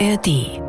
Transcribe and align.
ARD. 0.00 0.60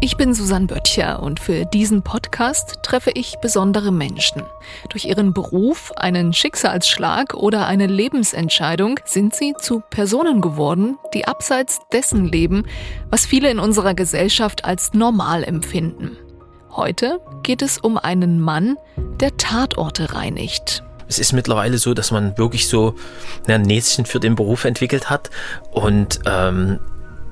Ich 0.00 0.16
bin 0.16 0.34
Susanne 0.34 0.66
Böttcher 0.66 1.20
und 1.20 1.40
für 1.40 1.64
diesen 1.64 2.02
Podcast 2.02 2.78
treffe 2.82 3.10
ich 3.14 3.36
besondere 3.40 3.90
Menschen. 3.90 4.42
Durch 4.90 5.06
ihren 5.06 5.32
Beruf, 5.32 5.92
einen 5.96 6.32
Schicksalsschlag 6.32 7.34
oder 7.34 7.66
eine 7.66 7.86
Lebensentscheidung 7.86 9.00
sind 9.04 9.34
sie 9.34 9.54
zu 9.58 9.80
Personen 9.90 10.42
geworden, 10.42 10.96
die 11.12 11.26
abseits 11.26 11.80
dessen 11.92 12.26
leben, 12.26 12.66
was 13.10 13.26
viele 13.26 13.50
in 13.50 13.58
unserer 13.58 13.94
Gesellschaft 13.94 14.64
als 14.64 14.92
normal 14.92 15.42
empfinden. 15.42 16.16
Heute 16.70 17.20
geht 17.42 17.62
es 17.62 17.78
um 17.78 17.98
einen 17.98 18.40
Mann, 18.40 18.76
der 19.20 19.36
Tatorte 19.36 20.14
reinigt 20.14 20.84
es 21.06 21.18
ist 21.18 21.32
mittlerweile 21.32 21.78
so, 21.78 21.92
dass 21.94 22.10
man 22.10 22.36
wirklich 22.38 22.66
so 22.66 22.94
ein 23.46 23.62
Näschen 23.62 24.06
für 24.06 24.20
den 24.20 24.34
Beruf 24.34 24.64
entwickelt 24.64 25.10
hat 25.10 25.30
und 25.70 26.20
ähm, 26.26 26.80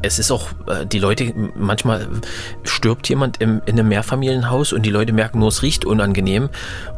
es 0.02 0.19
ist 0.19 0.30
auch, 0.30 0.48
äh, 0.66 0.84
die 0.87 0.98
Leute, 0.98 1.33
manchmal 1.56 2.09
stirbt 2.65 3.09
jemand 3.09 3.41
im, 3.41 3.62
in 3.66 3.79
einem 3.79 3.88
Mehrfamilienhaus 3.88 4.73
und 4.73 4.83
die 4.83 4.91
Leute 4.91 5.12
merken 5.12 5.38
nur, 5.38 5.48
es 5.48 5.62
riecht 5.62 5.84
unangenehm. 5.84 6.51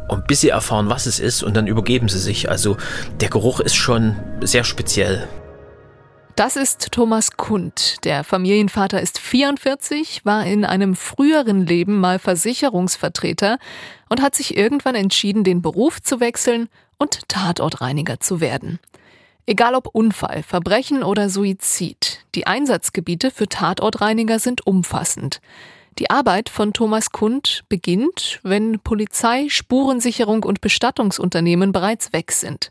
Und 0.07 0.27
bis 0.27 0.41
sie 0.41 0.49
erfahren, 0.49 0.89
was 0.89 1.05
es 1.05 1.19
ist, 1.19 1.43
und 1.43 1.55
dann 1.55 1.67
übergeben 1.67 2.09
sie 2.09 2.19
sich. 2.19 2.49
Also 2.49 2.77
der 3.19 3.29
Geruch 3.29 3.59
ist 3.59 3.75
schon 3.75 4.15
sehr 4.41 4.63
speziell. 4.63 5.27
Das 6.35 6.57
ist 6.57 6.91
Thomas 6.91 7.37
Kund. 7.37 8.03
Der 8.03 8.25
Familienvater 8.25 9.01
ist 9.01 9.19
44, 9.19 10.25
war 10.25 10.45
in 10.45 10.65
einem 10.65 10.95
früheren 10.95 11.65
Leben 11.65 11.97
mal 11.97 12.19
Versicherungsvertreter 12.19 13.57
und 14.09 14.21
hat 14.21 14.35
sich 14.35 14.57
irgendwann 14.57 14.95
entschieden, 14.95 15.45
den 15.45 15.61
Beruf 15.61 16.01
zu 16.01 16.19
wechseln 16.19 16.67
und 16.97 17.29
Tatortreiniger 17.29 18.19
zu 18.19 18.41
werden. 18.41 18.79
Egal 19.47 19.75
ob 19.75 19.87
Unfall, 19.93 20.41
Verbrechen 20.41 21.03
oder 21.03 21.29
Suizid, 21.29 22.25
die 22.33 22.47
Einsatzgebiete 22.47 23.29
für 23.29 23.47
Tatortreiniger 23.47 24.39
sind 24.39 24.65
umfassend. 24.65 25.39
Die 25.99 26.09
Arbeit 26.09 26.49
von 26.49 26.73
Thomas 26.73 27.11
Kund 27.11 27.63
beginnt, 27.69 28.39
wenn 28.43 28.79
Polizei, 28.79 29.45
Spurensicherung 29.49 30.43
und 30.43 30.61
Bestattungsunternehmen 30.61 31.71
bereits 31.71 32.11
weg 32.11 32.31
sind. 32.31 32.69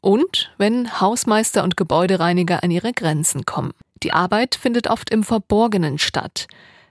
Und 0.00 0.52
wenn 0.58 1.00
Hausmeister 1.00 1.64
und 1.64 1.76
Gebäudereiniger 1.76 2.62
an 2.62 2.70
ihre 2.70 2.92
Grenzen 2.92 3.44
kommen. 3.44 3.72
Die 4.02 4.12
Arbeit 4.12 4.54
findet 4.54 4.88
oft 4.88 5.10
im 5.10 5.24
Verborgenen 5.24 5.98
statt. 5.98 6.46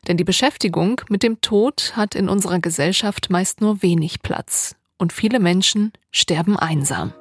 Denn 0.08 0.18
die 0.18 0.24
Beschäftigung 0.24 1.02
mit 1.10 1.24
dem 1.24 1.40
Tod 1.42 1.94
hat 1.96 2.16
in 2.16 2.30
unserer 2.30 2.60
Gesellschaft 2.60 3.30
meist 3.30 3.62
nur 3.62 3.82
wenig 3.82 4.22
Platz. 4.22 4.76
Und 4.98 5.14
viele 5.14 5.40
Menschen 5.40 5.94
sterben 6.12 6.58
einsam. 6.58 7.14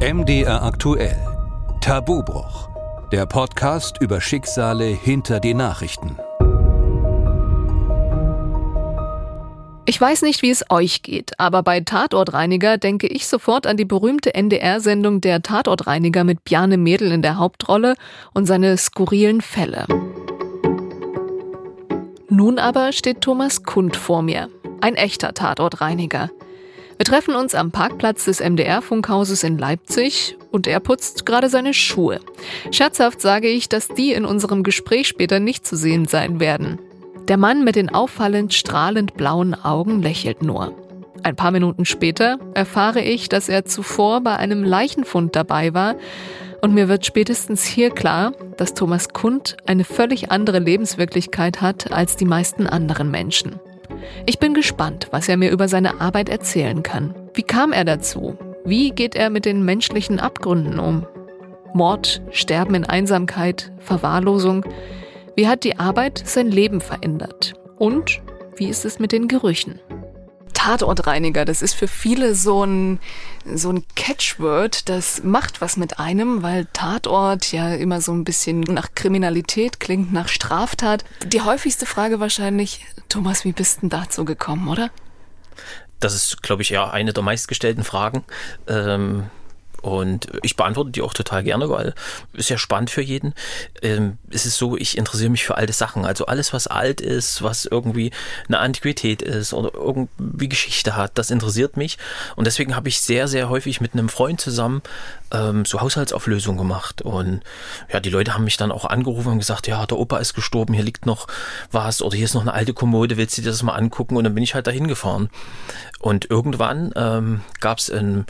MDR 0.00 0.60
aktuell. 0.60 1.16
Tabubruch. 1.80 2.68
Der 3.12 3.26
Podcast 3.26 4.00
über 4.00 4.20
Schicksale 4.20 4.86
hinter 4.86 5.38
die 5.38 5.54
Nachrichten. 5.54 6.18
Ich 9.86 10.00
weiß 10.00 10.22
nicht, 10.22 10.42
wie 10.42 10.50
es 10.50 10.64
euch 10.68 11.02
geht, 11.02 11.38
aber 11.38 11.62
bei 11.62 11.78
Tatortreiniger 11.78 12.76
denke 12.76 13.06
ich 13.06 13.28
sofort 13.28 13.68
an 13.68 13.76
die 13.76 13.84
berühmte 13.84 14.34
NDR-Sendung 14.34 15.20
Der 15.20 15.42
Tatortreiniger 15.42 16.24
mit 16.24 16.42
Bjarne 16.44 16.76
Mädel 16.76 17.12
in 17.12 17.22
der 17.22 17.38
Hauptrolle 17.38 17.94
und 18.34 18.46
seine 18.46 18.76
skurrilen 18.76 19.40
Fälle. 19.40 19.86
Nun 22.28 22.58
aber 22.58 22.92
steht 22.92 23.20
Thomas 23.20 23.62
Kund 23.62 23.96
vor 23.96 24.22
mir, 24.22 24.50
ein 24.80 24.96
echter 24.96 25.34
Tatortreiniger. 25.34 26.30
Wir 27.04 27.10
treffen 27.10 27.34
uns 27.34 27.54
am 27.54 27.70
Parkplatz 27.70 28.24
des 28.24 28.40
MDR-Funkhauses 28.40 29.44
in 29.44 29.58
Leipzig 29.58 30.38
und 30.50 30.66
er 30.66 30.80
putzt 30.80 31.26
gerade 31.26 31.50
seine 31.50 31.74
Schuhe. 31.74 32.18
Scherzhaft 32.70 33.20
sage 33.20 33.48
ich, 33.48 33.68
dass 33.68 33.88
die 33.88 34.14
in 34.14 34.24
unserem 34.24 34.62
Gespräch 34.62 35.06
später 35.06 35.38
nicht 35.38 35.66
zu 35.66 35.76
sehen 35.76 36.06
sein 36.06 36.40
werden. 36.40 36.78
Der 37.28 37.36
Mann 37.36 37.62
mit 37.62 37.76
den 37.76 37.90
auffallend 37.90 38.54
strahlend 38.54 39.18
blauen 39.18 39.52
Augen 39.52 40.00
lächelt 40.00 40.42
nur. 40.42 40.72
Ein 41.22 41.36
paar 41.36 41.50
Minuten 41.50 41.84
später 41.84 42.38
erfahre 42.54 43.02
ich, 43.02 43.28
dass 43.28 43.50
er 43.50 43.66
zuvor 43.66 44.22
bei 44.22 44.36
einem 44.36 44.64
Leichenfund 44.64 45.36
dabei 45.36 45.74
war 45.74 45.96
und 46.62 46.72
mir 46.72 46.88
wird 46.88 47.04
spätestens 47.04 47.64
hier 47.64 47.90
klar, 47.90 48.32
dass 48.56 48.72
Thomas 48.72 49.10
Kund 49.10 49.58
eine 49.66 49.84
völlig 49.84 50.30
andere 50.30 50.58
Lebenswirklichkeit 50.58 51.60
hat 51.60 51.92
als 51.92 52.16
die 52.16 52.24
meisten 52.24 52.66
anderen 52.66 53.10
Menschen. 53.10 53.60
Ich 54.26 54.38
bin 54.38 54.54
gespannt, 54.54 55.08
was 55.10 55.28
er 55.28 55.36
mir 55.36 55.50
über 55.50 55.68
seine 55.68 56.00
Arbeit 56.00 56.28
erzählen 56.28 56.82
kann. 56.82 57.14
Wie 57.34 57.42
kam 57.42 57.72
er 57.72 57.84
dazu? 57.84 58.36
Wie 58.64 58.90
geht 58.90 59.14
er 59.14 59.30
mit 59.30 59.44
den 59.44 59.64
menschlichen 59.64 60.20
Abgründen 60.20 60.78
um? 60.78 61.06
Mord, 61.74 62.22
Sterben 62.30 62.74
in 62.74 62.84
Einsamkeit, 62.84 63.72
Verwahrlosung. 63.78 64.64
Wie 65.36 65.48
hat 65.48 65.64
die 65.64 65.78
Arbeit 65.78 66.22
sein 66.24 66.50
Leben 66.50 66.80
verändert? 66.80 67.54
Und 67.76 68.22
wie 68.56 68.68
ist 68.68 68.84
es 68.84 68.98
mit 69.00 69.12
den 69.12 69.26
Gerüchen? 69.26 69.80
Tatortreiniger, 70.64 71.44
das 71.44 71.60
ist 71.60 71.74
für 71.74 71.88
viele 71.88 72.34
so 72.34 72.64
ein, 72.64 72.98
so 73.44 73.68
ein 73.68 73.84
Catchword, 73.96 74.88
das 74.88 75.22
macht 75.22 75.60
was 75.60 75.76
mit 75.76 75.98
einem, 75.98 76.42
weil 76.42 76.66
Tatort 76.72 77.52
ja 77.52 77.74
immer 77.74 78.00
so 78.00 78.12
ein 78.12 78.24
bisschen 78.24 78.60
nach 78.60 78.94
Kriminalität 78.94 79.78
klingt, 79.78 80.10
nach 80.10 80.28
Straftat. 80.28 81.04
Die 81.26 81.42
häufigste 81.42 81.84
Frage 81.84 82.18
wahrscheinlich, 82.18 82.86
Thomas, 83.10 83.44
wie 83.44 83.52
bist 83.52 83.82
denn 83.82 83.90
dazu 83.90 84.24
gekommen, 84.24 84.68
oder? 84.68 84.88
Das 86.00 86.14
ist, 86.14 86.42
glaube 86.42 86.62
ich, 86.62 86.70
ja 86.70 86.88
eine 86.88 87.12
der 87.12 87.22
meistgestellten 87.22 87.84
Fragen. 87.84 88.24
Ähm 88.66 89.24
und 89.84 90.28
ich 90.42 90.56
beantworte 90.56 90.92
die 90.92 91.02
auch 91.02 91.12
total 91.12 91.44
gerne, 91.44 91.68
weil 91.68 91.94
ist 92.32 92.48
ja 92.48 92.56
spannend 92.56 92.88
für 92.88 93.02
jeden. 93.02 93.34
Ähm, 93.82 94.16
es 94.30 94.46
ist 94.46 94.56
so, 94.56 94.78
ich 94.78 94.96
interessiere 94.96 95.28
mich 95.28 95.44
für 95.44 95.58
alte 95.58 95.74
Sachen. 95.74 96.06
Also 96.06 96.24
alles, 96.24 96.54
was 96.54 96.66
alt 96.66 97.02
ist, 97.02 97.42
was 97.42 97.66
irgendwie 97.66 98.10
eine 98.48 98.60
Antiquität 98.60 99.20
ist 99.20 99.52
oder 99.52 99.74
irgendwie 99.74 100.48
Geschichte 100.48 100.96
hat, 100.96 101.18
das 101.18 101.30
interessiert 101.30 101.76
mich. 101.76 101.98
Und 102.34 102.46
deswegen 102.46 102.74
habe 102.74 102.88
ich 102.88 103.02
sehr, 103.02 103.28
sehr 103.28 103.50
häufig 103.50 103.82
mit 103.82 103.92
einem 103.92 104.08
Freund 104.08 104.40
zusammen 104.40 104.80
ähm, 105.34 105.64
so 105.64 105.80
Haushaltsauflösung 105.80 106.56
gemacht. 106.56 107.02
Und 107.02 107.42
ja, 107.92 108.00
die 108.00 108.10
Leute 108.10 108.34
haben 108.34 108.44
mich 108.44 108.56
dann 108.56 108.72
auch 108.72 108.84
angerufen 108.84 109.32
und 109.32 109.38
gesagt, 109.38 109.66
ja, 109.66 109.84
der 109.86 109.98
Opa 109.98 110.18
ist 110.18 110.34
gestorben, 110.34 110.74
hier 110.74 110.84
liegt 110.84 111.06
noch 111.06 111.26
was 111.70 112.00
oder 112.00 112.16
hier 112.16 112.24
ist 112.24 112.34
noch 112.34 112.42
eine 112.42 112.54
alte 112.54 112.72
Kommode, 112.72 113.16
willst 113.16 113.36
du 113.36 113.42
dir 113.42 113.50
das 113.50 113.62
mal 113.62 113.74
angucken? 113.74 114.16
Und 114.16 114.24
dann 114.24 114.34
bin 114.34 114.44
ich 114.44 114.54
halt 114.54 114.66
dahin 114.66 114.88
gefahren. 114.88 115.28
Und 116.00 116.30
irgendwann 116.30 116.92
ähm, 116.96 117.40
gab 117.60 117.78
es 117.78 117.90
ein, 117.90 118.26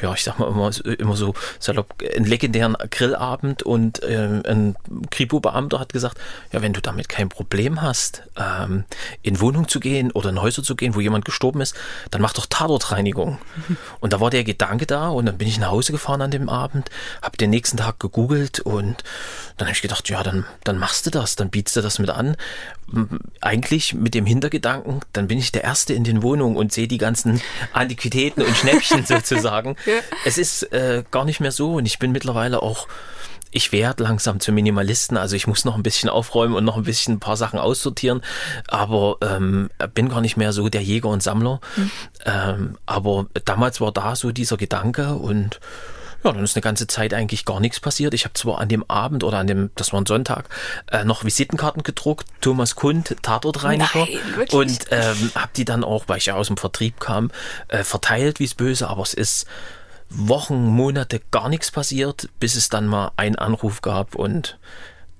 ja, 0.00 0.12
ich 0.12 0.22
sag 0.22 0.38
mal 0.38 0.48
immer, 0.48 0.70
immer 0.98 1.16
so 1.16 1.34
salopp, 1.58 1.94
einen 2.14 2.26
legendären 2.26 2.76
Grillabend 2.90 3.62
und 3.62 4.02
äh, 4.02 4.42
ein 4.46 4.76
Kripo-Beamter 5.10 5.80
hat 5.80 5.92
gesagt, 5.92 6.18
ja, 6.52 6.60
wenn 6.60 6.74
du 6.74 6.82
damit 6.82 7.08
kein 7.08 7.30
Problem 7.30 7.80
hast, 7.80 8.24
ähm, 8.36 8.84
in 9.22 9.40
Wohnung 9.40 9.68
zu 9.68 9.80
gehen 9.80 10.12
oder 10.12 10.28
in 10.28 10.42
Häuser 10.42 10.62
zu 10.62 10.76
gehen, 10.76 10.94
wo 10.94 11.00
jemand 11.00 11.24
gestorben 11.24 11.62
ist, 11.62 11.74
dann 12.10 12.20
mach 12.20 12.34
doch 12.34 12.44
Tatortreinigung. 12.44 13.38
Und 14.00 14.12
da 14.12 14.20
war 14.20 14.28
der 14.28 14.44
Gedanke 14.44 14.84
da 14.84 15.08
und 15.08 15.26
dann 15.26 15.38
bin 15.38 15.48
ich 15.48 15.58
nach 15.58 15.70
Hause 15.70 15.92
gefahren 15.92 16.20
an 16.20 16.30
dem 16.30 16.43
Abend, 16.48 16.90
habe 17.22 17.36
den 17.36 17.50
nächsten 17.50 17.76
Tag 17.76 18.00
gegoogelt 18.00 18.60
und 18.60 19.04
dann 19.56 19.68
habe 19.68 19.74
ich 19.74 19.82
gedacht, 19.82 20.08
ja, 20.08 20.22
dann, 20.22 20.44
dann 20.64 20.78
machst 20.78 21.06
du 21.06 21.10
das, 21.10 21.36
dann 21.36 21.50
bietest 21.50 21.76
du 21.76 21.80
das 21.80 21.98
mit 21.98 22.10
an. 22.10 22.36
Eigentlich 23.40 23.94
mit 23.94 24.14
dem 24.14 24.26
Hintergedanken, 24.26 25.00
dann 25.12 25.28
bin 25.28 25.38
ich 25.38 25.52
der 25.52 25.64
Erste 25.64 25.94
in 25.94 26.04
den 26.04 26.22
Wohnungen 26.22 26.56
und 26.56 26.72
sehe 26.72 26.88
die 26.88 26.98
ganzen 26.98 27.40
Antiquitäten 27.72 28.42
und 28.42 28.56
Schnäppchen 28.56 29.06
sozusagen. 29.06 29.76
Ja. 29.86 29.92
Es 30.24 30.38
ist 30.38 30.64
äh, 30.72 31.04
gar 31.10 31.24
nicht 31.24 31.40
mehr 31.40 31.52
so 31.52 31.74
und 31.74 31.86
ich 31.86 31.98
bin 31.98 32.12
mittlerweile 32.12 32.62
auch 32.62 32.86
ich 33.54 33.70
werde 33.70 34.02
langsam 34.02 34.40
zum 34.40 34.56
Minimalisten, 34.56 35.16
also 35.16 35.36
ich 35.36 35.46
muss 35.46 35.64
noch 35.64 35.76
ein 35.76 35.84
bisschen 35.84 36.10
aufräumen 36.10 36.56
und 36.56 36.64
noch 36.64 36.76
ein 36.76 36.82
bisschen 36.82 37.14
ein 37.14 37.20
paar 37.20 37.36
Sachen 37.36 37.60
aussortieren, 37.60 38.20
aber 38.66 39.18
ähm, 39.22 39.70
bin 39.94 40.08
gar 40.08 40.20
nicht 40.20 40.36
mehr 40.36 40.52
so 40.52 40.68
der 40.68 40.82
Jäger 40.82 41.08
und 41.08 41.22
Sammler. 41.22 41.60
Mhm. 41.76 41.90
Ähm, 42.26 42.78
aber 42.84 43.26
damals 43.44 43.80
war 43.80 43.92
da 43.92 44.16
so 44.16 44.32
dieser 44.32 44.56
Gedanke 44.56 45.14
und 45.14 45.60
ja, 46.24 46.32
dann 46.32 46.42
ist 46.42 46.56
eine 46.56 46.62
ganze 46.62 46.86
Zeit 46.86 47.12
eigentlich 47.12 47.44
gar 47.44 47.60
nichts 47.60 47.80
passiert. 47.80 48.14
Ich 48.14 48.24
habe 48.24 48.34
zwar 48.34 48.58
an 48.58 48.68
dem 48.68 48.88
Abend 48.88 49.22
oder 49.24 49.38
an 49.38 49.46
dem, 49.46 49.70
das 49.76 49.92
war 49.92 50.00
ein 50.00 50.06
Sonntag, 50.06 50.48
äh, 50.90 51.04
noch 51.04 51.24
Visitenkarten 51.24 51.82
gedruckt, 51.82 52.26
Thomas 52.40 52.74
Kund, 52.74 53.16
Tatortreiniger. 53.22 53.88
Nein, 53.94 54.48
und 54.50 54.86
ähm, 54.90 55.32
habe 55.34 55.50
die 55.56 55.64
dann 55.64 55.84
auch, 55.84 56.04
weil 56.06 56.18
ich 56.18 56.26
ja 56.26 56.34
aus 56.34 56.48
dem 56.48 56.56
Vertrieb 56.56 56.98
kam, 56.98 57.30
äh, 57.68 57.84
verteilt, 57.84 58.40
wie 58.40 58.44
es 58.44 58.54
böse, 58.54 58.88
aber 58.88 59.02
es 59.02 59.14
ist 59.14 59.46
Wochen, 60.08 60.66
Monate 60.66 61.20
gar 61.30 61.48
nichts 61.48 61.70
passiert, 61.70 62.28
bis 62.40 62.54
es 62.54 62.68
dann 62.68 62.86
mal 62.86 63.12
einen 63.16 63.36
Anruf 63.36 63.82
gab 63.82 64.14
und 64.14 64.58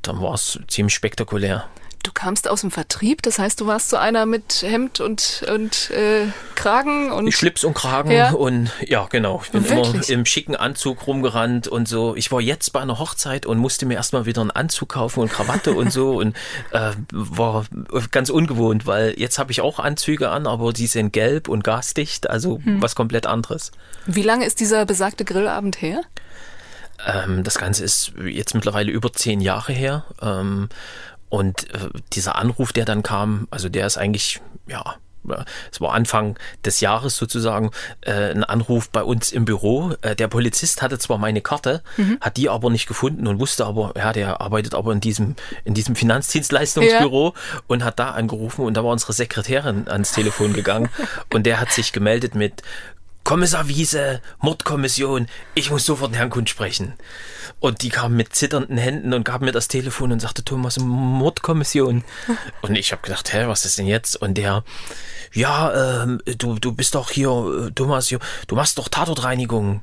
dann 0.03 0.21
war 0.21 0.35
es 0.35 0.59
ziemlich 0.69 0.95
spektakulär. 0.95 1.65
Du 2.05 2.13
kamst 2.13 2.49
aus 2.49 2.61
dem 2.61 2.71
Vertrieb, 2.71 3.23
das 3.23 3.39
heißt, 3.39 3.63
du 3.63 3.67
warst 3.67 3.89
so 3.89 3.97
einer 3.97 4.27
mit 4.27 4.63
Hemd 4.63 5.01
und, 5.01 5.43
und 5.51 5.91
äh, 5.91 6.27
Kragen 6.55 7.11
und. 7.11 7.33
Schlips 7.33 7.65
und 7.65 7.73
Kragen 7.73 8.11
ja. 8.11 8.31
und 8.31 8.71
ja, 8.87 9.07
genau. 9.11 9.41
Ich 9.43 9.51
bin 9.51 9.67
Wirklich? 9.69 10.11
immer 10.11 10.21
im 10.21 10.27
schicken 10.27 10.55
Anzug 10.55 11.07
rumgerannt 11.07 11.67
und 11.67 11.89
so. 11.89 12.15
Ich 12.15 12.31
war 12.31 12.43
jetzt 12.43 12.75
bei 12.75 12.81
einer 12.81 12.99
Hochzeit 12.99 13.47
und 13.47 13.57
musste 13.57 13.87
mir 13.87 13.95
erstmal 13.95 14.27
wieder 14.27 14.43
einen 14.43 14.51
Anzug 14.51 14.91
kaufen 14.91 15.21
und 15.21 15.33
Krawatte 15.33 15.73
und 15.73 15.91
so 15.91 16.17
und 16.21 16.37
äh, 16.73 16.93
war 17.11 17.65
ganz 18.11 18.29
ungewohnt, 18.29 18.85
weil 18.85 19.19
jetzt 19.19 19.39
habe 19.39 19.51
ich 19.51 19.63
auch 19.63 19.79
Anzüge 19.79 20.29
an, 20.29 20.47
aber 20.47 20.75
die 20.75 20.87
sind 20.87 21.15
gelb 21.15 21.49
und 21.49 21.65
gasdicht, 21.65 22.29
also 22.29 22.61
hm. 22.63 22.83
was 22.83 22.95
komplett 22.95 23.27
anderes. 23.27 23.73
Wie 24.05 24.23
lange 24.23 24.45
ist 24.45 24.61
dieser 24.61 24.85
besagte 24.85 25.25
Grillabend 25.25 25.81
her? 25.81 26.03
Ähm, 27.07 27.45
das 27.45 27.59
Ganze 27.59 27.85
ist 27.85 28.13
jetzt 28.25 28.55
mittlerweile 28.55 28.91
über 28.93 29.13
zehn 29.13 29.41
Jahre 29.41 29.73
her. 29.73 30.05
Ähm, 30.23 30.69
und 31.35 31.69
äh, 31.75 31.89
dieser 32.13 32.37
Anruf, 32.37 32.73
der 32.73 32.85
dann 32.85 33.03
kam, 33.03 33.49
also 33.51 33.69
der 33.69 33.89
ist 33.89 33.97
eigentlich, 33.97 34.41
ja, 34.69 34.95
es 35.73 35.81
war 35.81 35.93
Anfang 35.93 36.39
des 36.65 36.81
Jahres 36.81 37.17
sozusagen, 37.17 37.73
äh, 38.03 38.31
ein 38.31 38.45
Anruf 38.45 38.89
bei 38.89 39.03
uns 39.03 39.33
im 39.33 39.45
Büro. 39.45 39.95
Äh, 40.03 40.15
der 40.15 40.29
Polizist 40.29 40.81
hatte 40.81 40.97
zwar 40.97 41.19
meine 41.19 41.41
Karte, 41.41 41.83
mhm. 41.97 42.19
hat 42.21 42.37
die 42.37 42.49
aber 42.49 42.71
nicht 42.71 42.87
gefunden 42.87 43.27
und 43.27 43.41
wusste 43.41 43.67
aber, 43.67 43.95
ja, 43.97 44.13
der 44.13 44.41
arbeitet 44.41 44.77
aber 44.77 44.93
in 44.93 45.01
diesem, 45.01 45.35
in 45.65 45.75
diesem 45.75 45.97
Finanzdienstleistungsbüro 45.97 47.35
ja. 47.35 47.61
und 47.67 47.83
hat 47.83 47.99
da 47.99 48.11
angerufen 48.11 48.65
und 48.65 48.77
da 48.77 48.85
war 48.85 48.93
unsere 48.93 49.13
Sekretärin 49.13 49.89
ans 49.89 50.13
Telefon 50.13 50.53
gegangen 50.53 50.89
und 51.35 51.47
der 51.47 51.59
hat 51.59 51.73
sich 51.73 51.93
gemeldet 51.93 52.37
mit 52.37 52.63
Kommissar 53.25 53.69
Wiese, 53.69 54.21
Mordkommission, 54.41 55.29
ich 55.55 55.71
muss 55.71 55.87
sofort 55.87 56.13
den 56.13 56.17
Herrn 56.17 56.29
Kund 56.29 56.51
sprechen. 56.51 56.93
Und 57.59 57.81
die 57.81 57.89
kam 57.89 58.15
mit 58.15 58.35
zitternden 58.35 58.77
Händen 58.77 59.15
und 59.15 59.25
gab 59.25 59.41
mir 59.41 59.53
das 59.53 59.67
Telefon 59.67 60.13
und 60.13 60.21
sagte, 60.21 60.45
Thomas, 60.45 60.79
Mordkommission. 60.79 62.05
Und 62.61 62.77
ich 62.77 62.93
habe 62.93 63.01
gedacht, 63.01 63.33
hä, 63.33 63.45
was 63.47 63.65
ist 63.65 63.79
denn 63.79 63.87
jetzt? 63.87 64.17
Und 64.17 64.35
der, 64.35 64.65
ja, 65.33 66.03
ähm, 66.03 66.21
du, 66.37 66.59
du 66.59 66.73
bist 66.73 66.95
doch 66.95 67.11
hier, 67.11 67.31
äh, 67.31 67.71
Thomas, 67.71 68.09
du 68.09 68.55
machst 68.55 68.77
doch 68.77 68.89
Tatortreinigung. 68.89 69.83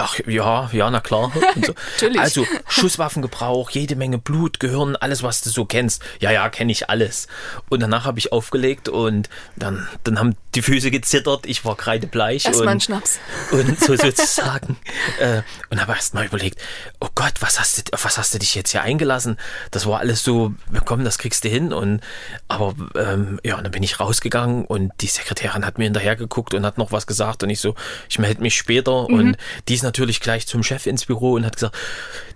Ach 0.00 0.16
ja, 0.26 0.70
ja, 0.72 0.90
na 0.90 1.00
klar. 1.00 1.32
So. 1.66 1.74
also 2.18 2.46
Schusswaffengebrauch, 2.68 3.70
jede 3.70 3.96
Menge 3.96 4.18
Blut, 4.18 4.60
Gehirn, 4.60 4.94
alles, 4.94 5.24
was 5.24 5.42
du 5.42 5.50
so 5.50 5.64
kennst. 5.64 6.02
Ja, 6.20 6.30
ja, 6.30 6.48
kenne 6.50 6.70
ich 6.70 6.88
alles. 6.88 7.26
Und 7.68 7.80
danach 7.80 8.04
habe 8.04 8.20
ich 8.20 8.32
aufgelegt 8.32 8.88
und 8.88 9.28
dann, 9.56 9.88
dann 10.04 10.20
haben 10.20 10.36
die 10.54 10.62
Füße 10.62 10.92
gezittert, 10.92 11.46
ich 11.46 11.64
war 11.64 11.76
kreidebleich. 11.76 12.44
Erstmal 12.44 12.68
ein 12.68 12.80
Schnaps. 12.80 13.18
Und 13.50 13.80
so 13.80 13.96
sozusagen. 13.96 14.78
äh, 15.18 15.42
und 15.70 15.80
habe 15.80 15.92
erst 15.92 16.14
mal 16.14 16.24
überlegt, 16.24 16.60
oh 17.00 17.08
Gott, 17.16 17.34
was 17.40 17.58
hast 17.58 17.78
du, 17.78 17.82
was 18.00 18.18
hast 18.18 18.32
du 18.32 18.38
dich 18.38 18.54
jetzt 18.54 18.70
hier 18.70 18.82
eingelassen? 18.82 19.36
Das 19.72 19.84
war 19.84 19.98
alles 19.98 20.22
so, 20.22 20.54
komm, 20.84 21.04
das 21.04 21.18
kriegst 21.18 21.42
du 21.42 21.48
hin. 21.48 21.72
Und 21.72 22.00
aber 22.46 22.76
ähm, 22.94 23.40
ja, 23.42 23.56
und 23.56 23.64
dann 23.64 23.72
bin 23.72 23.82
ich 23.82 23.98
rausgegangen 23.98 24.64
und 24.64 24.92
die 25.00 25.08
Sekretärin 25.08 25.66
hat 25.66 25.78
mir 25.78 25.84
hinterher 25.84 26.14
geguckt 26.14 26.54
und 26.54 26.64
hat 26.64 26.78
noch 26.78 26.92
was 26.92 27.08
gesagt 27.08 27.42
und 27.42 27.50
ich 27.50 27.60
so, 27.60 27.74
ich 28.08 28.20
melde 28.20 28.42
mich 28.42 28.56
später 28.56 29.08
mhm. 29.08 29.18
und 29.18 29.36
die 29.66 29.74
ist 29.74 29.87
natürlich 29.88 30.20
gleich 30.20 30.46
zum 30.46 30.62
Chef 30.62 30.86
ins 30.86 31.06
Büro 31.06 31.32
und 31.32 31.46
hat 31.46 31.54
gesagt, 31.54 31.76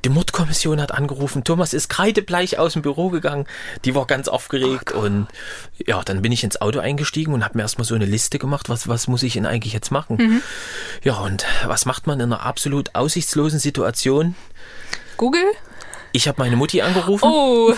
die 0.05 0.09
Mordkommission 0.09 0.81
hat 0.81 0.93
angerufen, 0.93 1.45
Thomas 1.45 1.75
ist 1.75 1.89
kreidebleich 1.89 2.59
aus 2.59 2.73
dem 2.73 2.83
Büro 2.83 3.11
gegangen. 3.11 3.47
Die 3.85 3.95
war 3.95 4.07
ganz 4.07 4.27
aufgeregt 4.27 4.93
oh 4.95 5.01
und 5.01 5.29
ja, 5.87 6.03
dann 6.03 6.23
bin 6.23 6.33
ich 6.33 6.43
ins 6.43 6.61
Auto 6.61 6.81
eingestiegen 6.81 7.35
und 7.35 7.45
habe 7.45 7.59
mir 7.59 7.63
erstmal 7.63 7.85
so 7.85 7.95
eine 7.95 8.07
Liste 8.07 8.39
gemacht, 8.39 8.69
was, 8.69 8.89
was 8.89 9.07
muss 9.07 9.23
ich 9.23 9.35
denn 9.35 9.47
eigentlich 9.47 9.75
jetzt 9.75 9.91
machen? 9.91 10.17
Mhm. 10.17 10.43
Ja, 11.03 11.19
und 11.19 11.45
was 11.67 11.85
macht 11.85 12.07
man 12.07 12.19
in 12.21 12.33
einer 12.33 12.43
absolut 12.43 12.95
aussichtslosen 12.95 13.59
Situation? 13.59 14.35
Google? 15.19 15.45
Ich 16.13 16.29
habe 16.29 16.43
meine 16.43 16.57
Mutti 16.57 16.83
angerufen. 16.83 17.25
Oh. 17.25 17.75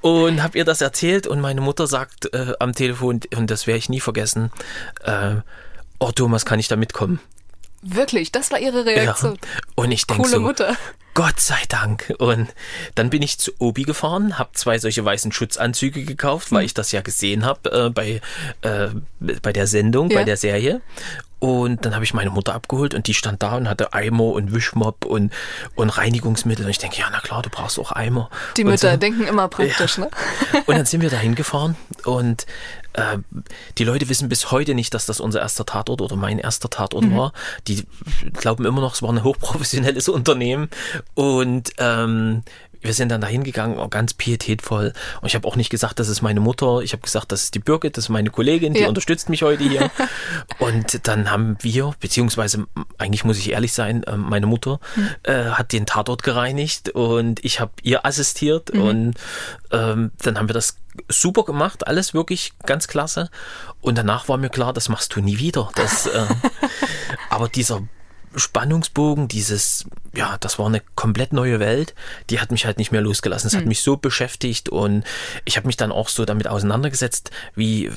und 0.00 0.42
habe 0.42 0.58
ihr 0.58 0.64
das 0.64 0.80
erzählt 0.80 1.26
und 1.26 1.40
meine 1.40 1.60
Mutter 1.60 1.86
sagt 1.86 2.32
äh, 2.34 2.54
am 2.58 2.74
Telefon, 2.74 3.20
und 3.34 3.50
das 3.50 3.66
werde 3.66 3.78
ich 3.78 3.88
nie 3.88 4.00
vergessen, 4.00 4.50
äh, 5.04 5.36
oh 5.98 6.12
Thomas, 6.12 6.44
kann 6.44 6.58
ich 6.58 6.68
da 6.68 6.76
mitkommen? 6.76 7.20
Wirklich, 7.82 8.30
das 8.30 8.50
war 8.50 8.58
ihre 8.58 8.84
Reaktion. 8.84 9.38
Ja. 9.42 9.60
Und 9.74 9.90
ich 9.90 10.06
denke 10.06 10.28
so, 10.28 10.40
Mutter. 10.40 10.76
Gott 11.14 11.40
sei 11.40 11.58
Dank. 11.68 12.14
Und 12.18 12.48
dann 12.94 13.10
bin 13.10 13.22
ich 13.22 13.38
zu 13.38 13.52
Obi 13.58 13.82
gefahren, 13.82 14.38
habe 14.38 14.50
zwei 14.52 14.78
solche 14.78 15.04
weißen 15.04 15.32
Schutzanzüge 15.32 16.04
gekauft, 16.04 16.52
weil 16.52 16.60
mhm. 16.60 16.66
ich 16.66 16.74
das 16.74 16.92
ja 16.92 17.00
gesehen 17.00 17.44
habe 17.44 17.86
äh, 17.86 17.90
bei, 17.90 18.20
äh, 18.62 18.88
bei 19.42 19.52
der 19.52 19.66
Sendung, 19.66 20.10
ja. 20.10 20.18
bei 20.18 20.24
der 20.24 20.36
Serie. 20.36 20.82
Und 21.40 21.84
dann 21.84 21.94
habe 21.94 22.04
ich 22.04 22.14
meine 22.14 22.30
Mutter 22.30 22.54
abgeholt 22.54 22.94
und 22.94 23.06
die 23.06 23.14
stand 23.14 23.42
da 23.42 23.56
und 23.56 23.68
hatte 23.68 23.92
Eimer 23.94 24.24
und 24.24 24.52
Wischmopp 24.52 25.06
und, 25.06 25.32
und 25.74 25.88
Reinigungsmittel. 25.88 26.66
Und 26.66 26.70
ich 26.70 26.78
denke, 26.78 26.98
ja, 26.98 27.08
na 27.10 27.20
klar, 27.20 27.42
du 27.42 27.48
brauchst 27.50 27.78
auch 27.78 27.92
Eimer. 27.92 28.30
Die 28.58 28.64
Mütter 28.64 28.92
so. 28.92 28.96
denken 28.98 29.26
immer 29.26 29.48
praktisch, 29.48 29.96
ja. 29.96 30.04
ne? 30.04 30.10
Und 30.66 30.76
dann 30.76 30.86
sind 30.86 31.00
wir 31.00 31.10
da 31.10 31.16
hingefahren 31.16 31.76
und 32.04 32.46
äh, 32.92 33.18
die 33.78 33.84
Leute 33.84 34.08
wissen 34.08 34.28
bis 34.28 34.50
heute 34.50 34.74
nicht, 34.74 34.94
dass 34.94 35.06
das 35.06 35.20
unser 35.20 35.40
erster 35.40 35.64
Tatort 35.64 36.00
oder 36.00 36.16
mein 36.16 36.38
erster 36.38 36.70
Tatort 36.70 37.04
mhm. 37.04 37.16
war. 37.16 37.32
Die 37.66 37.86
glauben 38.34 38.64
immer 38.64 38.80
noch, 38.80 38.94
es 38.94 39.02
war 39.02 39.10
ein 39.10 39.24
hochprofessionelles 39.24 40.08
Unternehmen. 40.10 40.68
Und 41.14 41.70
ähm, 41.78 42.42
wir 42.80 42.94
sind 42.94 43.10
dann 43.10 43.20
da 43.20 43.26
hingegangen, 43.26 43.90
ganz 43.90 44.14
pietätvoll. 44.14 44.92
Und 45.20 45.26
ich 45.26 45.34
habe 45.34 45.46
auch 45.46 45.56
nicht 45.56 45.70
gesagt, 45.70 45.98
das 45.98 46.08
ist 46.08 46.22
meine 46.22 46.40
Mutter. 46.40 46.80
Ich 46.80 46.92
habe 46.92 47.02
gesagt, 47.02 47.32
das 47.32 47.44
ist 47.44 47.54
die 47.54 47.58
Birgit, 47.58 47.96
das 47.96 48.04
ist 48.04 48.08
meine 48.08 48.30
Kollegin, 48.30 48.74
die 48.74 48.80
ja. 48.80 48.88
unterstützt 48.88 49.28
mich 49.28 49.42
heute 49.42 49.64
hier. 49.64 49.90
und 50.58 51.06
dann 51.06 51.30
haben 51.30 51.56
wir, 51.60 51.94
beziehungsweise 52.00 52.66
eigentlich 52.98 53.24
muss 53.24 53.38
ich 53.38 53.50
ehrlich 53.50 53.72
sein, 53.72 54.04
ähm, 54.06 54.20
meine 54.20 54.46
Mutter 54.46 54.80
mhm. 54.96 55.08
äh, 55.24 55.44
hat 55.50 55.72
den 55.72 55.86
Tatort 55.86 56.22
gereinigt 56.22 56.90
und 56.90 57.44
ich 57.44 57.60
habe 57.60 57.72
ihr 57.82 58.06
assistiert. 58.06 58.72
Mhm. 58.74 58.82
Und 58.82 59.14
ähm, 59.70 60.12
dann 60.22 60.38
haben 60.38 60.48
wir 60.48 60.54
das 60.54 60.76
super 61.08 61.44
gemacht, 61.44 61.86
alles 61.86 62.14
wirklich 62.14 62.52
ganz 62.66 62.88
klasse. 62.88 63.30
Und 63.80 63.96
danach 63.96 64.28
war 64.28 64.36
mir 64.36 64.50
klar, 64.50 64.72
das 64.72 64.88
machst 64.88 65.14
du 65.14 65.20
nie 65.20 65.38
wieder. 65.38 65.70
Das, 65.74 66.06
äh, 66.06 66.26
aber 67.30 67.48
dieser 67.48 67.82
Spannungsbogen, 68.34 69.28
dieses, 69.28 69.86
ja, 70.14 70.36
das 70.38 70.58
war 70.58 70.66
eine 70.66 70.82
komplett 70.94 71.32
neue 71.32 71.58
Welt, 71.58 71.94
die 72.30 72.40
hat 72.40 72.52
mich 72.52 72.64
halt 72.64 72.78
nicht 72.78 72.92
mehr 72.92 73.00
losgelassen. 73.00 73.48
Es 73.48 73.54
mhm. 73.54 73.58
hat 73.58 73.62
hm. 73.62 73.68
mich 73.68 73.82
so 73.82 73.96
beschäftigt 73.96 74.68
und 74.68 75.04
ich 75.44 75.56
habe 75.56 75.66
mich 75.66 75.76
dann 75.76 75.90
auch 75.90 76.08
so 76.08 76.24
damit 76.24 76.46
auseinandergesetzt, 76.46 77.30
wie, 77.54 77.90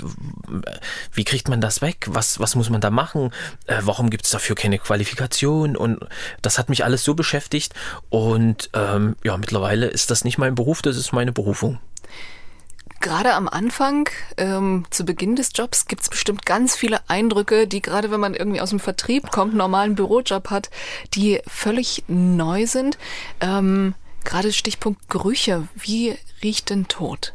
wie 1.11 1.23
kriegt 1.23 1.49
man 1.49 1.61
das 1.61 1.81
weg? 1.81 2.07
Was, 2.09 2.39
was 2.39 2.55
muss 2.55 2.69
man 2.69 2.81
da 2.81 2.89
machen? 2.89 3.31
Äh, 3.67 3.79
warum 3.81 4.09
gibt 4.09 4.25
es 4.25 4.31
dafür 4.31 4.55
keine 4.55 4.79
Qualifikation? 4.79 5.75
Und 5.77 5.99
das 6.41 6.57
hat 6.57 6.69
mich 6.69 6.83
alles 6.83 7.03
so 7.03 7.13
beschäftigt 7.13 7.73
und 8.09 8.69
ähm, 8.73 9.15
ja, 9.23 9.37
mittlerweile 9.37 9.87
ist 9.87 10.09
das 10.09 10.23
nicht 10.23 10.37
mein 10.37 10.55
Beruf, 10.55 10.81
das 10.81 10.97
ist 10.97 11.13
meine 11.13 11.31
Berufung. 11.31 11.79
Gerade 13.03 13.33
am 13.33 13.49
Anfang, 13.49 14.09
ähm, 14.37 14.85
zu 14.89 15.03
Beginn 15.03 15.35
des 15.35 15.49
Jobs, 15.53 15.87
gibt's 15.87 16.07
bestimmt 16.07 16.45
ganz 16.45 16.77
viele 16.77 17.01
Eindrücke, 17.09 17.67
die 17.67 17.81
gerade 17.81 18.11
wenn 18.11 18.21
man 18.21 18.33
irgendwie 18.33 18.61
aus 18.61 18.69
dem 18.69 18.79
Vertrieb 18.79 19.29
kommt, 19.29 19.53
normalen 19.53 19.95
Bürojob 19.95 20.49
hat, 20.49 20.69
die 21.13 21.41
völlig 21.45 22.05
neu 22.07 22.65
sind. 22.65 22.97
Ähm, 23.41 23.93
gerade 24.23 24.53
Stichpunkt 24.53 25.09
Gerüche. 25.09 25.67
Wie 25.75 26.17
riecht 26.41 26.69
denn 26.69 26.87
Tod? 26.87 27.33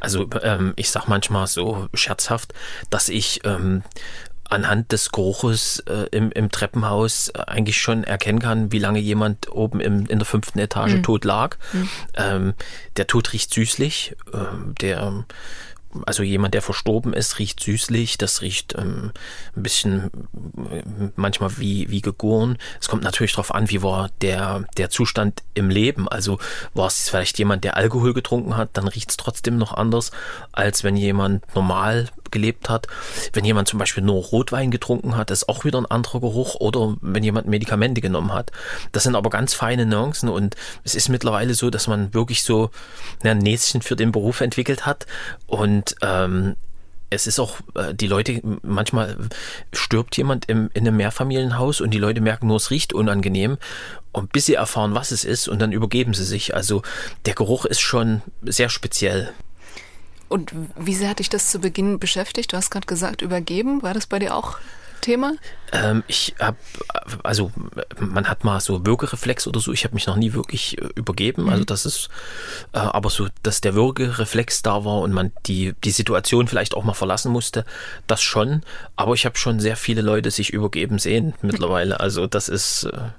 Also 0.00 0.30
ähm, 0.42 0.72
ich 0.76 0.90
sag 0.90 1.08
manchmal 1.08 1.46
so 1.46 1.88
scherzhaft, 1.92 2.54
dass 2.88 3.10
ich 3.10 3.44
ähm, 3.44 3.82
anhand 4.52 4.92
des 4.92 5.10
Geruches 5.10 5.80
äh, 5.86 6.06
im, 6.10 6.30
im 6.30 6.50
Treppenhaus 6.50 7.28
äh, 7.28 7.38
eigentlich 7.46 7.78
schon 7.78 8.04
erkennen 8.04 8.38
kann, 8.38 8.70
wie 8.70 8.78
lange 8.78 8.98
jemand 8.98 9.50
oben 9.50 9.80
im, 9.80 10.06
in 10.06 10.18
der 10.18 10.26
fünften 10.26 10.58
Etage 10.58 10.94
mhm. 10.94 11.02
tot 11.02 11.24
lag. 11.24 11.56
Mhm. 11.72 11.88
Ähm, 12.14 12.54
der 12.96 13.06
Tod 13.06 13.32
riecht 13.32 13.52
süßlich. 13.52 14.16
Äh, 14.32 14.38
der 14.80 15.24
also 16.06 16.22
jemand, 16.22 16.54
der 16.54 16.62
verstorben 16.62 17.12
ist, 17.12 17.38
riecht 17.38 17.60
süßlich, 17.60 18.18
das 18.18 18.42
riecht 18.42 18.74
ähm, 18.78 19.12
ein 19.56 19.62
bisschen 19.62 20.10
äh, 20.70 20.82
manchmal 21.16 21.58
wie, 21.58 21.90
wie 21.90 22.00
gegoren. 22.00 22.58
Es 22.80 22.88
kommt 22.88 23.02
natürlich 23.02 23.32
darauf 23.32 23.54
an, 23.54 23.70
wie 23.70 23.82
war 23.82 24.10
der, 24.20 24.64
der 24.76 24.90
Zustand 24.90 25.42
im 25.54 25.70
Leben. 25.70 26.08
Also 26.08 26.38
war 26.74 26.86
es 26.86 27.08
vielleicht 27.08 27.38
jemand, 27.38 27.64
der 27.64 27.76
Alkohol 27.76 28.14
getrunken 28.14 28.56
hat, 28.56 28.70
dann 28.74 28.88
riecht 28.88 29.10
es 29.10 29.16
trotzdem 29.16 29.58
noch 29.58 29.72
anders, 29.74 30.10
als 30.52 30.84
wenn 30.84 30.96
jemand 30.96 31.44
normal 31.54 32.08
gelebt 32.32 32.68
hat. 32.68 32.88
Wenn 33.32 33.44
jemand 33.44 33.68
zum 33.68 33.78
Beispiel 33.78 34.02
nur 34.02 34.22
Rotwein 34.22 34.70
getrunken 34.70 35.16
hat, 35.16 35.30
ist 35.30 35.48
auch 35.48 35.64
wieder 35.64 35.78
ein 35.78 35.86
anderer 35.86 36.20
Geruch. 36.20 36.56
Oder 36.56 36.96
wenn 37.00 37.22
jemand 37.22 37.46
Medikamente 37.46 38.00
genommen 38.00 38.32
hat. 38.32 38.50
Das 38.90 39.04
sind 39.04 39.14
aber 39.14 39.30
ganz 39.30 39.54
feine 39.54 39.86
Nuancen 39.86 40.28
und 40.28 40.56
es 40.82 40.94
ist 40.94 41.08
mittlerweile 41.08 41.54
so, 41.54 41.70
dass 41.70 41.86
man 41.86 42.14
wirklich 42.14 42.42
so 42.42 42.70
ein 43.22 43.38
Näschen 43.38 43.82
für 43.82 43.94
den 43.94 44.10
Beruf 44.10 44.40
entwickelt 44.40 44.86
hat 44.86 45.06
und 45.46 45.81
und 45.82 45.96
ähm, 46.02 46.56
es 47.10 47.26
ist 47.26 47.38
auch, 47.38 47.58
äh, 47.74 47.94
die 47.94 48.06
Leute, 48.06 48.40
manchmal 48.62 49.16
stirbt 49.72 50.16
jemand 50.16 50.46
im, 50.46 50.70
in 50.72 50.86
einem 50.86 50.96
Mehrfamilienhaus 50.96 51.80
und 51.80 51.90
die 51.90 51.98
Leute 51.98 52.20
merken 52.20 52.46
nur, 52.46 52.56
es 52.56 52.70
riecht 52.70 52.92
unangenehm. 52.92 53.58
Und 54.12 54.32
bis 54.32 54.46
sie 54.46 54.54
erfahren, 54.54 54.94
was 54.94 55.10
es 55.10 55.24
ist, 55.24 55.48
und 55.48 55.58
dann 55.60 55.72
übergeben 55.72 56.14
sie 56.14 56.24
sich. 56.24 56.54
Also 56.54 56.82
der 57.26 57.34
Geruch 57.34 57.64
ist 57.64 57.80
schon 57.80 58.22
sehr 58.42 58.68
speziell. 58.68 59.32
Und 60.28 60.52
wie 60.76 60.94
sehr 60.94 61.10
hat 61.10 61.18
dich 61.18 61.28
das 61.28 61.50
zu 61.50 61.58
Beginn 61.58 61.98
beschäftigt? 61.98 62.52
Du 62.52 62.56
hast 62.56 62.70
gerade 62.70 62.86
gesagt, 62.86 63.20
übergeben. 63.20 63.82
War 63.82 63.92
das 63.92 64.06
bei 64.06 64.18
dir 64.18 64.34
auch 64.34 64.58
Thema? 65.02 65.34
Ähm, 65.72 66.02
ich 66.06 66.34
habe, 66.40 66.56
also 67.22 67.52
man 67.98 68.28
hat 68.28 68.44
mal 68.44 68.60
so 68.60 68.86
Würgereflex 68.86 69.46
oder 69.46 69.60
so. 69.60 69.72
Ich 69.72 69.84
habe 69.84 69.94
mich 69.94 70.06
noch 70.06 70.16
nie 70.16 70.32
wirklich 70.32 70.78
äh, 70.78 70.88
übergeben. 70.94 71.42
Also 71.42 71.48
mhm. 71.48 71.52
Also 71.52 71.64
das 71.66 71.86
ist, 71.86 72.08
äh, 72.72 72.78
aber 72.78 73.10
so, 73.10 73.28
dass 73.42 73.60
der 73.60 73.74
Würgereflex 73.74 74.62
da 74.62 74.84
war 74.86 75.00
und 75.00 75.12
man 75.12 75.32
die 75.46 75.74
die 75.84 75.90
Situation 75.90 76.48
vielleicht 76.48 76.74
auch 76.74 76.84
mal 76.84 76.94
verlassen 76.94 77.30
musste, 77.30 77.66
das 78.06 78.22
schon. 78.22 78.62
Aber 78.96 79.12
ich 79.14 79.26
habe 79.26 79.36
schon 79.36 79.60
sehr 79.60 79.76
viele 79.76 80.00
Leute 80.00 80.30
sich 80.30 80.50
übergeben 80.50 80.98
sehen 80.98 81.34
mittlerweile. 81.42 82.00
Also 82.00 82.26
das 82.26 82.48
ist, 82.48 82.84
äh, 82.84 83.10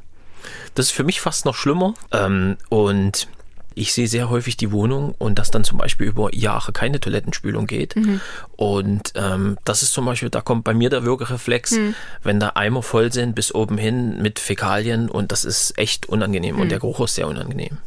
das 0.74 0.88
ist 0.88 0.92
für 0.92 1.04
mich 1.04 1.22
fast 1.22 1.46
noch 1.46 1.56
schlimmer. 1.56 1.94
Ähm, 2.12 2.58
und 2.70 3.28
Ich 3.75 3.94
sehe 3.94 4.08
sehr 4.08 4.30
häufig 4.30 4.58
die 4.58 4.72
Wohnung 4.72 5.15
und 5.18 5.39
dass 5.39 5.51
dann 5.51 5.63
zum 5.63 5.77
Beispiel 5.77 6.08
über 6.08 6.34
Jahre 6.34 6.72
keine 6.72 7.00
Toilettenspülung 7.00 7.68
geht. 7.68 7.96
Mhm. 7.96 8.22
Und 8.56 9.13
ähm, 9.15 9.58
das 9.65 9.84
ist 9.84 9.94
zum 9.94 10.06
Beispiel, 10.06 10.30
da 10.30 10.42
kommt 10.42 10.63
bei 10.63 10.74
mir 10.74 10.89
der 10.89 11.03
Würgereflex, 11.03 11.72
mhm. 11.72 11.96
wenn 12.24 12.39
da 12.39 12.51
Eimer 12.56 12.84
voll 12.84 13.12
sind 13.12 13.36
bis 13.36 13.53
oben 13.53 13.77
hin 13.77 14.22
mit 14.22 14.39
Fäkalien 14.39 15.10
und 15.10 15.32
das 15.32 15.46
ist 15.46 15.77
echt 15.77 16.08
unangenehm 16.08 16.56
mhm. 16.56 16.62
und 16.62 16.70
der 16.70 16.80
Geruch 16.80 17.01
ist 17.01 17.15
sehr 17.15 17.27
unangenehm. 17.27 17.77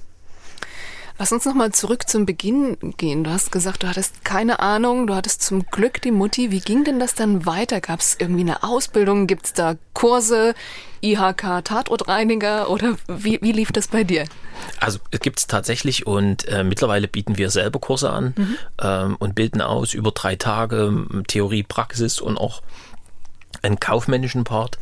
Lass 1.18 1.32
uns 1.32 1.46
nochmal 1.46 1.72
zurück 1.72 2.08
zum 2.08 2.26
Beginn 2.26 2.76
gehen. 2.98 3.24
Du 3.24 3.30
hast 3.30 3.50
gesagt, 3.50 3.82
du 3.82 3.88
hattest 3.88 4.22
keine 4.22 4.60
Ahnung, 4.60 5.06
du 5.06 5.14
hattest 5.14 5.42
zum 5.42 5.64
Glück 5.66 6.02
die 6.02 6.10
Mutti. 6.10 6.50
Wie 6.50 6.60
ging 6.60 6.84
denn 6.84 7.00
das 7.00 7.14
dann 7.14 7.46
weiter? 7.46 7.80
Gab 7.80 8.00
es 8.00 8.16
irgendwie 8.18 8.42
eine 8.42 8.62
Ausbildung? 8.62 9.26
Gibt 9.26 9.46
es 9.46 9.52
da 9.54 9.76
Kurse, 9.94 10.54
IHK, 11.00 11.64
Tatortreiniger 11.64 12.68
oder 12.68 12.96
wie, 13.08 13.38
wie 13.40 13.52
lief 13.52 13.72
das 13.72 13.88
bei 13.88 14.04
dir? 14.04 14.24
Also 14.78 14.98
gibt 15.10 15.38
es 15.38 15.46
tatsächlich 15.46 16.06
und 16.06 16.46
äh, 16.48 16.64
mittlerweile 16.64 17.08
bieten 17.08 17.38
wir 17.38 17.48
selber 17.48 17.78
Kurse 17.78 18.10
an 18.10 18.34
mhm. 18.36 18.56
ähm, 18.82 19.16
und 19.18 19.34
bilden 19.34 19.62
aus 19.62 19.94
über 19.94 20.10
drei 20.10 20.36
Tage 20.36 21.06
Theorie, 21.28 21.62
Praxis 21.62 22.20
und 22.20 22.36
auch 22.36 22.62
einen 23.62 23.80
kaufmännischen 23.80 24.44
Part. 24.44 24.78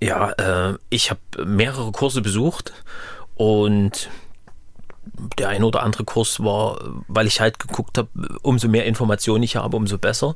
Ja, 0.00 0.30
äh, 0.32 0.78
ich 0.88 1.10
habe 1.10 1.20
mehrere 1.44 1.92
Kurse 1.92 2.22
besucht 2.22 2.72
und 3.34 4.08
der 5.38 5.48
ein 5.48 5.64
oder 5.64 5.82
andere 5.82 6.04
Kurs 6.04 6.40
war, 6.40 6.78
weil 7.08 7.26
ich 7.26 7.40
halt 7.40 7.58
geguckt 7.58 7.98
habe, 7.98 8.08
umso 8.42 8.68
mehr 8.68 8.86
Informationen 8.86 9.42
ich 9.42 9.56
habe, 9.56 9.76
umso 9.76 9.98
besser. 9.98 10.34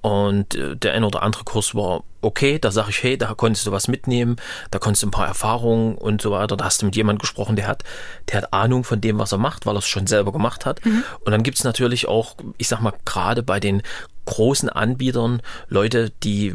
Und 0.00 0.54
äh, 0.54 0.76
der 0.76 0.94
ein 0.94 1.04
oder 1.04 1.22
andere 1.22 1.44
Kurs 1.44 1.74
war 1.74 2.02
okay, 2.20 2.58
da 2.58 2.70
sage 2.70 2.90
ich, 2.90 3.02
hey, 3.02 3.16
da 3.16 3.34
konntest 3.34 3.66
du 3.66 3.72
was 3.72 3.88
mitnehmen, 3.88 4.36
da 4.70 4.78
konntest 4.78 5.02
du 5.02 5.08
ein 5.08 5.12
paar 5.12 5.26
Erfahrungen 5.26 5.96
und 5.96 6.20
so 6.20 6.30
weiter. 6.30 6.56
Da 6.56 6.64
hast 6.64 6.82
du 6.82 6.86
mit 6.86 6.96
jemandem 6.96 7.20
gesprochen, 7.20 7.56
der 7.56 7.66
hat, 7.66 7.84
der 8.28 8.42
hat 8.42 8.52
Ahnung 8.52 8.84
von 8.84 9.00
dem, 9.00 9.18
was 9.18 9.32
er 9.32 9.38
macht, 9.38 9.66
weil 9.66 9.76
er 9.76 9.80
es 9.80 9.86
schon 9.86 10.06
selber 10.06 10.32
gemacht 10.32 10.66
hat. 10.66 10.84
Mhm. 10.84 11.04
Und 11.24 11.32
dann 11.32 11.42
gibt 11.42 11.58
es 11.58 11.64
natürlich 11.64 12.08
auch, 12.08 12.36
ich 12.56 12.68
sag 12.68 12.80
mal, 12.80 12.94
gerade 13.04 13.42
bei 13.42 13.60
den 13.60 13.82
großen 14.28 14.68
Anbietern 14.68 15.40
Leute, 15.68 16.12
die 16.22 16.54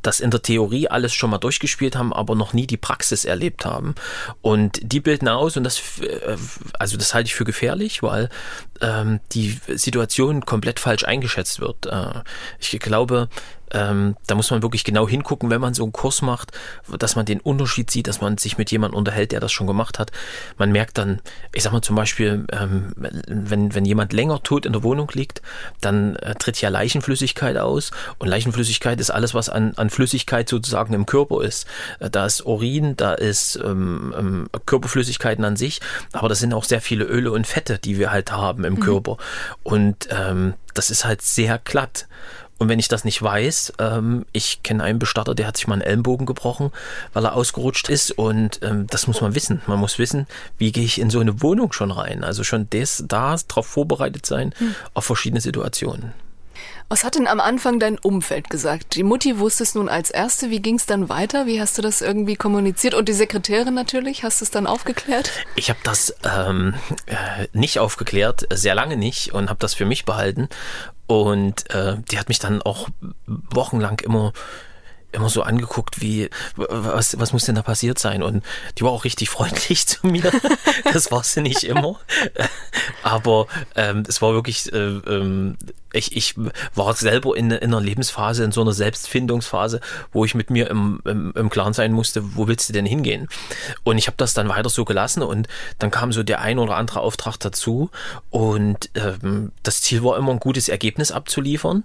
das 0.00 0.18
in 0.18 0.30
der 0.30 0.40
Theorie 0.40 0.88
alles 0.88 1.12
schon 1.12 1.28
mal 1.28 1.36
durchgespielt 1.36 1.94
haben, 1.94 2.10
aber 2.10 2.34
noch 2.34 2.54
nie 2.54 2.66
die 2.66 2.78
Praxis 2.78 3.26
erlebt 3.26 3.66
haben. 3.66 3.94
Und 4.40 4.80
die 4.82 5.00
bilden 5.00 5.28
aus 5.28 5.58
und 5.58 5.64
das, 5.64 5.82
äh, 6.00 6.36
also 6.78 6.96
das 6.96 7.12
halte 7.12 7.26
ich 7.26 7.34
für 7.34 7.44
gefährlich, 7.44 8.02
weil 8.02 8.30
ähm, 8.82 9.20
die 9.32 9.58
Situation 9.68 10.44
komplett 10.44 10.80
falsch 10.80 11.04
eingeschätzt 11.04 11.60
wird. 11.60 11.86
Äh, 11.86 12.22
ich 12.58 12.78
glaube, 12.80 13.28
ähm, 13.72 14.16
da 14.26 14.34
muss 14.34 14.50
man 14.50 14.62
wirklich 14.62 14.84
genau 14.84 15.08
hingucken, 15.08 15.50
wenn 15.50 15.60
man 15.60 15.74
so 15.74 15.82
einen 15.82 15.92
Kurs 15.92 16.22
macht, 16.22 16.52
dass 16.98 17.16
man 17.16 17.24
den 17.24 17.40
Unterschied 17.40 17.90
sieht, 17.90 18.06
dass 18.06 18.20
man 18.20 18.38
sich 18.38 18.58
mit 18.58 18.70
jemandem 18.70 18.98
unterhält, 18.98 19.32
der 19.32 19.40
das 19.40 19.52
schon 19.52 19.66
gemacht 19.66 19.98
hat. 19.98 20.12
Man 20.58 20.72
merkt 20.72 20.98
dann, 20.98 21.20
ich 21.52 21.62
sag 21.62 21.72
mal 21.72 21.82
zum 21.82 21.96
Beispiel, 21.96 22.46
ähm, 22.52 22.92
wenn, 22.96 23.74
wenn 23.74 23.84
jemand 23.84 24.12
länger 24.12 24.42
tot 24.42 24.66
in 24.66 24.72
der 24.72 24.82
Wohnung 24.82 25.10
liegt, 25.14 25.42
dann 25.80 26.16
äh, 26.16 26.34
tritt 26.34 26.60
ja 26.60 26.68
Leichenflüssigkeit 26.68 27.56
aus 27.56 27.90
und 28.18 28.28
Leichenflüssigkeit 28.28 29.00
ist 29.00 29.10
alles, 29.10 29.34
was 29.34 29.48
an, 29.48 29.72
an 29.76 29.90
Flüssigkeit 29.90 30.48
sozusagen 30.48 30.92
im 30.92 31.06
Körper 31.06 31.42
ist. 31.42 31.66
Äh, 31.98 32.10
da 32.10 32.26
ist 32.26 32.44
Urin, 32.44 32.96
da 32.96 33.14
ist 33.14 33.56
ähm, 33.56 34.14
ähm, 34.16 34.48
Körperflüssigkeiten 34.66 35.44
an 35.44 35.56
sich, 35.56 35.80
aber 36.12 36.28
das 36.28 36.40
sind 36.40 36.52
auch 36.52 36.64
sehr 36.64 36.80
viele 36.80 37.04
Öle 37.04 37.32
und 37.32 37.46
Fette, 37.46 37.78
die 37.78 37.98
wir 37.98 38.12
halt 38.12 38.32
haben 38.32 38.64
im 38.72 38.80
mhm. 38.80 38.84
Körper. 38.84 39.16
Und 39.62 40.08
ähm, 40.10 40.54
das 40.74 40.90
ist 40.90 41.04
halt 41.04 41.22
sehr 41.22 41.58
glatt. 41.58 42.06
Und 42.58 42.68
wenn 42.68 42.78
ich 42.78 42.86
das 42.86 43.04
nicht 43.04 43.20
weiß, 43.20 43.72
ähm, 43.80 44.24
ich 44.32 44.62
kenne 44.62 44.84
einen 44.84 45.00
Bestatter, 45.00 45.34
der 45.34 45.48
hat 45.48 45.56
sich 45.56 45.66
mal 45.66 45.74
einen 45.74 45.82
Ellenbogen 45.82 46.26
gebrochen, 46.26 46.70
weil 47.12 47.24
er 47.24 47.34
ausgerutscht 47.34 47.88
ist. 47.88 48.12
Und 48.12 48.60
ähm, 48.62 48.86
das 48.86 49.08
muss 49.08 49.20
man 49.20 49.34
wissen. 49.34 49.62
Man 49.66 49.80
muss 49.80 49.98
wissen, 49.98 50.28
wie 50.58 50.70
gehe 50.70 50.84
ich 50.84 51.00
in 51.00 51.10
so 51.10 51.18
eine 51.18 51.42
Wohnung 51.42 51.72
schon 51.72 51.90
rein. 51.90 52.22
Also 52.22 52.44
schon 52.44 52.70
des, 52.70 53.02
da 53.08 53.36
darauf 53.48 53.66
vorbereitet 53.66 54.26
sein 54.26 54.54
hm. 54.58 54.76
auf 54.94 55.04
verschiedene 55.04 55.40
Situationen. 55.40 56.12
Was 56.88 57.04
hat 57.04 57.14
denn 57.14 57.26
am 57.26 57.40
Anfang 57.40 57.78
dein 57.78 57.98
Umfeld 57.98 58.50
gesagt? 58.50 58.96
Die 58.96 59.02
Mutti 59.02 59.38
wusste 59.38 59.62
es 59.62 59.74
nun 59.74 59.88
als 59.88 60.10
Erste. 60.10 60.50
Wie 60.50 60.60
ging 60.60 60.76
es 60.76 60.86
dann 60.86 61.08
weiter? 61.08 61.46
Wie 61.46 61.60
hast 61.60 61.78
du 61.78 61.82
das 61.82 62.02
irgendwie 62.02 62.36
kommuniziert? 62.36 62.94
Und 62.94 63.08
die 63.08 63.12
Sekretärin 63.12 63.74
natürlich, 63.74 64.24
hast 64.24 64.40
du 64.40 64.44
es 64.44 64.50
dann 64.50 64.66
aufgeklärt? 64.66 65.30
Ich 65.56 65.70
habe 65.70 65.80
das 65.84 66.14
ähm, 66.24 66.74
äh, 67.06 67.46
nicht 67.52 67.78
aufgeklärt, 67.78 68.46
sehr 68.52 68.74
lange 68.74 68.96
nicht 68.96 69.32
und 69.32 69.48
habe 69.48 69.58
das 69.58 69.74
für 69.74 69.84
mich 69.84 70.04
behalten. 70.04 70.48
Und 71.06 71.70
äh, 71.74 71.96
die 72.10 72.18
hat 72.18 72.28
mich 72.28 72.38
dann 72.38 72.62
auch 72.62 72.88
wochenlang 73.26 74.00
immer 74.00 74.32
immer 75.12 75.28
so 75.28 75.42
angeguckt, 75.42 76.00
wie, 76.00 76.30
was, 76.56 77.18
was 77.18 77.32
muss 77.32 77.44
denn 77.44 77.54
da 77.54 77.62
passiert 77.62 77.98
sein? 77.98 78.22
Und 78.22 78.44
die 78.78 78.82
war 78.82 78.90
auch 78.90 79.04
richtig 79.04 79.30
freundlich 79.30 79.86
zu 79.86 80.06
mir. 80.06 80.30
Das 80.92 81.10
war 81.10 81.22
sie 81.22 81.42
nicht 81.42 81.64
immer. 81.64 82.00
Aber 83.02 83.46
ähm, 83.76 84.04
es 84.08 84.22
war 84.22 84.32
wirklich, 84.32 84.72
äh, 84.72 84.76
ähm, 84.76 85.56
ich, 85.92 86.16
ich 86.16 86.34
war 86.74 86.94
selber 86.94 87.36
in, 87.36 87.50
in 87.50 87.74
einer 87.74 87.80
Lebensphase, 87.80 88.44
in 88.44 88.52
so 88.52 88.62
einer 88.62 88.72
Selbstfindungsphase, 88.72 89.80
wo 90.12 90.24
ich 90.24 90.34
mit 90.34 90.50
mir 90.50 90.70
im, 90.70 91.00
im, 91.04 91.32
im 91.36 91.50
Klaren 91.50 91.74
sein 91.74 91.92
musste, 91.92 92.36
wo 92.36 92.48
willst 92.48 92.68
du 92.68 92.72
denn 92.72 92.86
hingehen? 92.86 93.28
Und 93.84 93.98
ich 93.98 94.06
habe 94.06 94.16
das 94.16 94.34
dann 94.34 94.48
weiter 94.48 94.70
so 94.70 94.84
gelassen 94.84 95.22
und 95.22 95.48
dann 95.78 95.90
kam 95.90 96.12
so 96.12 96.22
der 96.22 96.40
ein 96.40 96.58
oder 96.58 96.76
andere 96.76 97.00
Auftrag 97.00 97.36
dazu 97.38 97.90
und 98.30 98.90
ähm, 98.94 99.52
das 99.62 99.82
Ziel 99.82 100.02
war 100.02 100.16
immer 100.16 100.32
ein 100.32 100.40
gutes 100.40 100.68
Ergebnis 100.68 101.12
abzuliefern 101.12 101.84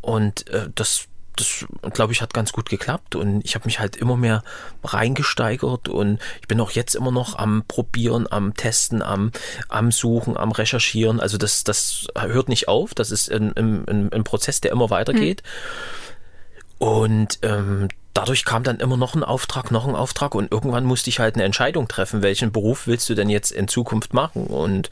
und 0.00 0.48
äh, 0.48 0.68
das 0.74 1.06
das, 1.36 1.66
glaube 1.92 2.12
ich, 2.12 2.22
hat 2.22 2.34
ganz 2.34 2.52
gut 2.52 2.68
geklappt 2.68 3.14
und 3.14 3.44
ich 3.44 3.54
habe 3.54 3.66
mich 3.66 3.78
halt 3.78 3.96
immer 3.96 4.16
mehr 4.16 4.42
reingesteigert 4.82 5.88
und 5.88 6.20
ich 6.40 6.48
bin 6.48 6.60
auch 6.60 6.70
jetzt 6.70 6.94
immer 6.94 7.10
noch 7.10 7.38
am 7.38 7.64
Probieren, 7.68 8.26
am 8.30 8.54
Testen, 8.54 9.02
am, 9.02 9.32
am 9.68 9.92
Suchen, 9.92 10.36
am 10.36 10.52
Recherchieren. 10.52 11.20
Also 11.20 11.38
das, 11.38 11.64
das 11.64 12.06
hört 12.18 12.48
nicht 12.48 12.68
auf. 12.68 12.94
Das 12.94 13.10
ist 13.10 13.30
ein, 13.30 13.56
ein, 13.56 14.12
ein 14.12 14.24
Prozess, 14.24 14.60
der 14.60 14.72
immer 14.72 14.90
weitergeht. 14.90 15.42
Hm. 15.42 16.88
Und 16.88 17.38
ähm, 17.42 17.88
dadurch 18.16 18.44
kam 18.44 18.62
dann 18.62 18.80
immer 18.80 18.96
noch 18.96 19.14
ein 19.14 19.22
Auftrag, 19.22 19.70
noch 19.70 19.86
ein 19.86 19.94
Auftrag 19.94 20.34
und 20.34 20.50
irgendwann 20.50 20.84
musste 20.84 21.10
ich 21.10 21.18
halt 21.18 21.34
eine 21.34 21.44
Entscheidung 21.44 21.86
treffen, 21.86 22.22
welchen 22.22 22.50
Beruf 22.50 22.86
willst 22.86 23.08
du 23.08 23.14
denn 23.14 23.28
jetzt 23.28 23.50
in 23.50 23.68
Zukunft 23.68 24.14
machen? 24.14 24.46
Und 24.46 24.90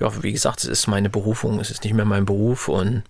ja, 0.00 0.22
wie 0.22 0.32
gesagt, 0.32 0.60
es 0.60 0.70
ist 0.70 0.86
meine 0.86 1.10
Berufung, 1.10 1.60
es 1.60 1.70
ist 1.70 1.84
nicht 1.84 1.92
mehr 1.92 2.04
mein 2.04 2.24
Beruf 2.24 2.68
und 2.68 3.02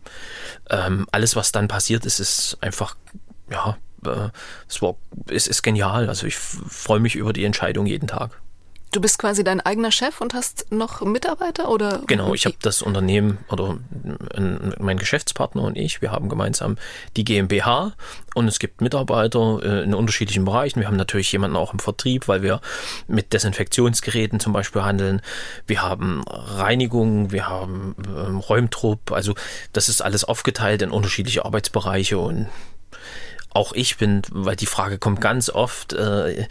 ähm, 0.71 1.07
alles, 1.13 1.37
was 1.37 1.53
dann 1.53 1.69
passiert 1.69 2.05
ist, 2.07 2.19
ist 2.19 2.59
einfach, 2.61 2.97
ja, 3.51 3.77
äh, 4.05 4.31
es, 4.69 4.83
war, 4.83 4.97
es 5.29 5.47
ist 5.47 5.63
genial. 5.63 6.09
Also 6.09 6.27
ich 6.27 6.37
freue 6.37 7.01
mich 7.01 7.15
über 7.15 7.33
die 7.33 7.45
Entscheidung 7.45 7.87
jeden 7.87 8.09
Tag. 8.09 8.41
Du 8.93 9.01
bist 9.01 9.19
quasi 9.19 9.43
dein 9.43 9.63
eigener 9.63 9.91
Chef 9.91 10.21
und 10.21 10.35
hast 10.35 10.71
noch 10.71 11.01
Mitarbeiter 11.01 11.71
oder? 11.71 12.03
Genau, 12.07 12.35
ich 12.35 12.45
habe 12.45 12.57
das 12.61 12.83
Unternehmen 12.83 13.39
oder 13.49 13.79
mein 14.79 14.99
Geschäftspartner 14.99 15.63
und 15.63 15.79
ich, 15.79 16.03
wir 16.03 16.13
haben 16.13 16.29
gemeinsam 16.29 16.77
die 17.17 17.25
GmbH 17.25 17.95
und 18.35 18.49
es 18.49 18.59
gibt 18.59 18.83
Mitarbeiter 18.83 19.61
äh, 19.63 19.83
in 19.85 19.95
unterschiedlichen 19.95 20.45
Bereichen. 20.45 20.81
Wir 20.81 20.89
haben 20.89 20.97
natürlich 20.97 21.33
jemanden 21.33 21.57
auch 21.57 21.73
im 21.73 21.79
Vertrieb, 21.79 22.29
weil 22.29 22.43
wir 22.43 22.61
mit 23.09 23.33
Desinfektionsgeräten 23.33 24.41
zum 24.41 24.53
Beispiel 24.53 24.83
handeln. 24.83 25.23
Wir 25.67 25.81
haben 25.81 26.23
Reinigung, 26.29 27.33
wir 27.33 27.49
haben 27.49 27.97
ähm, 28.07 28.37
Räumtrupp. 28.41 29.11
Also 29.11 29.35
das 29.73 29.89
ist 29.89 30.03
alles 30.03 30.23
aufgeteilt 30.25 30.83
in 30.83 30.91
unterschiedliche 30.91 31.47
Arbeitsbereiche 31.47 32.19
und 32.19 32.49
auch 33.55 33.73
ich 33.73 33.97
bin, 33.99 34.23
weil 34.31 34.57
die 34.57 34.67
Frage 34.67 34.99
kommt 34.99 35.21
ganz 35.21 35.51
oft, 35.51 35.93
äh, 35.93 36.47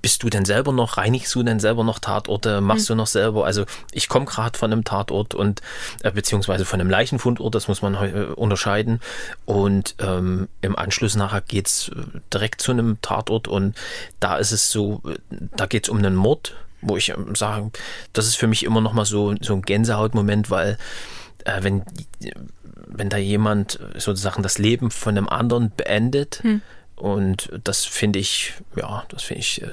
bist 0.00 0.22
du 0.22 0.30
denn 0.30 0.44
selber 0.44 0.72
noch, 0.72 0.96
reinigst 0.96 1.34
du 1.34 1.42
denn 1.42 1.60
selber 1.60 1.84
noch 1.84 1.98
Tatorte, 1.98 2.60
machst 2.60 2.88
mhm. 2.88 2.94
du 2.94 2.96
noch 2.96 3.06
selber? 3.06 3.44
Also 3.44 3.64
ich 3.92 4.08
komme 4.08 4.26
gerade 4.26 4.58
von 4.58 4.72
einem 4.72 4.84
Tatort 4.84 5.34
und 5.34 5.60
äh, 6.02 6.10
beziehungsweise 6.10 6.64
von 6.64 6.80
einem 6.80 6.90
Leichenfundort, 6.90 7.54
das 7.54 7.68
muss 7.68 7.82
man 7.82 7.94
äh, 7.94 8.26
unterscheiden. 8.34 9.00
Und 9.44 9.94
ähm, 9.98 10.48
im 10.62 10.76
Anschluss 10.76 11.14
nachher 11.14 11.42
geht's 11.42 11.88
äh, 11.88 12.18
direkt 12.32 12.62
zu 12.62 12.72
einem 12.72 13.00
Tatort 13.02 13.48
und 13.48 13.76
da 14.18 14.36
ist 14.36 14.52
es 14.52 14.70
so, 14.70 15.02
da 15.56 15.66
geht's 15.66 15.88
um 15.88 15.98
einen 15.98 16.14
Mord, 16.14 16.54
wo 16.80 16.96
ich 16.96 17.10
ähm, 17.10 17.34
sage, 17.34 17.70
das 18.12 18.26
ist 18.26 18.36
für 18.36 18.46
mich 18.46 18.64
immer 18.64 18.80
noch 18.80 18.92
mal 18.92 19.04
so, 19.04 19.34
so 19.40 19.54
ein 19.54 19.62
Gänsehautmoment, 19.62 20.50
weil 20.50 20.78
äh, 21.44 21.62
wenn 21.62 21.82
wenn 22.92 23.08
da 23.08 23.16
jemand 23.16 23.78
sozusagen 23.96 24.42
das 24.42 24.58
Leben 24.58 24.90
von 24.90 25.16
einem 25.16 25.28
anderen 25.28 25.72
beendet. 25.76 26.40
Hm. 26.42 26.62
Und 26.96 27.50
das 27.64 27.84
finde 27.84 28.18
ich, 28.18 28.54
ja, 28.76 29.04
das 29.08 29.22
finde 29.22 29.40
ich 29.40 29.62
äh, 29.62 29.68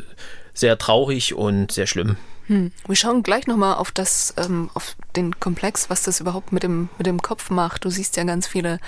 sehr 0.54 0.78
traurig 0.78 1.34
und 1.34 1.72
sehr 1.72 1.88
schlimm. 1.88 2.18
Hm. 2.48 2.72
Wir 2.88 2.96
schauen 2.96 3.24
gleich 3.24 3.46
nochmal 3.46 3.76
auf 3.76 3.92
das, 3.92 4.34
ähm, 4.38 4.70
auf 4.74 4.96
den 5.18 5.38
Komplex, 5.40 5.90
was 5.90 6.04
das 6.04 6.22
überhaupt 6.22 6.54
mit 6.54 6.64
dem, 6.64 6.88
mit 6.98 7.06
dem 7.06 7.22
Kopf 7.22 7.50
macht. 7.50 7.84
Du 7.84 7.90
siehst 7.90 8.16
ja 8.16 8.24
ganz 8.24 8.48
viele, 8.48 8.80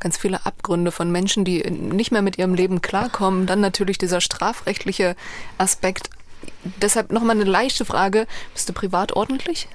ganz 0.00 0.18
viele 0.18 0.44
Abgründe 0.44 0.92
von 0.92 1.10
Menschen, 1.10 1.44
die 1.44 1.62
nicht 1.70 2.12
mehr 2.12 2.22
mit 2.22 2.36
ihrem 2.36 2.54
Leben 2.54 2.82
klarkommen. 2.82 3.46
Dann 3.46 3.60
natürlich 3.60 3.96
dieser 3.96 4.20
strafrechtliche 4.20 5.16
Aspekt. 5.56 6.10
Deshalb 6.82 7.10
nochmal 7.10 7.36
eine 7.36 7.48
leichte 7.48 7.86
Frage. 7.86 8.26
Bist 8.52 8.68
du 8.68 8.74
privat 8.74 9.14
ordentlich? 9.14 9.68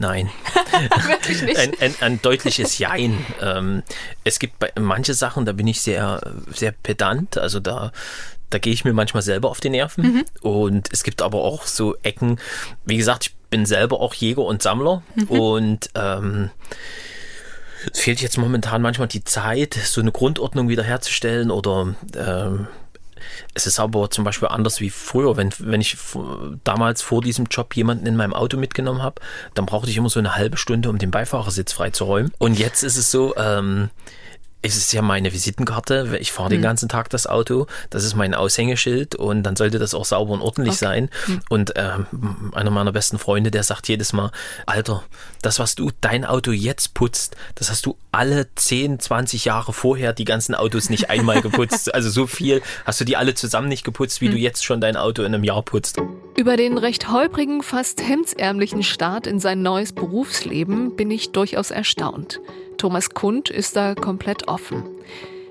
Nein. 0.00 0.30
Wirklich 1.06 1.42
nicht. 1.42 1.58
Ein, 1.58 1.72
ein, 1.78 1.94
ein 2.00 2.22
deutliches 2.22 2.78
Jein. 2.78 3.24
Ähm, 3.42 3.82
es 4.24 4.38
gibt 4.38 4.58
bei, 4.58 4.72
manche 4.80 5.12
Sachen, 5.12 5.44
da 5.44 5.52
bin 5.52 5.66
ich 5.66 5.82
sehr, 5.82 6.22
sehr 6.52 6.72
pedant. 6.72 7.36
Also 7.36 7.60
da, 7.60 7.92
da 8.48 8.58
gehe 8.58 8.72
ich 8.72 8.86
mir 8.86 8.94
manchmal 8.94 9.22
selber 9.22 9.50
auf 9.50 9.60
die 9.60 9.68
Nerven. 9.68 10.04
Mhm. 10.04 10.24
Und 10.40 10.88
es 10.90 11.04
gibt 11.04 11.20
aber 11.20 11.44
auch 11.44 11.66
so 11.66 11.96
Ecken, 12.02 12.40
wie 12.86 12.96
gesagt, 12.96 13.26
ich 13.26 13.34
bin 13.50 13.66
selber 13.66 14.00
auch 14.00 14.14
Jäger 14.14 14.42
und 14.42 14.62
Sammler 14.62 15.02
mhm. 15.16 15.24
und 15.24 15.90
ähm, 15.94 16.50
es 17.92 18.00
fehlt 18.00 18.22
jetzt 18.22 18.38
momentan 18.38 18.80
manchmal 18.80 19.08
die 19.08 19.24
Zeit, 19.24 19.74
so 19.74 20.00
eine 20.00 20.12
Grundordnung 20.12 20.68
wiederherzustellen 20.70 21.50
oder 21.50 21.94
ähm, 22.16 22.68
es 23.54 23.66
ist 23.66 23.80
aber 23.80 24.10
zum 24.10 24.24
Beispiel 24.24 24.48
anders 24.48 24.80
wie 24.80 24.90
früher. 24.90 25.36
Wenn, 25.36 25.50
wenn 25.58 25.80
ich 25.80 25.96
damals 26.64 27.02
vor 27.02 27.20
diesem 27.20 27.46
Job 27.46 27.74
jemanden 27.76 28.06
in 28.06 28.16
meinem 28.16 28.34
Auto 28.34 28.56
mitgenommen 28.56 29.02
habe, 29.02 29.20
dann 29.54 29.66
brauchte 29.66 29.90
ich 29.90 29.96
immer 29.96 30.10
so 30.10 30.20
eine 30.20 30.36
halbe 30.36 30.56
Stunde, 30.56 30.90
um 30.90 30.98
den 30.98 31.10
Beifahrersitz 31.10 31.72
freizuräumen. 31.72 32.32
Und 32.38 32.58
jetzt 32.58 32.82
ist 32.82 32.96
es 32.96 33.10
so, 33.10 33.34
ähm, 33.36 33.90
es 34.62 34.76
ist 34.76 34.92
ja 34.92 35.00
meine 35.00 35.32
Visitenkarte. 35.32 36.18
Ich 36.20 36.32
fahre 36.32 36.48
mhm. 36.50 36.54
den 36.54 36.62
ganzen 36.62 36.88
Tag 36.88 37.08
das 37.10 37.26
Auto. 37.26 37.66
Das 37.88 38.04
ist 38.04 38.14
mein 38.14 38.34
Aushängeschild 38.34 39.14
und 39.14 39.42
dann 39.42 39.56
sollte 39.56 39.78
das 39.78 39.94
auch 39.94 40.04
sauber 40.04 40.34
und 40.34 40.42
ordentlich 40.42 40.74
okay. 40.74 40.84
sein. 40.84 41.10
Mhm. 41.26 41.40
Und 41.48 41.76
äh, 41.76 41.92
einer 42.52 42.70
meiner 42.70 42.92
besten 42.92 43.18
Freunde, 43.18 43.50
der 43.50 43.62
sagt 43.62 43.88
jedes 43.88 44.12
Mal, 44.12 44.30
Alter, 44.66 45.02
das, 45.40 45.58
was 45.58 45.74
du 45.74 45.90
dein 46.00 46.26
Auto 46.26 46.52
jetzt 46.52 46.92
putzt, 46.92 47.36
das 47.54 47.70
hast 47.70 47.86
du 47.86 47.96
alle 48.12 48.48
10, 48.54 49.00
20 49.00 49.46
Jahre 49.46 49.72
vorher 49.72 50.12
die 50.12 50.24
ganzen 50.24 50.54
Autos 50.54 50.90
nicht 50.90 51.08
einmal 51.08 51.40
geputzt. 51.42 51.94
also 51.94 52.10
so 52.10 52.26
viel 52.26 52.60
hast 52.84 53.00
du 53.00 53.04
die 53.04 53.16
alle 53.16 53.34
zusammen 53.34 53.68
nicht 53.68 53.84
geputzt, 53.84 54.20
wie 54.20 54.28
mhm. 54.28 54.32
du 54.32 54.38
jetzt 54.38 54.64
schon 54.64 54.80
dein 54.80 54.96
Auto 54.96 55.22
in 55.22 55.34
einem 55.34 55.44
Jahr 55.44 55.62
putzt. 55.62 56.00
Über 56.36 56.56
den 56.56 56.76
recht 56.76 57.10
holprigen, 57.10 57.62
fast 57.62 58.02
hemdsärmlichen 58.02 58.82
Start 58.82 59.26
in 59.26 59.40
sein 59.40 59.62
neues 59.62 59.92
Berufsleben 59.92 60.96
bin 60.96 61.10
ich 61.10 61.32
durchaus 61.32 61.70
erstaunt. 61.70 62.40
Thomas 62.80 63.10
Kund 63.10 63.50
ist 63.50 63.76
da 63.76 63.94
komplett 63.94 64.48
offen. 64.48 64.82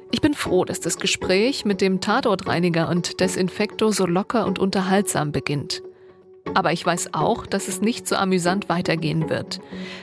Ich 0.10 0.20
bin 0.20 0.34
froh, 0.34 0.66
dass 0.66 0.80
das 0.80 0.98
Gespräch 0.98 1.64
mit 1.64 1.80
dem 1.80 2.02
Tatortreiniger 2.02 2.90
und 2.90 3.20
Desinfektor 3.20 3.94
so 3.94 4.08
locker 4.08 4.48
und 4.48 4.58
unterhaltsam 4.58 5.32
beginnt. 5.32 5.84
Aber 6.56 6.74
ich 6.74 6.84
weiß 6.84 7.14
auch, 7.14 7.46
dass 7.46 7.68
es 7.68 7.82
nicht 7.82 8.08
so 8.08 8.16
amüsant 8.16 8.68
weitergehen 8.68 9.30
wird. 9.30 9.60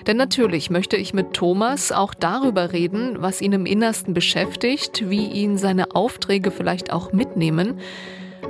Denn 0.06 0.16
natürlich 0.16 0.70
möchte 0.70 0.96
ich 0.96 1.14
mit 1.14 1.32
Thomas 1.32 1.90
auch 1.90 2.14
darüber 2.14 2.72
reden, 2.72 3.16
was 3.18 3.40
ihn 3.40 3.54
im 3.54 3.66
Innersten 3.66 4.14
beschäftigt, 4.14 5.10
wie 5.10 5.26
ihn 5.26 5.58
seine 5.58 5.96
Aufträge 5.96 6.52
vielleicht 6.52 6.92
auch 6.92 7.12
mitnehmen, 7.12 7.80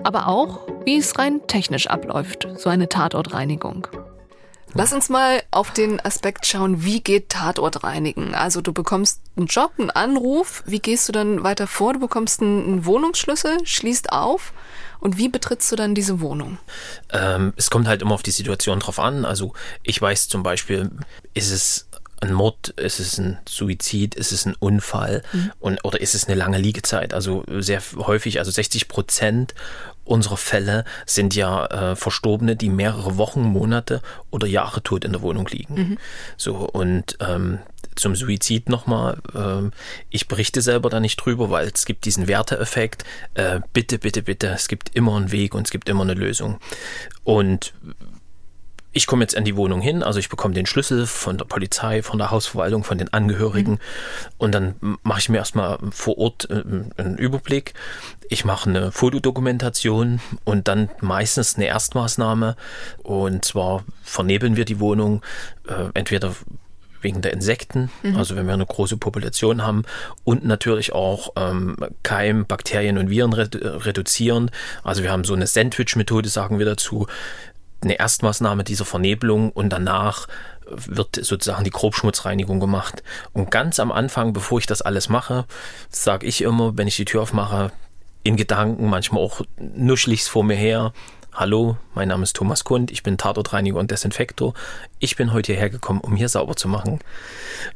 aber 0.03 0.29
auch, 0.29 0.69
wie 0.85 0.99
es 0.99 1.19
rein 1.19 1.41
technisch 1.47 1.87
abläuft, 1.87 2.47
so 2.57 2.69
eine 2.69 2.91
Tatortreinigung. 2.91 3.89
Lass 4.77 4.93
uns 4.93 5.09
mal 5.09 5.43
auf 5.51 5.73
den 5.73 6.05
Aspekt 6.05 6.45
schauen, 6.45 6.85
wie 6.85 7.01
geht 7.01 7.31
Tatort 7.31 7.83
reinigen? 7.83 8.35
Also 8.35 8.61
du 8.61 8.75
bekommst 8.75 9.23
einen 9.35 9.47
Job, 9.47 9.73
einen 9.79 9.91
Anruf, 9.91 10.63
wie 10.67 10.81
gehst 10.81 11.09
du 11.09 11.13
dann 11.13 11.43
weiter 11.43 11.67
vor? 11.67 11.95
Du 11.95 12.01
bekommst 12.01 12.43
einen 12.43 12.85
Wohnungsschlüssel, 12.85 13.57
schließt 13.65 14.13
auf 14.13 14.53
und 15.01 15.17
wie 15.17 15.31
betrittst 15.31 15.73
du 15.73 15.77
dann 15.77 15.95
diese 15.95 16.21
Wohnung? 16.21 16.59
Ähm, 17.11 17.55
es 17.57 17.71
kommt 17.71 17.89
halt 17.89 18.03
immer 18.03 18.13
auf 18.15 18.23
die 18.23 18.31
Situation 18.31 18.79
drauf 18.79 18.99
an. 18.99 19.25
Also 19.25 19.55
ich 19.83 20.01
weiß 20.01 20.29
zum 20.29 20.43
Beispiel, 20.43 20.91
ist 21.33 21.51
es 21.51 21.89
ein 22.21 22.35
Mord, 22.35 22.69
ist 22.77 23.01
es 23.01 23.19
ein 23.19 23.39
Suizid, 23.49 24.15
ist 24.15 24.33
es 24.33 24.45
ein 24.45 24.57
Unfall 24.59 25.23
mhm. 25.33 25.53
und, 25.59 25.85
oder 25.85 26.01
ist 26.01 26.15
es 26.15 26.27
eine 26.27 26.35
lange 26.35 26.59
Liegezeit? 26.59 27.15
Also 27.15 27.45
sehr 27.49 27.83
häufig, 27.97 28.39
also 28.39 28.51
60 28.51 28.89
Prozent 28.89 29.55
unserer 30.07 30.37
Fälle 30.37 30.85
sind 31.05 31.35
ja 31.35 31.67
äh, 31.67 31.97
Verstorbene, 31.97 32.57
die 32.57 32.71
mehrere 32.71 33.17
Wochen, 33.17 33.43
Monate 33.43 34.01
oder 34.31 34.47
Jahre 34.47 34.83
tot 34.83 35.05
in 35.05 35.13
der 35.13 35.23
Wohnung 35.23 35.47
liegen. 35.49 35.75
Mhm. 35.75 35.99
So 36.37 36.57
und 36.57 37.19
ähm, 37.21 37.59
zum 37.97 38.15
Suizid 38.15 38.69
nochmal. 38.69 39.19
Ähm, 39.35 39.73
ich 40.11 40.29
berichte 40.29 40.61
selber 40.63 40.91
da 40.91 41.01
nicht 41.01 41.17
drüber, 41.17 41.51
weil 41.51 41.71
es 41.75 41.85
gibt 41.85 42.05
diesen 42.05 42.29
Werteeffekt. 42.29 43.05
Äh, 43.35 43.61
bitte, 43.73 43.99
bitte, 43.99 44.23
bitte, 44.23 44.49
es 44.49 44.69
gibt 44.69 44.95
immer 44.95 45.17
einen 45.17 45.33
Weg 45.33 45.55
und 45.55 45.67
es 45.67 45.71
gibt 45.71 45.89
immer 45.89 46.03
eine 46.03 46.15
Lösung. 46.15 46.59
Und 47.25 47.73
ich 48.97 49.07
komme 49.07 49.23
jetzt 49.23 49.35
in 49.35 49.45
die 49.45 49.57
Wohnung 49.57 49.83
hin, 49.83 50.03
also 50.03 50.19
ich 50.19 50.31
bekomme 50.31 50.55
den 50.55 50.65
Schlüssel 50.65 51.07
von 51.07 51.37
der 51.37 51.45
Polizei, 51.45 52.03
von 52.03 52.17
der 52.17 52.31
Hausverwaltung, 52.31 52.83
von 52.83 52.97
den 52.97 53.13
Angehörigen 53.13 53.73
mhm. 53.73 53.79
und 54.39 54.55
dann 54.55 54.75
mache 55.03 55.19
ich 55.19 55.29
mir 55.29 55.37
erstmal 55.37 55.79
vor 55.91 56.17
Ort 56.17 56.49
äh, 56.49 56.63
einen 56.97 57.19
Überblick. 57.19 57.75
Ich 58.31 58.47
mache 58.47 58.71
eine 58.71 58.93
Fotodokumentation 58.93 60.21
und 60.45 60.67
dann 60.67 60.89
meistens 61.03 61.57
eine 61.57 61.67
Erstmaßnahme 61.67 62.57
und 63.03 63.45
zwar 63.45 63.85
vernebeln 64.03 64.57
wir 64.57 64.65
die 64.65 64.81
Wohnung, 64.81 65.23
äh, 65.69 65.91
entweder 65.93 66.35
wegen 67.03 67.21
der 67.21 67.35
Insekten, 67.35 67.91
mhm. 68.03 68.17
also 68.17 68.35
wenn 68.35 68.47
wir 68.47 68.55
eine 68.55 68.65
große 68.65 68.97
Population 68.97 69.63
haben 69.63 69.85
und 70.25 70.47
natürlich 70.47 70.95
auch 70.95 71.35
ähm, 71.37 71.77
Keim, 72.03 72.47
Bakterien 72.47 72.97
und 72.97 73.11
Viren 73.11 73.35
redu 73.35 73.59
reduzieren. 73.59 74.51
Also 74.83 75.03
wir 75.03 75.13
haben 75.13 75.25
so 75.25 75.35
eine 75.35 75.47
Sandwich-Methode, 75.47 76.31
sagen 76.31 76.59
wir 76.59 76.65
dazu 76.65 77.07
eine 77.87 77.99
Erstmaßnahme 77.99 78.65
dieser 78.65 78.85
Vernebelung 78.85 79.51
und 79.51 79.71
danach 79.71 80.27
wird 80.69 81.17
sozusagen 81.17 81.65
die 81.65 81.71
Grobschmutzreinigung 81.71 82.61
gemacht. 82.61 83.03
Und 83.33 83.51
ganz 83.51 83.79
am 83.79 83.93
Anfang, 83.93 84.33
bevor 84.33 84.59
ich 84.59 84.67
das 84.67 84.83
alles 84.83 85.09
mache, 85.09 85.45
sage 85.91 86.27
ich 86.27 86.43
immer, 86.43 86.77
wenn 86.77 86.89
ich 86.89 86.97
die 86.97 87.05
Tür 87.05 87.23
aufmache, 87.23 87.73
in 88.25 88.37
Gedanken, 88.37 88.91
manchmal 88.91 89.23
auch 89.23 89.43
nuschlichst 89.57 90.29
vor 90.29 90.43
mir 90.43 90.57
her, 90.57 90.93
Hallo, 91.39 91.77
mein 91.95 92.09
Name 92.09 92.23
ist 92.23 92.35
Thomas 92.35 92.65
Kund, 92.65 92.91
ich 92.91 93.03
bin 93.03 93.19
Tatortreiniger 93.19 93.79
und 93.79 93.91
Desinfektor. 93.91 94.55
Ich 95.01 95.17
bin 95.17 95.35
heute 95.35 95.53
hierher 95.53 95.69
gekommen, 95.69 96.01
um 96.01 96.17
hier 96.17 96.31
sauber 96.31 96.57
zu 96.57 96.67
machen. 96.67 96.99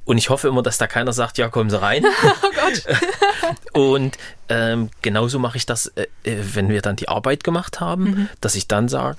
Und 0.06 0.16
ich 0.16 0.30
hoffe 0.30 0.48
immer, 0.48 0.62
dass 0.62 0.78
da 0.78 0.86
keiner 0.86 1.12
sagt, 1.12 1.36
ja, 1.36 1.50
kommen 1.50 1.68
Sie 1.68 1.78
rein. 1.78 2.06
oh 2.42 2.50
Gott. 2.54 2.96
und 3.74 4.16
ähm, 4.48 4.88
genauso 5.02 5.38
mache 5.38 5.58
ich 5.58 5.66
das, 5.66 5.88
äh, 5.88 6.06
äh, 6.24 6.38
wenn 6.54 6.70
wir 6.70 6.80
dann 6.80 6.96
die 6.96 7.08
Arbeit 7.08 7.44
gemacht 7.44 7.80
haben, 7.80 8.04
mhm. 8.04 8.28
dass 8.40 8.54
ich 8.54 8.66
dann 8.66 8.88
sage, 8.88 9.18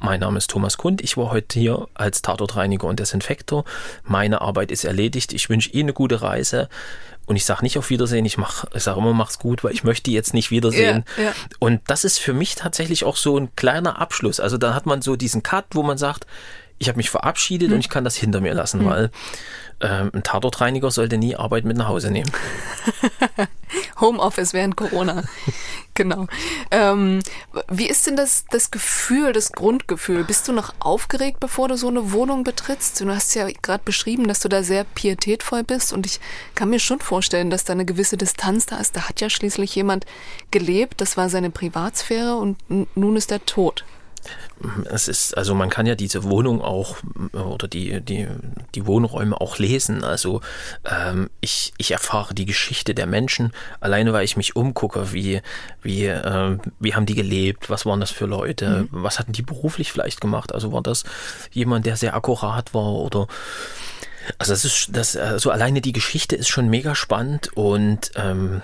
mein 0.00 0.20
Name 0.20 0.38
ist 0.38 0.50
Thomas 0.50 0.76
Kund. 0.76 1.00
Ich 1.00 1.16
war 1.16 1.30
heute 1.30 1.58
hier 1.58 1.88
als 1.94 2.22
Tatortreiniger 2.22 2.86
und 2.86 3.00
Desinfektor. 3.00 3.64
Meine 4.04 4.40
Arbeit 4.40 4.70
ist 4.70 4.84
erledigt. 4.84 5.32
Ich 5.32 5.48
wünsche 5.48 5.70
Ihnen 5.70 5.84
eine 5.84 5.92
gute 5.92 6.22
Reise. 6.22 6.68
Und 7.26 7.34
ich 7.34 7.44
sage 7.44 7.64
nicht 7.64 7.76
auf 7.76 7.90
Wiedersehen, 7.90 8.24
ich, 8.24 8.38
ich 8.74 8.82
sage 8.82 9.00
immer, 9.00 9.12
mach's 9.12 9.40
gut, 9.40 9.64
weil 9.64 9.72
ich 9.72 9.82
möchte 9.82 10.12
jetzt 10.12 10.32
nicht 10.32 10.52
wiedersehen. 10.52 11.04
Ja, 11.16 11.24
ja. 11.24 11.32
Und 11.58 11.80
das 11.88 12.04
ist 12.04 12.18
für 12.18 12.32
mich 12.32 12.54
tatsächlich 12.54 13.04
auch 13.04 13.16
so 13.16 13.36
ein 13.36 13.54
kleiner 13.56 14.00
Abschluss. 14.00 14.38
Also 14.38 14.58
da 14.58 14.74
hat 14.74 14.86
man 14.86 15.02
so 15.02 15.16
diesen 15.16 15.42
Cut, 15.42 15.64
wo 15.72 15.82
man 15.82 15.98
sagt, 15.98 16.26
ich 16.78 16.88
habe 16.88 16.98
mich 16.98 17.10
verabschiedet 17.10 17.68
hm. 17.68 17.74
und 17.74 17.80
ich 17.80 17.88
kann 17.88 18.04
das 18.04 18.16
hinter 18.16 18.40
mir 18.40 18.54
lassen, 18.54 18.80
hm. 18.80 18.86
weil 18.86 19.10
ähm, 19.80 20.10
ein 20.14 20.22
Tatortreiniger 20.22 20.90
sollte 20.90 21.18
nie 21.18 21.36
Arbeit 21.36 21.64
mit 21.64 21.76
nach 21.76 21.88
Hause 21.88 22.10
nehmen. 22.10 22.30
Homeoffice 24.00 24.52
während 24.52 24.76
Corona. 24.76 25.24
genau. 25.94 26.26
Ähm, 26.70 27.20
wie 27.68 27.88
ist 27.88 28.06
denn 28.06 28.16
das, 28.16 28.44
das 28.50 28.70
Gefühl, 28.70 29.32
das 29.32 29.52
Grundgefühl? 29.52 30.24
Bist 30.24 30.48
du 30.48 30.52
noch 30.52 30.74
aufgeregt, 30.78 31.40
bevor 31.40 31.68
du 31.68 31.76
so 31.76 31.88
eine 31.88 32.12
Wohnung 32.12 32.44
betrittst? 32.44 33.00
Du 33.00 33.08
hast 33.08 33.34
ja 33.34 33.48
gerade 33.62 33.82
beschrieben, 33.84 34.28
dass 34.28 34.40
du 34.40 34.48
da 34.48 34.62
sehr 34.62 34.84
pietätvoll 34.84 35.62
bist 35.62 35.92
und 35.92 36.06
ich 36.06 36.20
kann 36.54 36.70
mir 36.70 36.80
schon 36.80 37.00
vorstellen, 37.00 37.50
dass 37.50 37.64
da 37.64 37.72
eine 37.72 37.84
gewisse 37.84 38.16
Distanz 38.16 38.66
da 38.66 38.78
ist. 38.78 38.96
Da 38.96 39.08
hat 39.08 39.20
ja 39.20 39.30
schließlich 39.30 39.74
jemand 39.74 40.06
gelebt, 40.50 41.00
das 41.00 41.16
war 41.16 41.28
seine 41.28 41.50
Privatsphäre 41.50 42.36
und 42.36 42.56
nun 42.68 43.16
ist 43.16 43.32
er 43.32 43.44
tot 43.44 43.84
es 44.90 45.08
ist, 45.08 45.36
also 45.36 45.54
man 45.54 45.68
kann 45.68 45.86
ja 45.86 45.94
diese 45.94 46.24
Wohnung 46.24 46.62
auch 46.62 46.96
oder 47.32 47.68
die, 47.68 48.00
die, 48.00 48.26
die 48.74 48.86
Wohnräume 48.86 49.38
auch 49.40 49.58
lesen. 49.58 50.02
Also 50.02 50.40
ähm, 50.84 51.28
ich, 51.40 51.74
ich 51.76 51.92
erfahre 51.92 52.34
die 52.34 52.46
Geschichte 52.46 52.94
der 52.94 53.06
Menschen, 53.06 53.52
alleine 53.80 54.12
weil 54.12 54.24
ich 54.24 54.36
mich 54.36 54.56
umgucke, 54.56 55.12
wie, 55.12 55.42
wie, 55.82 56.06
äh, 56.06 56.58
wie 56.80 56.94
haben 56.94 57.06
die 57.06 57.14
gelebt, 57.14 57.68
was 57.68 57.84
waren 57.84 58.00
das 58.00 58.10
für 58.10 58.26
Leute, 58.26 58.82
mhm. 58.82 58.88
was 58.90 59.18
hatten 59.18 59.32
die 59.32 59.42
beruflich 59.42 59.92
vielleicht 59.92 60.20
gemacht? 60.20 60.54
Also 60.54 60.72
war 60.72 60.82
das 60.82 61.04
jemand, 61.52 61.86
der 61.86 61.96
sehr 61.96 62.14
akkurat 62.14 62.72
war 62.72 62.92
oder 62.94 63.26
also 64.38 64.52
das 64.52 64.64
ist 64.64 64.88
das, 64.90 65.16
also 65.16 65.50
alleine 65.50 65.80
die 65.80 65.92
Geschichte 65.92 66.34
ist 66.34 66.48
schon 66.48 66.68
mega 66.68 66.94
spannend 66.96 67.50
und 67.54 68.10
ähm, 68.16 68.62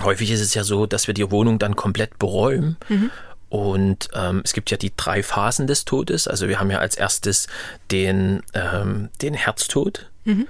häufig 0.00 0.30
ist 0.30 0.40
es 0.40 0.54
ja 0.54 0.62
so, 0.62 0.86
dass 0.86 1.08
wir 1.08 1.14
die 1.14 1.28
Wohnung 1.30 1.58
dann 1.58 1.74
komplett 1.74 2.18
beräumen. 2.18 2.76
Mhm 2.88 3.10
und 3.48 4.08
ähm, 4.14 4.42
es 4.44 4.52
gibt 4.52 4.70
ja 4.70 4.76
die 4.76 4.92
drei 4.96 5.22
Phasen 5.22 5.66
des 5.66 5.84
Todes. 5.84 6.26
Also 6.26 6.48
wir 6.48 6.58
haben 6.58 6.70
ja 6.70 6.78
als 6.78 6.96
erstes 6.96 7.46
den, 7.90 8.42
ähm, 8.54 9.10
den 9.22 9.34
Herztod, 9.34 10.10
mhm. 10.24 10.48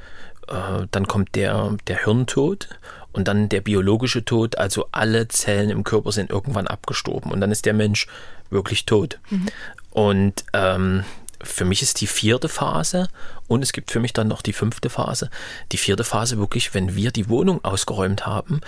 äh, 0.49 0.87
dann 0.91 1.07
kommt 1.07 1.35
der, 1.35 1.77
der 1.87 2.05
Hirntod 2.05 2.69
und 3.13 3.29
dann 3.29 3.49
der 3.49 3.61
biologische 3.61 4.25
Tod. 4.25 4.57
Also 4.59 4.89
alle 4.93 5.29
Zellen 5.29 5.71
im 5.71 5.85
Körper 5.85 6.13
sind 6.13 6.31
irgendwann 6.31 6.67
abgestorben 6.67 7.33
und 7.33 7.41
dann 7.41 7.53
ist 7.53 7.67
der 7.67 7.75
Mensch 7.75 8.07
wirklich 8.51 8.87
tot. 8.87 9.19
Mhm. 9.31 9.47
Und 9.91 10.45
ähm, 10.53 11.05
für 11.43 11.65
mich 11.65 11.83
ist 11.83 12.01
die 12.01 12.07
vierte 12.07 12.49
Phase 12.49 13.09
und 13.49 13.63
es 13.63 13.73
gibt 13.73 13.91
für 13.91 14.01
mich 14.01 14.13
dann 14.13 14.29
noch 14.29 14.43
die 14.43 14.53
fünfte 14.53 14.91
Phase. 14.91 15.31
Die 15.73 15.79
vierte 15.79 16.05
Phase 16.05 16.39
wirklich, 16.39 16.75
wenn 16.75 16.95
wir 16.95 17.11
die 17.11 17.29
Wohnung 17.29 17.65
ausgeräumt 17.65 18.27
haben, 18.27 18.61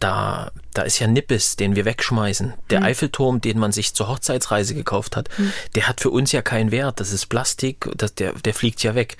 da, 0.00 0.50
da 0.74 0.82
ist 0.82 0.98
ja 0.98 1.06
Nippes, 1.06 1.56
den 1.56 1.76
wir 1.76 1.84
wegschmeißen. 1.84 2.54
Der 2.70 2.80
mhm. 2.80 2.86
Eiffelturm, 2.86 3.40
den 3.40 3.58
man 3.58 3.72
sich 3.72 3.94
zur 3.94 4.08
Hochzeitsreise 4.08 4.74
gekauft 4.74 5.16
hat, 5.16 5.28
mhm. 5.38 5.52
der 5.74 5.88
hat 5.88 6.00
für 6.00 6.10
uns 6.10 6.32
ja 6.32 6.42
keinen 6.42 6.70
Wert. 6.70 7.00
Das 7.00 7.12
ist 7.12 7.26
Plastik, 7.26 7.88
das, 7.96 8.14
der, 8.14 8.32
der 8.32 8.54
fliegt 8.54 8.82
ja 8.82 8.94
weg. 8.94 9.16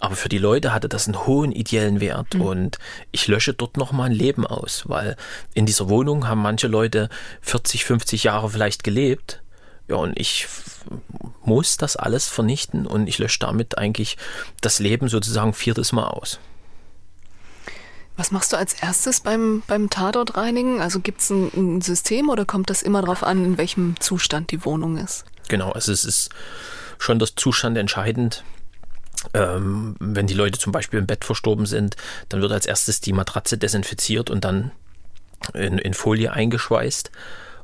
Aber 0.00 0.16
für 0.16 0.30
die 0.30 0.38
Leute 0.38 0.72
hatte 0.72 0.88
das 0.88 1.06
einen 1.06 1.26
hohen 1.26 1.52
ideellen 1.52 2.00
Wert. 2.00 2.34
Mhm. 2.34 2.40
Und 2.40 2.78
ich 3.12 3.28
lösche 3.28 3.54
dort 3.54 3.76
nochmal 3.76 4.06
ein 4.10 4.16
Leben 4.16 4.46
aus, 4.46 4.84
weil 4.86 5.16
in 5.54 5.66
dieser 5.66 5.88
Wohnung 5.88 6.26
haben 6.26 6.42
manche 6.42 6.66
Leute 6.66 7.08
40, 7.42 7.84
50 7.84 8.24
Jahre 8.24 8.50
vielleicht 8.50 8.82
gelebt 8.82 9.42
Ja, 9.90 9.96
und 9.96 10.18
ich 10.20 10.46
muss 11.42 11.76
das 11.76 11.96
alles 11.96 12.28
vernichten 12.28 12.86
und 12.86 13.08
ich 13.08 13.18
lösche 13.18 13.40
damit 13.40 13.76
eigentlich 13.76 14.16
das 14.60 14.78
Leben 14.78 15.08
sozusagen 15.08 15.52
viertes 15.52 15.90
Mal 15.90 16.06
aus. 16.06 16.38
Was 18.16 18.30
machst 18.30 18.52
du 18.52 18.56
als 18.56 18.72
erstes 18.74 19.20
beim, 19.20 19.64
beim 19.66 19.90
Tatort 19.90 20.36
reinigen? 20.36 20.80
Also 20.80 21.00
gibt 21.00 21.22
es 21.22 21.30
ein, 21.30 21.50
ein, 21.56 21.80
System 21.80 22.28
oder 22.28 22.44
kommt 22.44 22.70
das 22.70 22.82
immer 22.82 23.00
darauf 23.00 23.24
an, 23.24 23.44
in 23.44 23.58
welchem 23.58 23.98
Zustand 23.98 24.52
die 24.52 24.64
Wohnung 24.64 24.96
ist? 24.96 25.24
Genau, 25.48 25.72
also 25.72 25.90
es 25.90 26.04
ist 26.04 26.30
schon 26.98 27.18
der 27.18 27.34
Zustand 27.34 27.76
entscheidend. 27.76 28.44
Ähm, 29.34 29.96
wenn 29.98 30.28
die 30.28 30.34
Leute 30.34 30.60
zum 30.60 30.70
Beispiel 30.70 31.00
im 31.00 31.06
Bett 31.06 31.24
verstorben 31.24 31.66
sind, 31.66 31.96
dann 32.28 32.40
wird 32.40 32.52
als 32.52 32.66
erstes 32.66 33.00
die 33.00 33.12
Matratze 33.12 33.58
desinfiziert 33.58 34.30
und 34.30 34.44
dann 34.44 34.70
in, 35.52 35.78
in 35.78 35.94
Folie 35.94 36.32
eingeschweißt 36.32 37.10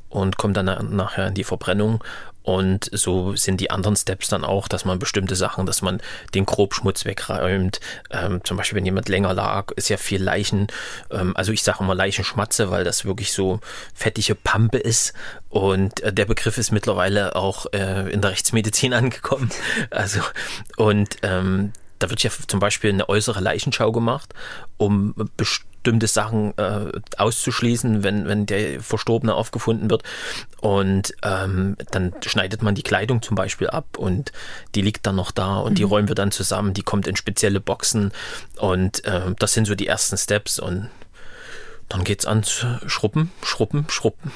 und 0.09 0.37
kommt 0.37 0.57
dann 0.57 0.95
nachher 0.95 1.27
in 1.27 1.33
die 1.33 1.43
Verbrennung. 1.43 2.03
Und 2.47 2.89
so 2.93 3.35
sind 3.35 3.59
die 3.59 3.71
anderen 3.71 3.97
Steps 3.97 4.29
dann 4.29 4.45
auch, 4.45 4.69
dass 4.69 4.85
man 4.85 4.99
bestimmte 4.99 5.35
Sachen, 5.35 5.65
dass 5.65 5.81
man 5.81 5.99
den 6.33 6.45
Grobschmutz 6.45 7.03
wegräumt. 7.03 7.81
Ähm, 8.09 8.39
zum 8.45 8.55
Beispiel, 8.55 8.77
wenn 8.77 8.85
jemand 8.85 9.09
länger 9.09 9.33
lag, 9.33 9.71
ist 9.71 9.89
ja 9.89 9.97
viel 9.97 10.23
Leichen, 10.23 10.67
ähm, 11.11 11.35
also 11.35 11.51
ich 11.51 11.61
sage 11.61 11.79
immer 11.81 11.93
Leichenschmatze, 11.93 12.71
weil 12.71 12.85
das 12.85 13.03
wirklich 13.03 13.33
so 13.33 13.59
fettige 13.93 14.33
Pampe 14.33 14.77
ist. 14.77 15.11
Und 15.49 15.99
äh, 15.99 16.13
der 16.13 16.23
Begriff 16.23 16.57
ist 16.57 16.71
mittlerweile 16.71 17.35
auch 17.35 17.65
äh, 17.73 18.09
in 18.09 18.21
der 18.21 18.31
Rechtsmedizin 18.31 18.93
angekommen. 18.93 19.49
Also, 19.89 20.21
und 20.77 21.17
ähm, 21.23 21.73
da 21.99 22.09
wird 22.09 22.23
ja 22.23 22.31
zum 22.47 22.61
Beispiel 22.61 22.91
eine 22.91 23.09
äußere 23.09 23.41
Leichenschau 23.41 23.91
gemacht, 23.91 24.33
um 24.77 25.13
bestimmte 25.83 26.07
Sachen 26.07 26.57
äh, 26.57 26.91
auszuschließen, 27.17 28.03
wenn, 28.03 28.27
wenn 28.27 28.45
der 28.45 28.81
Verstorbene 28.81 29.33
aufgefunden 29.33 29.89
wird. 29.89 30.03
Und 30.59 31.13
ähm, 31.23 31.77
dann 31.91 32.13
schneidet 32.25 32.61
man 32.61 32.75
die 32.75 32.83
Kleidung 32.83 33.21
zum 33.21 33.35
Beispiel 33.35 33.67
ab 33.67 33.97
und 33.97 34.33
die 34.75 34.81
liegt 34.81 35.07
dann 35.07 35.15
noch 35.15 35.31
da 35.31 35.59
und 35.59 35.71
mhm. 35.71 35.75
die 35.75 35.83
räumen 35.83 36.07
wir 36.09 36.15
dann 36.15 36.31
zusammen. 36.31 36.73
Die 36.73 36.81
kommt 36.81 37.07
in 37.07 37.15
spezielle 37.15 37.61
Boxen 37.61 38.11
und 38.57 39.05
äh, 39.05 39.33
das 39.39 39.53
sind 39.53 39.65
so 39.65 39.75
die 39.75 39.87
ersten 39.87 40.17
Steps 40.17 40.59
und 40.59 40.89
dann 41.87 42.03
geht's 42.03 42.25
ans 42.25 42.65
Schruppen, 42.85 43.31
Schruppen, 43.41 43.85
Schruppen. 43.89 44.33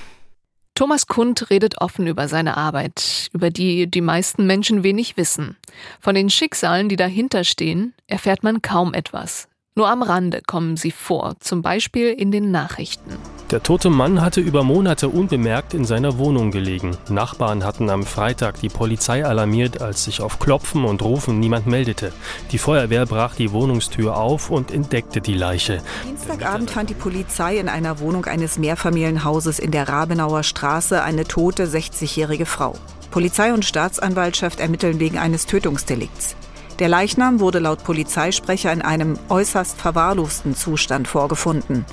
Thomas 0.73 1.07
Kund 1.07 1.49
redet 1.49 1.81
offen 1.81 2.07
über 2.07 2.29
seine 2.29 2.55
Arbeit, 2.55 3.29
über 3.33 3.49
die 3.49 3.91
die 3.91 3.99
meisten 3.99 4.47
Menschen 4.47 4.83
wenig 4.83 5.17
wissen. 5.17 5.57
Von 5.99 6.15
den 6.15 6.29
Schicksalen, 6.29 6.87
die 6.87 6.95
dahinter 6.95 7.43
stehen, 7.43 7.93
erfährt 8.07 8.41
man 8.41 8.61
kaum 8.61 8.93
etwas. 8.93 9.49
Nur 9.73 9.87
am 9.87 10.03
Rande 10.03 10.41
kommen 10.45 10.75
sie 10.75 10.91
vor, 10.91 11.35
zum 11.39 11.61
Beispiel 11.61 12.09
in 12.09 12.29
den 12.29 12.51
Nachrichten. 12.51 13.15
Der 13.51 13.63
tote 13.63 13.89
Mann 13.89 14.21
hatte 14.21 14.41
über 14.41 14.63
Monate 14.63 15.07
unbemerkt 15.07 15.73
in 15.73 15.85
seiner 15.85 16.17
Wohnung 16.17 16.51
gelegen. 16.51 16.97
Nachbarn 17.07 17.63
hatten 17.63 17.89
am 17.89 18.03
Freitag 18.03 18.59
die 18.59 18.67
Polizei 18.67 19.25
alarmiert, 19.25 19.81
als 19.81 20.03
sich 20.03 20.19
auf 20.19 20.39
Klopfen 20.39 20.83
und 20.83 21.01
Rufen 21.01 21.39
niemand 21.39 21.67
meldete. 21.67 22.11
Die 22.51 22.57
Feuerwehr 22.57 23.05
brach 23.05 23.35
die 23.35 23.53
Wohnungstür 23.53 24.17
auf 24.17 24.49
und 24.49 24.71
entdeckte 24.71 25.21
die 25.21 25.35
Leiche. 25.35 25.81
Dienstagabend 26.05 26.69
fand 26.69 26.89
die 26.89 26.93
Polizei 26.93 27.57
in 27.57 27.69
einer 27.69 27.99
Wohnung 27.99 28.25
eines 28.25 28.57
Mehrfamilienhauses 28.57 29.57
in 29.57 29.71
der 29.71 29.87
Rabenauer 29.87 30.43
Straße 30.43 31.01
eine 31.01 31.23
tote 31.23 31.65
60-jährige 31.65 32.45
Frau. 32.45 32.75
Polizei 33.09 33.53
und 33.53 33.63
Staatsanwaltschaft 33.63 34.59
ermitteln 34.59 34.99
wegen 34.99 35.17
eines 35.17 35.45
Tötungsdelikts. 35.45 36.35
Der 36.81 36.89
Leichnam 36.89 37.39
wurde 37.39 37.59
laut 37.59 37.83
Polizeisprecher 37.83 38.73
in 38.73 38.81
einem 38.81 39.19
äußerst 39.29 39.79
verwahrlosten 39.79 40.55
Zustand 40.55 41.07
vorgefunden. 41.07 41.85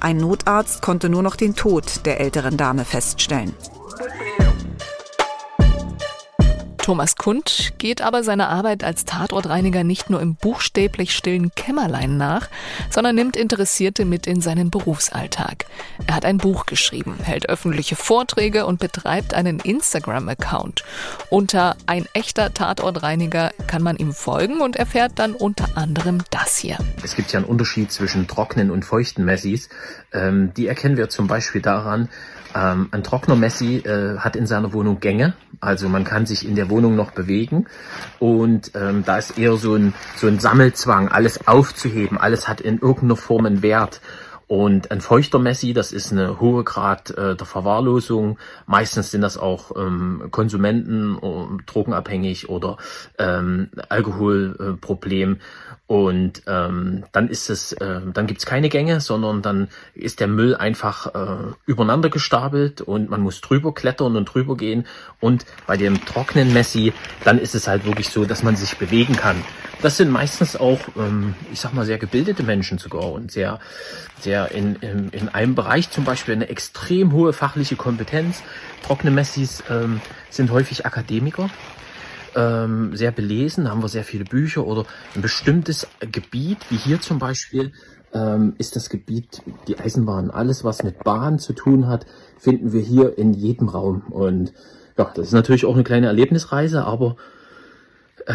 Ein 0.00 0.18
Notarzt 0.18 0.82
konnte 0.82 1.08
nur 1.08 1.22
noch 1.22 1.34
den 1.34 1.56
Tod 1.56 2.04
der 2.04 2.20
älteren 2.20 2.58
Dame 2.58 2.84
feststellen. 2.84 3.54
Thomas 6.84 7.16
Kund 7.16 7.72
geht 7.78 8.02
aber 8.02 8.22
seiner 8.22 8.50
Arbeit 8.50 8.84
als 8.84 9.06
Tatortreiniger 9.06 9.84
nicht 9.84 10.10
nur 10.10 10.20
im 10.20 10.34
buchstäblich 10.34 11.14
stillen 11.14 11.50
Kämmerlein 11.54 12.18
nach, 12.18 12.50
sondern 12.90 13.14
nimmt 13.16 13.38
Interessierte 13.38 14.04
mit 14.04 14.26
in 14.26 14.42
seinen 14.42 14.68
Berufsalltag. 14.68 15.64
Er 16.06 16.16
hat 16.16 16.26
ein 16.26 16.36
Buch 16.36 16.66
geschrieben, 16.66 17.16
hält 17.22 17.48
öffentliche 17.48 17.96
Vorträge 17.96 18.66
und 18.66 18.80
betreibt 18.80 19.32
einen 19.32 19.60
Instagram-Account. 19.60 20.84
Unter 21.30 21.74
ein 21.86 22.04
echter 22.12 22.52
Tatortreiniger 22.52 23.52
kann 23.66 23.82
man 23.82 23.96
ihm 23.96 24.12
folgen 24.12 24.60
und 24.60 24.76
erfährt 24.76 25.12
dann 25.14 25.32
unter 25.32 25.78
anderem 25.78 26.22
das 26.28 26.58
hier. 26.58 26.76
Es 27.02 27.16
gibt 27.16 27.32
ja 27.32 27.38
einen 27.38 27.48
Unterschied 27.48 27.92
zwischen 27.92 28.28
trockenen 28.28 28.70
und 28.70 28.84
feuchten 28.84 29.24
Messis. 29.24 29.70
Ähm, 30.12 30.52
die 30.54 30.66
erkennen 30.66 30.98
wir 30.98 31.08
zum 31.08 31.28
Beispiel 31.28 31.62
daran, 31.62 32.10
ähm, 32.54 32.88
ein 32.90 33.02
trockener 33.02 33.36
Messi 33.36 33.76
äh, 33.78 34.18
hat 34.18 34.36
in 34.36 34.46
seiner 34.46 34.72
Wohnung 34.72 35.00
Gänge, 35.00 35.34
also 35.60 35.88
man 35.88 36.04
kann 36.04 36.26
sich 36.26 36.46
in 36.46 36.54
der 36.54 36.70
Wohnung 36.70 36.94
noch 36.96 37.10
bewegen 37.10 37.66
und 38.18 38.72
ähm, 38.74 39.04
da 39.04 39.18
ist 39.18 39.38
eher 39.38 39.56
so 39.56 39.74
ein, 39.74 39.94
so 40.16 40.26
ein 40.26 40.38
Sammelzwang, 40.38 41.08
alles 41.08 41.46
aufzuheben, 41.46 42.18
alles 42.18 42.48
hat 42.48 42.60
in 42.60 42.78
irgendeiner 42.78 43.16
Form 43.16 43.46
einen 43.46 43.62
Wert. 43.62 44.00
Und 44.46 44.90
ein 44.90 45.00
feuchter 45.00 45.38
Messi, 45.38 45.72
das 45.72 45.92
ist 45.92 46.12
eine 46.12 46.38
hohe 46.38 46.64
Grad 46.64 47.10
äh, 47.12 47.34
der 47.34 47.46
Verwahrlosung. 47.46 48.38
Meistens 48.66 49.10
sind 49.10 49.22
das 49.22 49.38
auch 49.38 49.74
ähm, 49.74 50.28
Konsumenten, 50.30 51.16
äh, 51.16 51.62
drogenabhängig 51.64 52.50
oder 52.50 52.76
ähm, 53.18 53.70
Alkoholproblem. 53.88 55.38
Und 55.86 56.42
ähm, 56.46 57.04
dann 57.12 57.28
ist 57.28 57.50
es, 57.50 57.72
äh, 57.74 58.00
dann 58.12 58.26
gibt's 58.26 58.46
keine 58.46 58.70
Gänge, 58.70 59.00
sondern 59.00 59.42
dann 59.42 59.68
ist 59.94 60.18
der 60.18 60.28
Müll 60.28 60.56
einfach 60.56 61.14
äh, 61.14 61.52
übereinander 61.66 62.08
gestapelt 62.08 62.80
und 62.80 63.10
man 63.10 63.20
muss 63.20 63.42
drüber 63.42 63.74
klettern 63.74 64.16
und 64.16 64.24
drüber 64.24 64.56
gehen. 64.56 64.86
Und 65.20 65.44
bei 65.66 65.76
dem 65.76 66.02
trockenen 66.06 66.54
Messi, 66.54 66.94
dann 67.24 67.38
ist 67.38 67.54
es 67.54 67.68
halt 67.68 67.84
wirklich 67.84 68.08
so, 68.08 68.24
dass 68.24 68.42
man 68.42 68.56
sich 68.56 68.78
bewegen 68.78 69.14
kann. 69.14 69.36
Das 69.82 69.98
sind 69.98 70.10
meistens 70.10 70.56
auch, 70.56 70.80
ähm, 70.96 71.34
ich 71.52 71.60
sag 71.60 71.74
mal, 71.74 71.84
sehr 71.84 71.98
gebildete 71.98 72.44
Menschen 72.44 72.78
sogar 72.78 73.12
und 73.12 73.30
sehr, 73.30 73.60
sehr 74.20 74.52
in, 74.52 74.76
in, 74.76 75.10
in 75.10 75.28
einem 75.28 75.54
Bereich 75.54 75.90
zum 75.90 76.04
Beispiel 76.04 76.34
eine 76.34 76.48
extrem 76.48 77.12
hohe 77.12 77.34
fachliche 77.34 77.76
Kompetenz. 77.76 78.42
Trockene 78.86 79.10
Messis 79.10 79.62
ähm, 79.68 80.00
sind 80.30 80.50
häufig 80.50 80.86
Akademiker 80.86 81.50
ähm, 82.34 82.96
sehr 82.96 83.12
belesen, 83.12 83.70
haben 83.70 83.82
wir 83.82 83.88
sehr 83.88 84.04
viele 84.04 84.24
Bücher 84.24 84.66
oder 84.66 84.84
ein 85.14 85.22
bestimmtes 85.22 85.86
Gebiet, 86.00 86.58
wie 86.70 86.76
hier 86.76 87.00
zum 87.00 87.18
Beispiel, 87.18 87.72
ähm, 88.12 88.54
ist 88.58 88.76
das 88.76 88.88
Gebiet 88.88 89.42
die 89.66 89.78
Eisenbahn. 89.78 90.30
Alles, 90.30 90.64
was 90.64 90.82
mit 90.82 91.04
Bahn 91.04 91.38
zu 91.38 91.52
tun 91.52 91.88
hat, 91.88 92.06
finden 92.38 92.72
wir 92.72 92.80
hier 92.80 93.18
in 93.18 93.32
jedem 93.32 93.68
Raum. 93.68 94.02
Und 94.10 94.52
ja, 94.96 95.10
das 95.14 95.28
ist 95.28 95.32
natürlich 95.32 95.64
auch 95.64 95.74
eine 95.74 95.84
kleine 95.84 96.06
Erlebnisreise, 96.06 96.84
aber 96.84 97.16
äh, 98.26 98.34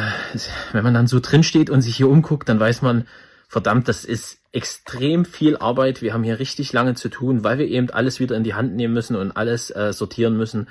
wenn 0.74 0.84
man 0.84 0.94
dann 0.94 1.08
so 1.08 1.20
drin 1.20 1.44
steht 1.44 1.70
und 1.70 1.82
sich 1.82 1.96
hier 1.96 2.10
umguckt, 2.10 2.50
dann 2.50 2.60
weiß 2.60 2.82
man, 2.82 3.06
verdammt, 3.48 3.88
das 3.88 4.06
ist 4.06 4.40
extrem 4.52 5.26
viel 5.26 5.58
Arbeit. 5.58 6.02
Wir 6.02 6.14
haben 6.14 6.24
hier 6.24 6.40
richtig 6.40 6.74
lange 6.74 6.96
zu 6.96 7.10
tun, 7.10 7.44
weil 7.44 7.58
wir 7.58 7.68
eben 7.68 7.90
alles 7.90 8.20
wieder 8.20 8.36
in 8.36 8.44
die 8.44 8.54
Hand 8.54 8.76
nehmen 8.76 8.94
müssen 8.94 9.16
und 9.16 9.32
alles 9.32 9.72
äh, 9.72 9.94
sortieren 9.94 10.38
müssen. 10.38 10.68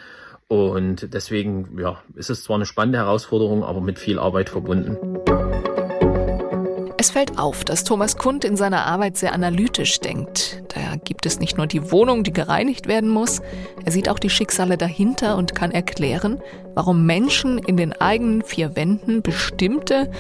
Und 0.49 1.13
deswegen 1.13 1.79
ja, 1.79 2.03
ist 2.15 2.31
es 2.31 2.43
zwar 2.43 2.57
eine 2.57 2.65
spannende 2.65 2.99
Herausforderung, 2.99 3.63
aber 3.63 3.83
mit 3.83 3.99
viel 3.99 4.19
Arbeit 4.19 4.49
verbunden. 4.49 4.97
Es 7.01 7.11
fällt 7.11 7.39
auf, 7.39 7.65
dass 7.65 7.85
Thomas 7.85 8.17
Kund 8.17 8.45
in 8.45 8.57
seiner 8.57 8.87
Arbeit 8.87 9.19
sehr 9.19 9.33
analytisch 9.33 10.01
denkt. 10.01 10.65
Da 10.75 10.97
gibt 10.97 11.27
es 11.27 11.39
nicht 11.39 11.57
nur 11.57 11.67
die 11.67 11.93
Wohnung, 11.93 12.25
die 12.25 12.33
gereinigt 12.33 12.89
werden 12.89 13.09
muss, 13.11 13.41
er 13.85 13.93
sieht 13.93 14.09
auch 14.09 14.19
die 14.19 14.31
Schicksale 14.31 14.77
dahinter 14.77 15.37
und 15.37 15.55
kann 15.55 15.71
erklären, 15.71 16.41
warum 16.75 17.07
Menschen 17.07 17.59
in 17.59 17.77
den 17.77 17.93
eigenen 17.93 18.43
vier 18.43 18.75
Wänden 18.75 19.23
bestimmte, 19.23 20.11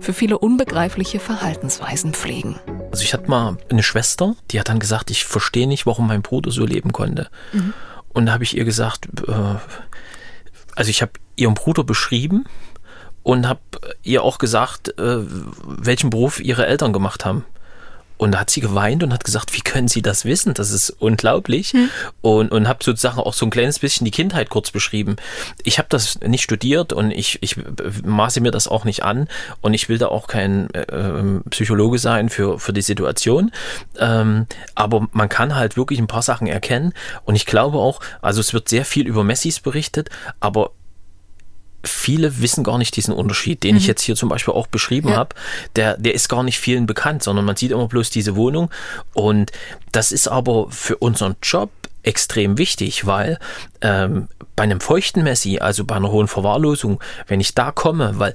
für 0.00 0.12
viele 0.12 0.38
unbegreifliche 0.38 1.18
Verhaltensweisen 1.18 2.12
pflegen. 2.12 2.60
Also 2.92 3.02
ich 3.04 3.14
hatte 3.14 3.28
mal 3.28 3.56
eine 3.68 3.82
Schwester, 3.82 4.36
die 4.50 4.60
hat 4.60 4.68
dann 4.68 4.78
gesagt, 4.78 5.10
ich 5.10 5.24
verstehe 5.24 5.66
nicht, 5.66 5.86
warum 5.86 6.06
mein 6.06 6.22
Bruder 6.22 6.50
so 6.50 6.64
leben 6.64 6.92
konnte. 6.92 7.28
Mhm. 7.52 7.74
Und 8.18 8.26
da 8.26 8.32
habe 8.32 8.42
ich 8.42 8.56
ihr 8.56 8.64
gesagt, 8.64 9.06
äh, 9.28 9.32
also 10.74 10.90
ich 10.90 11.02
habe 11.02 11.12
ihren 11.36 11.54
Bruder 11.54 11.84
beschrieben 11.84 12.46
und 13.22 13.46
habe 13.46 13.60
ihr 14.02 14.24
auch 14.24 14.38
gesagt, 14.38 14.88
äh, 14.98 15.18
welchen 15.64 16.10
Beruf 16.10 16.40
ihre 16.40 16.66
Eltern 16.66 16.92
gemacht 16.92 17.24
haben. 17.24 17.44
Und 18.18 18.32
da 18.32 18.40
hat 18.40 18.50
sie 18.50 18.60
geweint 18.60 19.02
und 19.02 19.12
hat 19.12 19.24
gesagt, 19.24 19.54
wie 19.54 19.60
können 19.60 19.88
Sie 19.88 20.02
das 20.02 20.24
wissen? 20.24 20.52
Das 20.52 20.70
ist 20.70 20.90
unglaublich. 20.90 21.72
Hm. 21.72 21.88
Und, 22.20 22.50
und 22.50 22.68
habe 22.68 22.84
sozusagen 22.84 23.18
auch 23.18 23.32
so 23.32 23.46
ein 23.46 23.50
kleines 23.50 23.78
bisschen 23.78 24.04
die 24.04 24.10
Kindheit 24.10 24.50
kurz 24.50 24.70
beschrieben. 24.70 25.16
Ich 25.62 25.78
habe 25.78 25.88
das 25.88 26.20
nicht 26.20 26.42
studiert 26.42 26.92
und 26.92 27.10
ich, 27.10 27.38
ich 27.40 27.56
maße 28.04 28.40
mir 28.40 28.50
das 28.50 28.68
auch 28.68 28.84
nicht 28.84 29.04
an. 29.04 29.28
Und 29.60 29.72
ich 29.74 29.88
will 29.88 29.98
da 29.98 30.08
auch 30.08 30.26
kein 30.26 30.68
äh, 30.74 31.40
Psychologe 31.50 31.98
sein 31.98 32.28
für, 32.28 32.58
für 32.58 32.72
die 32.72 32.82
Situation. 32.82 33.52
Ähm, 33.98 34.46
aber 34.74 35.06
man 35.12 35.28
kann 35.28 35.54
halt 35.54 35.76
wirklich 35.76 36.00
ein 36.00 36.08
paar 36.08 36.22
Sachen 36.22 36.48
erkennen. 36.48 36.92
Und 37.24 37.36
ich 37.36 37.46
glaube 37.46 37.78
auch, 37.78 38.00
also 38.20 38.40
es 38.40 38.52
wird 38.52 38.68
sehr 38.68 38.84
viel 38.84 39.06
über 39.06 39.22
Messis 39.24 39.60
berichtet, 39.60 40.10
aber 40.40 40.72
viele 41.84 42.40
wissen 42.40 42.64
gar 42.64 42.78
nicht 42.78 42.96
diesen 42.96 43.14
Unterschied, 43.14 43.62
den 43.62 43.72
mhm. 43.72 43.78
ich 43.78 43.86
jetzt 43.86 44.02
hier 44.02 44.16
zum 44.16 44.28
Beispiel 44.28 44.54
auch 44.54 44.66
beschrieben 44.66 45.10
ja. 45.10 45.16
habe. 45.16 45.34
Der, 45.76 45.96
der 45.96 46.14
ist 46.14 46.28
gar 46.28 46.42
nicht 46.42 46.58
vielen 46.58 46.86
bekannt, 46.86 47.22
sondern 47.22 47.44
man 47.44 47.56
sieht 47.56 47.70
immer 47.70 47.88
bloß 47.88 48.10
diese 48.10 48.36
Wohnung. 48.36 48.70
Und 49.14 49.52
das 49.92 50.12
ist 50.12 50.28
aber 50.28 50.70
für 50.70 50.96
unseren 50.96 51.36
Job 51.42 51.70
extrem 52.02 52.58
wichtig, 52.58 53.06
weil 53.06 53.38
ähm, 53.80 54.28
bei 54.56 54.64
einem 54.64 54.80
feuchten 54.80 55.22
Messi, 55.22 55.58
also 55.58 55.84
bei 55.84 55.96
einer 55.96 56.10
hohen 56.10 56.28
Verwahrlosung, 56.28 57.02
wenn 57.26 57.40
ich 57.40 57.54
da 57.54 57.70
komme, 57.70 58.18
weil 58.18 58.34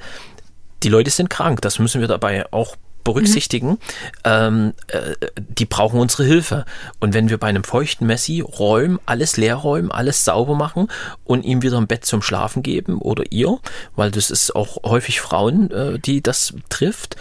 die 0.84 0.90
Leute 0.90 1.10
sind 1.10 1.30
krank, 1.30 1.62
das 1.62 1.80
müssen 1.80 2.02
wir 2.02 2.08
dabei 2.08 2.46
auch 2.52 2.76
berücksichtigen, 3.04 3.70
mhm. 3.72 3.78
ähm, 4.24 4.74
äh, 4.88 5.16
die 5.38 5.66
brauchen 5.66 6.00
unsere 6.00 6.24
Hilfe. 6.24 6.66
Und 7.00 7.14
wenn 7.14 7.30
wir 7.30 7.38
bei 7.38 7.48
einem 7.48 7.64
feuchten 7.64 8.08
Messi 8.08 8.42
räumen, 8.42 9.00
alles 9.06 9.38
leer 9.38 9.56
räumen, 9.56 9.92
alles 9.92 10.24
sauber 10.24 10.56
machen 10.56 10.88
und 11.24 11.44
ihm 11.44 11.62
wieder 11.62 11.78
ein 11.78 11.88
Bett 11.88 12.06
zum 12.06 12.22
Schlafen 12.22 12.64
geben 12.64 13.00
oder 13.00 13.24
ihr, 13.30 13.60
weil 13.96 14.12
das 14.12 14.32
ist 14.32 14.56
auch 14.56 14.84
häufig 14.84 15.22
Frauen, 15.22 15.72
äh, 15.72 16.00
die 16.00 16.22
das 16.22 16.54
trifft, 16.70 17.16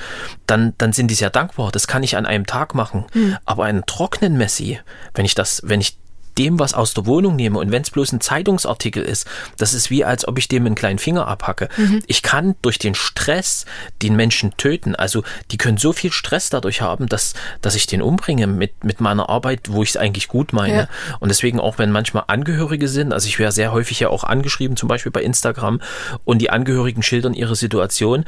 dann, 0.46 0.74
dann 0.78 0.92
sind 0.92 1.10
die 1.10 1.14
sehr 1.14 1.30
dankbar. 1.30 1.70
Das 1.72 1.86
kann 1.86 2.02
ich 2.02 2.16
an 2.16 2.26
einem 2.26 2.46
Tag 2.46 2.74
machen. 2.74 3.06
Mhm. 3.14 3.36
Aber 3.44 3.64
einen 3.64 3.84
trockenen 3.86 4.36
Messi, 4.36 4.80
wenn 5.14 5.24
ich 5.24 5.34
das, 5.34 5.62
wenn 5.64 5.80
ich 5.80 5.96
dem 6.38 6.58
was 6.58 6.74
aus 6.74 6.94
der 6.94 7.06
Wohnung 7.06 7.36
nehme 7.36 7.58
und 7.58 7.70
wenn 7.70 7.82
es 7.82 7.90
bloß 7.90 8.12
ein 8.12 8.20
Zeitungsartikel 8.20 9.02
ist, 9.02 9.26
das 9.56 9.74
ist 9.74 9.90
wie 9.90 10.04
als 10.04 10.26
ob 10.26 10.38
ich 10.38 10.48
dem 10.48 10.66
einen 10.66 10.74
kleinen 10.74 10.98
Finger 10.98 11.26
abhacke. 11.26 11.68
Mhm. 11.76 12.02
Ich 12.06 12.22
kann 12.22 12.54
durch 12.62 12.78
den 12.78 12.94
Stress 12.94 13.66
den 14.02 14.16
Menschen 14.16 14.56
töten. 14.56 14.94
Also 14.94 15.22
die 15.50 15.58
können 15.58 15.76
so 15.76 15.92
viel 15.92 16.12
Stress 16.12 16.50
dadurch 16.50 16.80
haben, 16.80 17.08
dass, 17.08 17.34
dass 17.60 17.74
ich 17.74 17.86
den 17.86 18.02
umbringe 18.02 18.46
mit, 18.46 18.84
mit 18.84 19.00
meiner 19.00 19.28
Arbeit, 19.28 19.70
wo 19.70 19.82
ich 19.82 19.90
es 19.90 19.96
eigentlich 19.96 20.28
gut 20.28 20.52
meine. 20.52 20.74
Ja. 20.74 20.88
Und 21.20 21.28
deswegen 21.28 21.60
auch, 21.60 21.78
wenn 21.78 21.90
manchmal 21.90 22.24
Angehörige 22.26 22.88
sind, 22.88 23.12
also 23.12 23.26
ich 23.26 23.38
wäre 23.38 23.52
sehr 23.52 23.72
häufig 23.72 24.00
ja 24.00 24.08
auch 24.08 24.24
angeschrieben, 24.24 24.76
zum 24.76 24.88
Beispiel 24.88 25.12
bei 25.12 25.22
Instagram, 25.22 25.80
und 26.24 26.38
die 26.38 26.50
Angehörigen 26.50 27.02
schildern 27.02 27.34
ihre 27.34 27.56
Situation, 27.56 28.24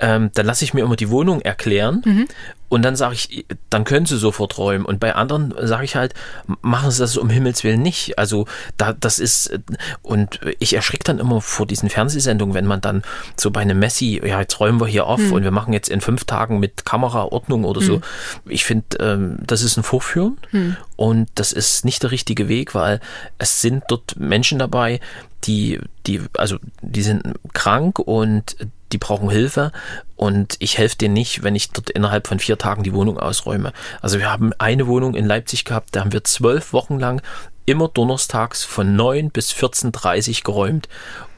ähm, 0.00 0.30
dann 0.34 0.46
lasse 0.46 0.64
ich 0.64 0.74
mir 0.74 0.82
immer 0.82 0.96
die 0.96 1.10
Wohnung 1.10 1.40
erklären 1.40 2.02
mhm. 2.04 2.28
Und 2.72 2.80
dann 2.80 2.96
sage 2.96 3.16
ich, 3.16 3.44
dann 3.68 3.84
können 3.84 4.06
sie 4.06 4.16
sofort 4.16 4.56
räumen. 4.56 4.86
Und 4.86 4.98
bei 4.98 5.14
anderen 5.14 5.52
sage 5.60 5.84
ich 5.84 5.94
halt, 5.94 6.14
machen 6.62 6.90
sie 6.90 7.00
das 7.00 7.18
um 7.18 7.28
Himmels 7.28 7.64
Willen 7.64 7.82
nicht. 7.82 8.18
Also 8.18 8.46
da, 8.78 8.94
das 8.94 9.18
ist, 9.18 9.52
und 10.00 10.40
ich 10.58 10.72
erschrecke 10.72 11.04
dann 11.04 11.18
immer 11.18 11.42
vor 11.42 11.66
diesen 11.66 11.90
Fernsehsendungen, 11.90 12.54
wenn 12.54 12.64
man 12.64 12.80
dann 12.80 13.02
so 13.36 13.50
bei 13.50 13.60
einem 13.60 13.78
Messi, 13.78 14.22
ja, 14.24 14.40
jetzt 14.40 14.58
räumen 14.58 14.80
wir 14.80 14.86
hier 14.86 15.06
auf 15.06 15.20
hm. 15.20 15.32
und 15.34 15.44
wir 15.44 15.50
machen 15.50 15.74
jetzt 15.74 15.90
in 15.90 16.00
fünf 16.00 16.24
Tagen 16.24 16.60
mit 16.60 16.86
Kamera 16.86 17.24
Ordnung 17.24 17.64
oder 17.64 17.82
hm. 17.82 17.86
so. 17.86 18.00
Ich 18.46 18.64
finde, 18.64 18.96
ähm, 19.00 19.36
das 19.46 19.60
ist 19.60 19.76
ein 19.76 19.82
Vorführen 19.82 20.38
hm. 20.48 20.78
und 20.96 21.28
das 21.34 21.52
ist 21.52 21.84
nicht 21.84 22.02
der 22.02 22.10
richtige 22.10 22.48
Weg, 22.48 22.74
weil 22.74 23.00
es 23.36 23.60
sind 23.60 23.84
dort 23.88 24.18
Menschen 24.18 24.58
dabei, 24.58 24.98
die, 25.44 25.78
die, 26.06 26.22
also 26.38 26.56
die 26.80 27.02
sind 27.02 27.34
krank 27.52 27.98
und 27.98 28.56
die 28.92 28.98
brauchen 28.98 29.30
Hilfe 29.30 29.72
und 30.16 30.56
ich 30.58 30.78
helfe 30.78 30.96
denen 30.96 31.14
nicht, 31.14 31.42
wenn 31.42 31.54
ich 31.54 31.70
dort 31.70 31.90
innerhalb 31.90 32.26
von 32.26 32.38
vier 32.38 32.58
Tagen 32.58 32.82
die 32.82 32.94
Wohnung 32.94 33.18
ausräume. 33.18 33.72
Also 34.00 34.18
wir 34.18 34.30
haben 34.30 34.52
eine 34.58 34.86
Wohnung 34.86 35.14
in 35.14 35.26
Leipzig 35.26 35.64
gehabt, 35.64 35.90
da 35.92 36.00
haben 36.00 36.12
wir 36.12 36.24
zwölf 36.24 36.72
Wochen 36.72 36.98
lang 36.98 37.22
immer 37.64 37.88
donnerstags 37.88 38.64
von 38.64 38.96
9 38.96 39.30
bis 39.30 39.52
14.30 39.52 40.44
geräumt 40.44 40.88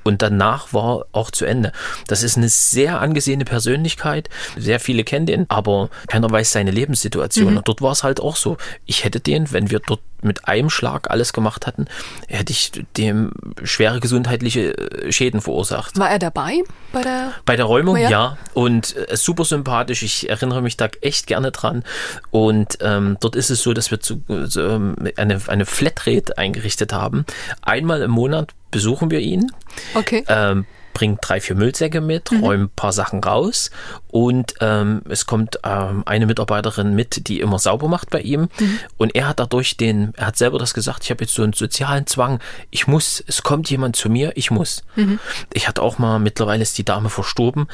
und 0.04 0.22
danach 0.22 0.72
war 0.72 1.06
auch 1.12 1.30
zu 1.30 1.44
Ende. 1.44 1.72
Das 2.06 2.22
ist 2.22 2.36
eine 2.36 2.48
sehr 2.48 3.00
angesehene 3.00 3.44
Persönlichkeit. 3.44 4.28
Sehr 4.56 4.78
viele 4.78 5.02
kennen 5.02 5.26
den, 5.26 5.46
aber 5.48 5.88
keiner 6.06 6.30
weiß 6.30 6.52
seine 6.52 6.70
Lebenssituation. 6.70 7.52
Mhm. 7.52 7.56
Und 7.58 7.68
dort 7.68 7.82
war 7.82 7.92
es 7.92 8.04
halt 8.04 8.20
auch 8.20 8.36
so. 8.36 8.56
Ich 8.86 9.04
hätte 9.04 9.20
den, 9.20 9.50
wenn 9.52 9.70
wir 9.70 9.80
dort 9.80 10.00
mit 10.24 10.48
einem 10.48 10.70
Schlag 10.70 11.10
alles 11.10 11.32
gemacht 11.32 11.66
hatten, 11.66 11.86
hätte 12.28 12.52
ich 12.52 12.72
dem 12.96 13.32
schwere 13.62 14.00
gesundheitliche 14.00 14.76
äh, 14.76 15.12
Schäden 15.12 15.40
verursacht. 15.40 15.98
War 15.98 16.10
er 16.10 16.18
dabei 16.18 16.62
bei 16.92 17.02
der, 17.02 17.32
bei 17.44 17.56
der 17.56 17.66
Räumung? 17.66 17.96
Ja. 17.96 18.10
ja. 18.10 18.38
Und 18.54 18.96
äh, 18.96 19.16
super 19.16 19.44
sympathisch. 19.44 20.02
Ich 20.02 20.28
erinnere 20.28 20.62
mich 20.62 20.76
da 20.76 20.88
echt 21.02 21.26
gerne 21.26 21.52
dran. 21.52 21.84
Und 22.30 22.78
ähm, 22.80 23.16
dort 23.20 23.36
ist 23.36 23.50
es 23.50 23.62
so, 23.62 23.74
dass 23.74 23.90
wir 23.90 24.00
zu, 24.00 24.22
ähm, 24.28 24.96
eine, 25.16 25.40
eine 25.46 25.66
Flatrate 25.66 26.36
eingerichtet 26.38 26.92
haben. 26.92 27.24
Einmal 27.62 28.02
im 28.02 28.10
Monat 28.10 28.52
besuchen 28.74 29.10
wir 29.10 29.20
ihn. 29.20 29.52
Okay. 29.94 30.24
Ähm, 30.26 30.66
bringt 30.94 31.18
drei, 31.22 31.40
vier 31.40 31.56
Müllsäcke 31.56 32.00
mit, 32.00 32.30
mhm. 32.30 32.44
räumt 32.44 32.62
ein 32.62 32.70
paar 32.74 32.92
Sachen 32.92 33.22
raus 33.22 33.70
und 34.08 34.54
ähm, 34.60 35.02
es 35.08 35.26
kommt 35.26 35.58
ähm, 35.64 36.02
eine 36.06 36.26
Mitarbeiterin 36.26 36.94
mit, 36.94 37.28
die 37.28 37.40
immer 37.40 37.58
sauber 37.58 37.88
macht 37.88 38.10
bei 38.10 38.20
ihm 38.20 38.48
mhm. 38.58 38.78
und 38.96 39.14
er 39.14 39.28
hat 39.28 39.40
dadurch 39.40 39.76
den, 39.76 40.12
er 40.16 40.28
hat 40.28 40.36
selber 40.38 40.58
das 40.58 40.72
gesagt, 40.72 41.04
ich 41.04 41.10
habe 41.10 41.24
jetzt 41.24 41.34
so 41.34 41.42
einen 41.42 41.52
sozialen 41.52 42.06
Zwang, 42.06 42.40
ich 42.70 42.86
muss, 42.86 43.22
es 43.26 43.42
kommt 43.42 43.68
jemand 43.70 43.96
zu 43.96 44.08
mir, 44.08 44.32
ich 44.36 44.50
muss. 44.50 44.84
Mhm. 44.94 45.18
Ich 45.52 45.68
hatte 45.68 45.82
auch 45.82 45.98
mal, 45.98 46.20
mittlerweile 46.20 46.62
ist 46.62 46.78
die 46.78 46.84
Dame 46.84 47.10
verstorben, 47.10 47.66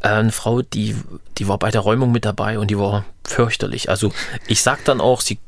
äh, 0.00 0.08
eine 0.08 0.32
Frau, 0.32 0.62
die, 0.62 0.94
die 1.36 1.48
war 1.48 1.58
bei 1.58 1.70
der 1.70 1.80
Räumung 1.80 2.12
mit 2.12 2.24
dabei 2.24 2.58
und 2.58 2.70
die 2.70 2.78
war 2.78 3.04
fürchterlich. 3.24 3.90
Also 3.90 4.12
ich 4.46 4.62
sag 4.62 4.84
dann 4.84 5.00
auch, 5.00 5.20
sie 5.20 5.38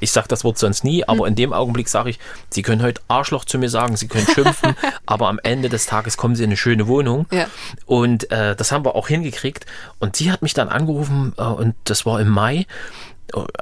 ich 0.00 0.10
sage 0.10 0.28
das 0.28 0.44
Wort 0.44 0.58
sonst 0.58 0.84
nie, 0.84 1.04
aber 1.04 1.20
hm. 1.20 1.26
in 1.26 1.34
dem 1.34 1.52
Augenblick 1.52 1.88
sage 1.88 2.10
ich, 2.10 2.18
Sie 2.50 2.62
können 2.62 2.82
heute 2.82 3.00
Arschloch 3.08 3.44
zu 3.44 3.58
mir 3.58 3.68
sagen, 3.68 3.96
Sie 3.96 4.08
können 4.08 4.26
schimpfen, 4.26 4.74
aber 5.06 5.28
am 5.28 5.38
Ende 5.42 5.68
des 5.68 5.86
Tages 5.86 6.16
kommen 6.16 6.36
Sie 6.36 6.44
in 6.44 6.50
eine 6.50 6.56
schöne 6.56 6.86
Wohnung. 6.86 7.26
Ja. 7.30 7.46
Und 7.86 8.30
äh, 8.30 8.54
das 8.54 8.72
haben 8.72 8.84
wir 8.84 8.94
auch 8.94 9.08
hingekriegt. 9.08 9.66
Und 9.98 10.16
sie 10.16 10.30
hat 10.30 10.42
mich 10.42 10.54
dann 10.54 10.68
angerufen 10.68 11.32
äh, 11.38 11.42
und 11.42 11.74
das 11.84 12.06
war 12.06 12.20
im 12.20 12.28
Mai. 12.28 12.66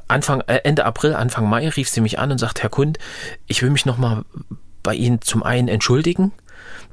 Anfang, 0.09 0.43
äh, 0.43 0.61
Ende 0.65 0.85
April, 0.85 1.15
Anfang 1.15 1.49
Mai 1.49 1.69
rief 1.69 1.89
sie 1.89 2.01
mich 2.01 2.19
an 2.19 2.31
und 2.31 2.39
sagt, 2.39 2.63
Herr 2.63 2.71
Kund, 2.71 2.99
ich 3.47 3.63
will 3.63 3.71
mich 3.71 3.87
nochmal 3.87 4.25
bei 4.83 4.95
Ihnen 4.95 5.23
zum 5.23 5.43
einen 5.43 5.69
entschuldigen 5.69 6.33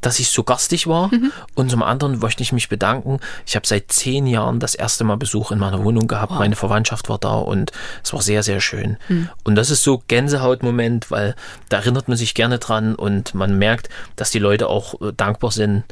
dass 0.01 0.19
ich 0.19 0.29
so 0.29 0.43
garstig 0.43 0.87
war. 0.87 1.07
Mhm. 1.07 1.31
Und 1.55 1.71
zum 1.71 1.83
anderen 1.83 2.19
möchte 2.19 2.43
ich 2.43 2.51
mich 2.51 2.69
bedanken. 2.69 3.19
Ich 3.45 3.55
habe 3.55 3.65
seit 3.65 3.91
zehn 3.91 4.27
Jahren 4.27 4.59
das 4.59 4.75
erste 4.75 5.03
Mal 5.03 5.17
Besuch 5.17 5.51
in 5.51 5.59
meiner 5.59 5.83
Wohnung 5.83 6.07
gehabt. 6.07 6.31
Wow. 6.31 6.39
Meine 6.39 6.55
Verwandtschaft 6.55 7.09
war 7.09 7.17
da 7.17 7.35
und 7.35 7.71
es 8.03 8.11
war 8.13 8.21
sehr, 8.21 8.43
sehr 8.43 8.59
schön. 8.59 8.97
Mhm. 9.07 9.29
Und 9.43 9.55
das 9.55 9.69
ist 9.69 9.83
so 9.83 10.03
Gänsehautmoment, 10.07 11.11
weil 11.11 11.35
da 11.69 11.77
erinnert 11.77 12.07
man 12.07 12.17
sich 12.17 12.33
gerne 12.33 12.59
dran 12.59 12.95
und 12.95 13.33
man 13.35 13.57
merkt, 13.57 13.89
dass 14.15 14.31
die 14.31 14.39
Leute 14.39 14.67
auch 14.67 14.99
äh, 15.01 15.13
dankbar 15.15 15.51
sind. 15.51 15.83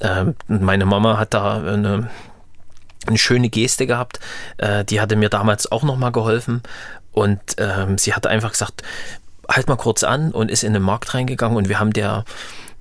Ähm, 0.00 0.34
meine 0.48 0.86
Mama 0.86 1.18
hat 1.18 1.34
da 1.34 1.58
eine 1.58 2.10
eine 3.06 3.16
schöne 3.16 3.48
Geste 3.48 3.86
gehabt. 3.86 4.20
Äh, 4.58 4.84
die 4.84 5.00
hatte 5.00 5.16
mir 5.16 5.30
damals 5.30 5.72
auch 5.72 5.82
nochmal 5.82 6.12
geholfen. 6.12 6.62
Und 7.12 7.40
ähm, 7.56 7.96
sie 7.96 8.14
hat 8.14 8.26
einfach 8.26 8.52
gesagt, 8.52 8.82
halt 9.48 9.68
mal 9.68 9.76
kurz 9.76 10.04
an 10.04 10.32
und 10.32 10.50
ist 10.50 10.62
in 10.62 10.72
den 10.72 10.82
Markt 10.82 11.14
reingegangen 11.14 11.56
und 11.56 11.68
wir 11.68 11.80
haben 11.80 11.92
der 11.92 12.24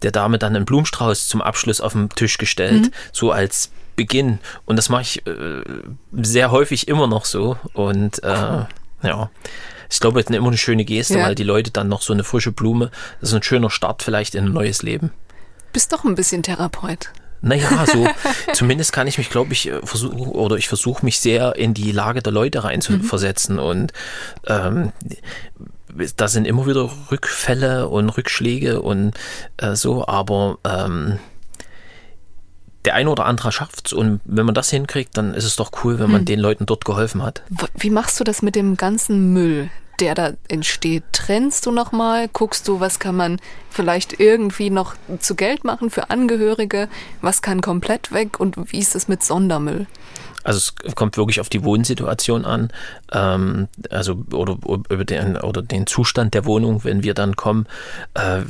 der 0.01 0.12
Dame 0.12 0.39
dann 0.39 0.55
einen 0.55 0.65
Blumenstrauß 0.65 1.27
zum 1.27 1.41
Abschluss 1.41 1.81
auf 1.81 1.93
den 1.93 2.09
Tisch 2.09 2.38
gestellt, 2.38 2.83
mhm. 2.83 2.91
so 3.12 3.31
als 3.31 3.71
Beginn. 3.95 4.39
Und 4.65 4.77
das 4.77 4.89
mache 4.89 5.01
ich 5.01 5.27
äh, 5.27 5.63
sehr 6.13 6.51
häufig 6.51 6.88
immer 6.88 7.07
noch 7.07 7.25
so. 7.25 7.57
Und 7.73 8.23
äh, 8.23 8.65
ja, 9.03 9.29
ich 9.89 9.99
glaube, 9.99 10.19
es 10.19 10.27
ist 10.27 10.35
immer 10.35 10.47
eine 10.47 10.57
schöne 10.57 10.85
Geste, 10.85 11.17
ja. 11.17 11.25
weil 11.25 11.35
die 11.35 11.43
Leute 11.43 11.71
dann 11.71 11.88
noch 11.88 12.01
so 12.01 12.13
eine 12.13 12.23
frische 12.23 12.51
Blume, 12.51 12.91
das 13.19 13.29
ist 13.29 13.35
ein 13.35 13.43
schöner 13.43 13.69
Start 13.69 14.03
vielleicht 14.03 14.35
in 14.35 14.45
ein 14.45 14.53
neues 14.53 14.83
Leben. 14.83 15.12
Bist 15.73 15.91
doch 15.91 16.03
ein 16.03 16.15
bisschen 16.15 16.43
Therapeut. 16.43 17.12
Naja, 17.41 17.85
so 17.85 18.07
zumindest 18.53 18.91
kann 18.91 19.07
ich 19.07 19.17
mich, 19.17 19.29
glaube 19.29 19.53
ich, 19.53 19.67
äh, 19.67 19.79
versuchen 19.83 20.19
oder 20.19 20.57
ich 20.57 20.67
versuche 20.67 21.05
mich 21.05 21.19
sehr 21.19 21.55
in 21.55 21.73
die 21.73 21.91
Lage 21.91 22.21
der 22.21 22.33
Leute 22.33 22.63
reinzuversetzen 22.63 23.55
mhm. 23.55 23.62
und 23.62 23.93
ähm, 24.47 24.91
da 26.15 26.28
sind 26.28 26.45
immer 26.45 26.65
wieder 26.67 26.89
Rückfälle 27.12 27.88
und 27.89 28.10
Rückschläge 28.10 28.82
und 28.82 29.13
äh, 29.58 29.75
so, 29.75 30.08
aber 30.08 30.58
ähm, 30.63 31.19
der 32.86 32.95
eine 32.95 33.10
oder 33.10 33.25
andere 33.25 33.52
schafft 33.52 33.88
es 33.88 33.93
und 33.93 34.21
wenn 34.23 34.45
man 34.45 34.56
das 34.56 34.69
hinkriegt, 34.69 35.17
dann 35.17 35.34
ist 35.34 35.43
es 35.43 35.56
doch 35.56 35.71
cool, 35.84 35.99
wenn 35.99 36.12
man 36.12 36.21
hm. 36.21 36.25
den 36.25 36.39
Leuten 36.39 36.65
dort 36.65 36.86
geholfen 36.86 37.23
hat. 37.23 37.43
Wie 37.75 37.89
machst 37.89 38.19
du 38.19 38.23
das 38.23 38.41
mit 38.41 38.56
dem 38.56 38.78
ganzen 38.78 39.34
Müll, 39.34 39.69
der 39.99 40.15
da 40.15 40.32
entsteht? 40.47 41.04
Trennst 41.12 41.65
du 41.65 41.71
nochmal? 41.71 42.30
Guckst 42.30 42.67
du, 42.67 42.80
was 42.80 42.99
kann 42.99 43.15
man 43.15 43.39
vielleicht 43.69 44.19
irgendwie 44.19 44.69
noch 44.69 44.95
zu 45.19 45.36
Geld 45.36 45.65
machen 45.65 45.89
für 45.89 46.10
Angehörige? 46.10 46.88
Was 47.21 47.41
kann 47.41 47.62
komplett 47.62 48.13
weg 48.13 48.39
und 48.39 48.71
wie 48.71 48.80
ist 48.80 48.95
es 48.95 49.08
mit 49.08 49.23
Sondermüll? 49.23 49.88
Also 50.43 50.71
es 50.84 50.95
kommt 50.95 51.17
wirklich 51.17 51.41
auf 51.41 51.49
die 51.49 51.63
Wohnsituation 51.63 52.45
an, 52.45 52.69
ähm, 53.12 53.67
also 53.89 54.23
oder 54.32 54.58
über 54.63 55.06
den 55.06 55.38
oder 55.38 55.62
den 55.62 55.86
Zustand 55.86 56.34
der 56.34 56.45
Wohnung, 56.45 56.84
wenn 56.84 57.04
wir 57.04 57.13
dann 57.13 57.36
kommen, 57.36 57.67
äh, 58.13 58.41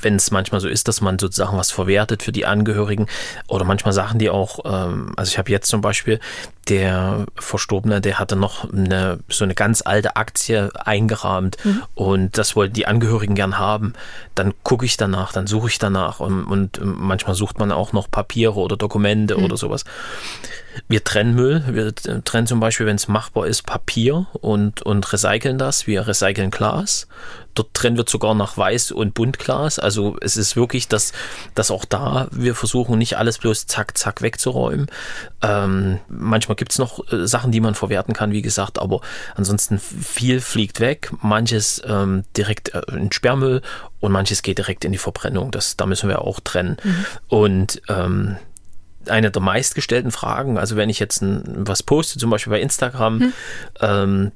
wenn 0.00 0.16
es 0.16 0.30
manchmal 0.30 0.60
so 0.60 0.68
ist, 0.68 0.88
dass 0.88 1.00
man 1.00 1.18
sozusagen 1.18 1.56
was 1.56 1.70
verwertet 1.70 2.22
für 2.22 2.32
die 2.32 2.46
Angehörigen 2.46 3.06
oder 3.48 3.64
manchmal 3.64 3.92
Sachen, 3.92 4.18
die 4.18 4.30
auch, 4.30 4.60
ähm, 4.64 5.12
also 5.16 5.30
ich 5.30 5.38
habe 5.38 5.50
jetzt 5.50 5.68
zum 5.68 5.80
Beispiel 5.80 6.20
der 6.68 7.26
Verstorbene, 7.34 8.00
der 8.00 8.20
hatte 8.20 8.36
noch 8.36 8.72
eine, 8.72 9.18
so 9.28 9.44
eine 9.44 9.54
ganz 9.54 9.82
alte 9.84 10.14
Aktie 10.14 10.70
eingerahmt 10.74 11.56
mhm. 11.64 11.82
und 11.94 12.38
das 12.38 12.54
wollten 12.54 12.74
die 12.74 12.86
Angehörigen 12.86 13.34
gern 13.34 13.58
haben. 13.58 13.94
Dann 14.36 14.54
gucke 14.62 14.86
ich 14.86 14.96
danach, 14.96 15.32
dann 15.32 15.48
suche 15.48 15.68
ich 15.68 15.78
danach 15.78 16.20
und, 16.20 16.44
und 16.44 16.80
manchmal 16.82 17.34
sucht 17.34 17.58
man 17.58 17.72
auch 17.72 17.92
noch 17.92 18.10
Papiere 18.10 18.54
oder 18.54 18.76
Dokumente 18.76 19.36
mhm. 19.36 19.44
oder 19.44 19.56
sowas 19.56 19.84
Wir 20.88 21.04
trennen 21.04 21.34
Müll. 21.34 21.62
Wir 21.68 21.94
trennen 21.94 22.46
zum 22.46 22.60
Beispiel, 22.60 22.86
wenn 22.86 22.96
es 22.96 23.08
machbar 23.08 23.46
ist, 23.46 23.66
Papier 23.66 24.26
und, 24.32 24.82
und 24.82 25.12
recyceln 25.12 25.58
das. 25.58 25.86
Wir 25.86 26.06
recyceln 26.06 26.50
Glas. 26.50 27.06
Dort 27.54 27.74
trennen 27.74 27.96
wir 27.96 28.04
sogar 28.06 28.34
nach 28.34 28.56
Weiß- 28.56 28.92
und 28.92 29.12
Buntglas. 29.14 29.78
Also 29.78 30.16
es 30.20 30.36
ist 30.36 30.56
wirklich, 30.56 30.88
dass, 30.88 31.12
dass 31.54 31.70
auch 31.70 31.84
da 31.84 32.28
wir 32.30 32.54
versuchen, 32.54 32.98
nicht 32.98 33.18
alles 33.18 33.38
bloß 33.38 33.66
zack, 33.66 33.98
zack 33.98 34.22
wegzuräumen. 34.22 34.86
Ähm, 35.42 35.98
manchmal 36.08 36.56
gibt 36.56 36.72
es 36.72 36.78
noch 36.78 37.12
äh, 37.12 37.26
Sachen, 37.26 37.52
die 37.52 37.60
man 37.60 37.74
verwerten 37.74 38.14
kann, 38.14 38.32
wie 38.32 38.42
gesagt, 38.42 38.78
aber 38.78 39.00
ansonsten 39.34 39.78
viel 39.78 40.40
fliegt 40.40 40.80
weg. 40.80 41.12
Manches 41.20 41.82
ähm, 41.86 42.24
direkt 42.36 42.74
äh, 42.74 42.82
in 42.92 43.12
Sperrmüll 43.12 43.60
und 44.00 44.12
manches 44.12 44.42
geht 44.42 44.58
direkt 44.58 44.84
in 44.84 44.92
die 44.92 44.98
Verbrennung. 44.98 45.50
Das, 45.50 45.76
da 45.76 45.84
müssen 45.84 46.08
wir 46.08 46.22
auch 46.22 46.40
trennen. 46.40 46.78
Mhm. 46.82 47.06
Und 47.28 47.82
ähm, 47.88 48.36
eine 49.08 49.30
der 49.30 49.42
meistgestellten 49.42 50.10
Fragen. 50.10 50.58
Also 50.58 50.76
wenn 50.76 50.90
ich 50.90 50.98
jetzt 50.98 51.22
ein, 51.22 51.66
was 51.66 51.82
poste, 51.82 52.18
zum 52.18 52.30
Beispiel 52.30 52.52
bei 52.52 52.60
Instagram, 52.60 53.20
hm. 53.20 53.32
ähm, 53.80 54.32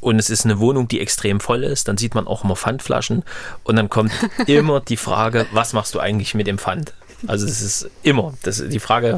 und 0.00 0.18
es 0.18 0.30
ist 0.30 0.44
eine 0.44 0.58
Wohnung, 0.58 0.88
die 0.88 1.00
extrem 1.00 1.40
voll 1.40 1.64
ist, 1.64 1.88
dann 1.88 1.96
sieht 1.96 2.14
man 2.14 2.26
auch 2.26 2.44
immer 2.44 2.56
Pfandflaschen 2.56 3.24
und 3.64 3.76
dann 3.76 3.88
kommt 3.88 4.12
immer 4.46 4.80
die 4.80 4.96
Frage, 4.96 5.46
was 5.52 5.72
machst 5.72 5.94
du 5.94 6.00
eigentlich 6.00 6.34
mit 6.34 6.46
dem 6.46 6.58
Pfand? 6.58 6.92
Also 7.26 7.46
das 7.46 7.60
ist 7.60 7.90
immer, 8.02 8.34
das 8.42 8.62
die 8.66 8.80
Frage 8.80 9.16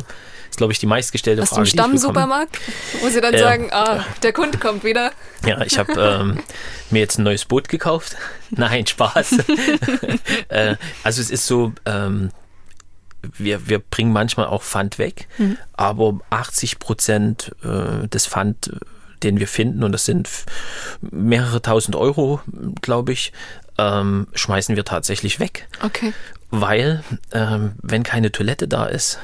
ist, 0.52 0.58
glaube 0.58 0.72
ich, 0.72 0.78
die 0.78 0.86
meistgestellte 0.86 1.42
Hast 1.42 1.50
Frage. 1.50 1.62
Du 1.62 1.82
einen 1.82 1.90
Stammsupermarkt, 1.90 2.58
wo 3.00 3.08
sie 3.08 3.20
dann 3.20 3.34
äh, 3.34 3.38
sagen, 3.38 3.68
ah, 3.72 4.04
der 4.22 4.32
Kunde 4.32 4.58
kommt 4.58 4.84
wieder? 4.84 5.12
Ja, 5.46 5.62
ich 5.62 5.78
habe 5.78 5.92
ähm, 5.94 6.42
mir 6.90 7.00
jetzt 7.00 7.18
ein 7.18 7.22
neues 7.22 7.44
Boot 7.44 7.68
gekauft. 7.68 8.16
Nein, 8.50 8.86
Spaß. 8.86 9.38
äh, 10.48 10.76
also 11.02 11.20
es 11.20 11.30
ist 11.30 11.46
so, 11.46 11.72
ähm, 11.86 12.30
wir, 13.37 13.68
wir 13.68 13.78
bringen 13.78 14.12
manchmal 14.12 14.46
auch 14.46 14.62
Pfand 14.62 14.98
weg, 14.98 15.28
mhm. 15.38 15.56
aber 15.72 16.20
80 16.30 16.78
Prozent 16.78 17.52
äh, 17.62 18.08
des 18.08 18.26
Pfand, 18.26 18.72
den 19.22 19.38
wir 19.38 19.48
finden, 19.48 19.85
und 19.85 19.92
das 19.92 20.04
sind 20.04 20.28
mehrere 21.00 21.62
tausend 21.62 21.96
Euro, 21.96 22.40
glaube 22.80 23.12
ich, 23.12 23.32
ähm, 23.78 24.26
schmeißen 24.35 24.76
wir 24.76 24.85
tatsächlich 24.85 25.40
weg. 25.40 25.68
Okay. 25.82 26.12
Weil, 26.50 27.02
ähm, 27.32 27.72
wenn 27.80 28.02
keine 28.02 28.32
Toilette 28.32 28.68
da 28.68 28.87
ist, 28.87 29.18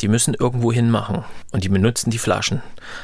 die 0.00 0.08
müssen 0.08 0.34
irgendwo 0.34 0.72
hinmachen 0.72 1.24
und 1.52 1.64
die 1.64 1.68
benutzen 1.68 2.10
die 2.10 2.18
Flaschen. 2.18 2.62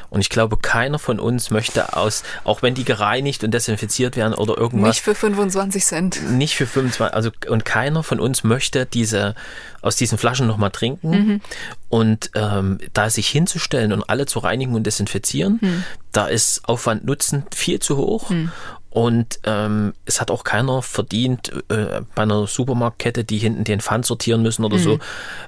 Und 0.09 0.19
ich 0.19 0.29
glaube, 0.29 0.57
keiner 0.57 0.99
von 0.99 1.19
uns 1.19 1.49
möchte 1.49 1.95
aus, 1.95 2.23
auch 2.43 2.61
wenn 2.61 2.75
die 2.75 2.83
gereinigt 2.83 3.43
und 3.43 3.51
desinfiziert 3.51 4.17
werden 4.17 4.33
oder 4.33 4.57
irgendwas. 4.57 4.89
Nicht 4.89 5.01
für 5.01 5.15
25 5.15 5.85
Cent. 5.85 6.31
Nicht 6.31 6.55
für 6.55 6.67
25, 6.67 7.15
also 7.15 7.31
und 7.47 7.65
keiner 7.65 8.03
von 8.03 8.19
uns 8.19 8.43
möchte 8.43 8.85
diese 8.85 9.35
aus 9.81 9.95
diesen 9.95 10.17
Flaschen 10.17 10.47
nochmal 10.47 10.71
trinken. 10.71 11.09
Mhm. 11.09 11.41
Und 11.89 12.31
ähm, 12.35 12.77
da 12.93 13.09
sich 13.09 13.29
hinzustellen 13.29 13.93
und 13.93 14.09
alle 14.09 14.25
zu 14.25 14.39
reinigen 14.39 14.75
und 14.75 14.83
desinfizieren, 14.85 15.59
mhm. 15.61 15.83
da 16.11 16.27
ist 16.27 16.67
Aufwand 16.67 17.05
Nutzen 17.05 17.43
viel 17.53 17.79
zu 17.79 17.97
hoch. 17.97 18.29
Mhm. 18.29 18.51
Und 18.91 19.39
ähm, 19.45 19.93
es 20.05 20.19
hat 20.19 20.29
auch 20.29 20.43
keiner 20.43 20.81
verdient, 20.81 21.51
äh, 21.69 22.01
bei 22.13 22.23
einer 22.23 22.45
Supermarktkette, 22.45 23.23
die 23.23 23.37
hinten 23.37 23.63
den 23.63 23.79
Pfand 23.79 24.05
sortieren 24.05 24.41
müssen 24.41 24.65
oder 24.65 24.77
mhm. 24.77 24.83
so, 24.83 24.99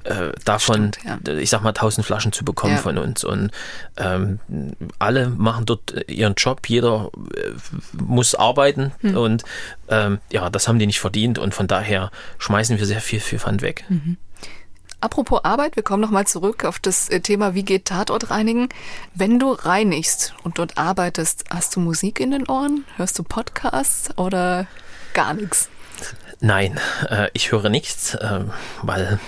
äh, 0.06 0.32
davon, 0.46 0.94
Stimmt, 0.94 1.28
ja. 1.28 1.34
ich 1.34 1.50
sag 1.50 1.62
mal, 1.62 1.74
tausend 1.74 2.08
Flaschen 2.08 2.32
zu 2.32 2.46
bekommen 2.46 2.76
ja. 2.76 2.80
von 2.80 2.98
uns. 2.98 3.26
Und 3.26 3.52
ähm, 3.98 4.40
alle 4.98 5.28
machen 5.28 5.66
dort 5.66 6.10
ihren 6.10 6.36
Job, 6.36 6.62
jeder 6.68 7.12
äh, 7.36 7.52
muss 8.02 8.34
arbeiten 8.34 8.94
mhm. 9.02 9.18
und 9.18 9.44
ähm, 9.90 10.20
ja, 10.32 10.50
das 10.50 10.70
haben 10.70 10.80
die 10.80 10.88
nicht 10.88 11.02
verdient 11.02 11.38
und 11.38 11.54
von 11.54 11.68
daher 11.68 12.12
schmeißen 12.38 12.80
wir 12.80 12.86
sehr 12.86 13.02
viel, 13.02 13.20
viel 13.20 13.40
Pfand 13.40 13.62
weg. 13.62 13.84
Mhm. 13.90 14.18
Apropos 15.04 15.44
Arbeit, 15.44 15.76
wir 15.76 15.84
kommen 15.84 16.00
nochmal 16.00 16.26
zurück 16.26 16.64
auf 16.64 16.80
das 16.80 17.10
äh, 17.10 17.20
Thema, 17.20 17.54
wie 17.56 17.64
geht 17.64 17.84
Tatort 17.84 18.30
reinigen. 18.30 18.70
Wenn 19.14 19.38
du 19.38 19.52
reinigst 19.52 20.34
und 20.44 20.60
dort 20.60 20.78
arbeitest, 20.78 21.44
hast 21.50 21.76
du 21.76 21.82
Musik 21.82 22.22
in 22.22 22.32
den 22.32 22.48
Ohren? 22.48 22.86
Hörst 22.96 23.20
du 23.20 23.24
Podcasts 23.24 24.18
oder 24.18 24.66
gar 25.14 25.34
nichts? 25.34 25.68
Nein, 26.40 26.80
äh, 27.10 27.28
ich 27.34 27.52
höre 27.52 27.68
nichts, 27.68 28.16
äh, 28.16 28.46
weil 28.82 29.20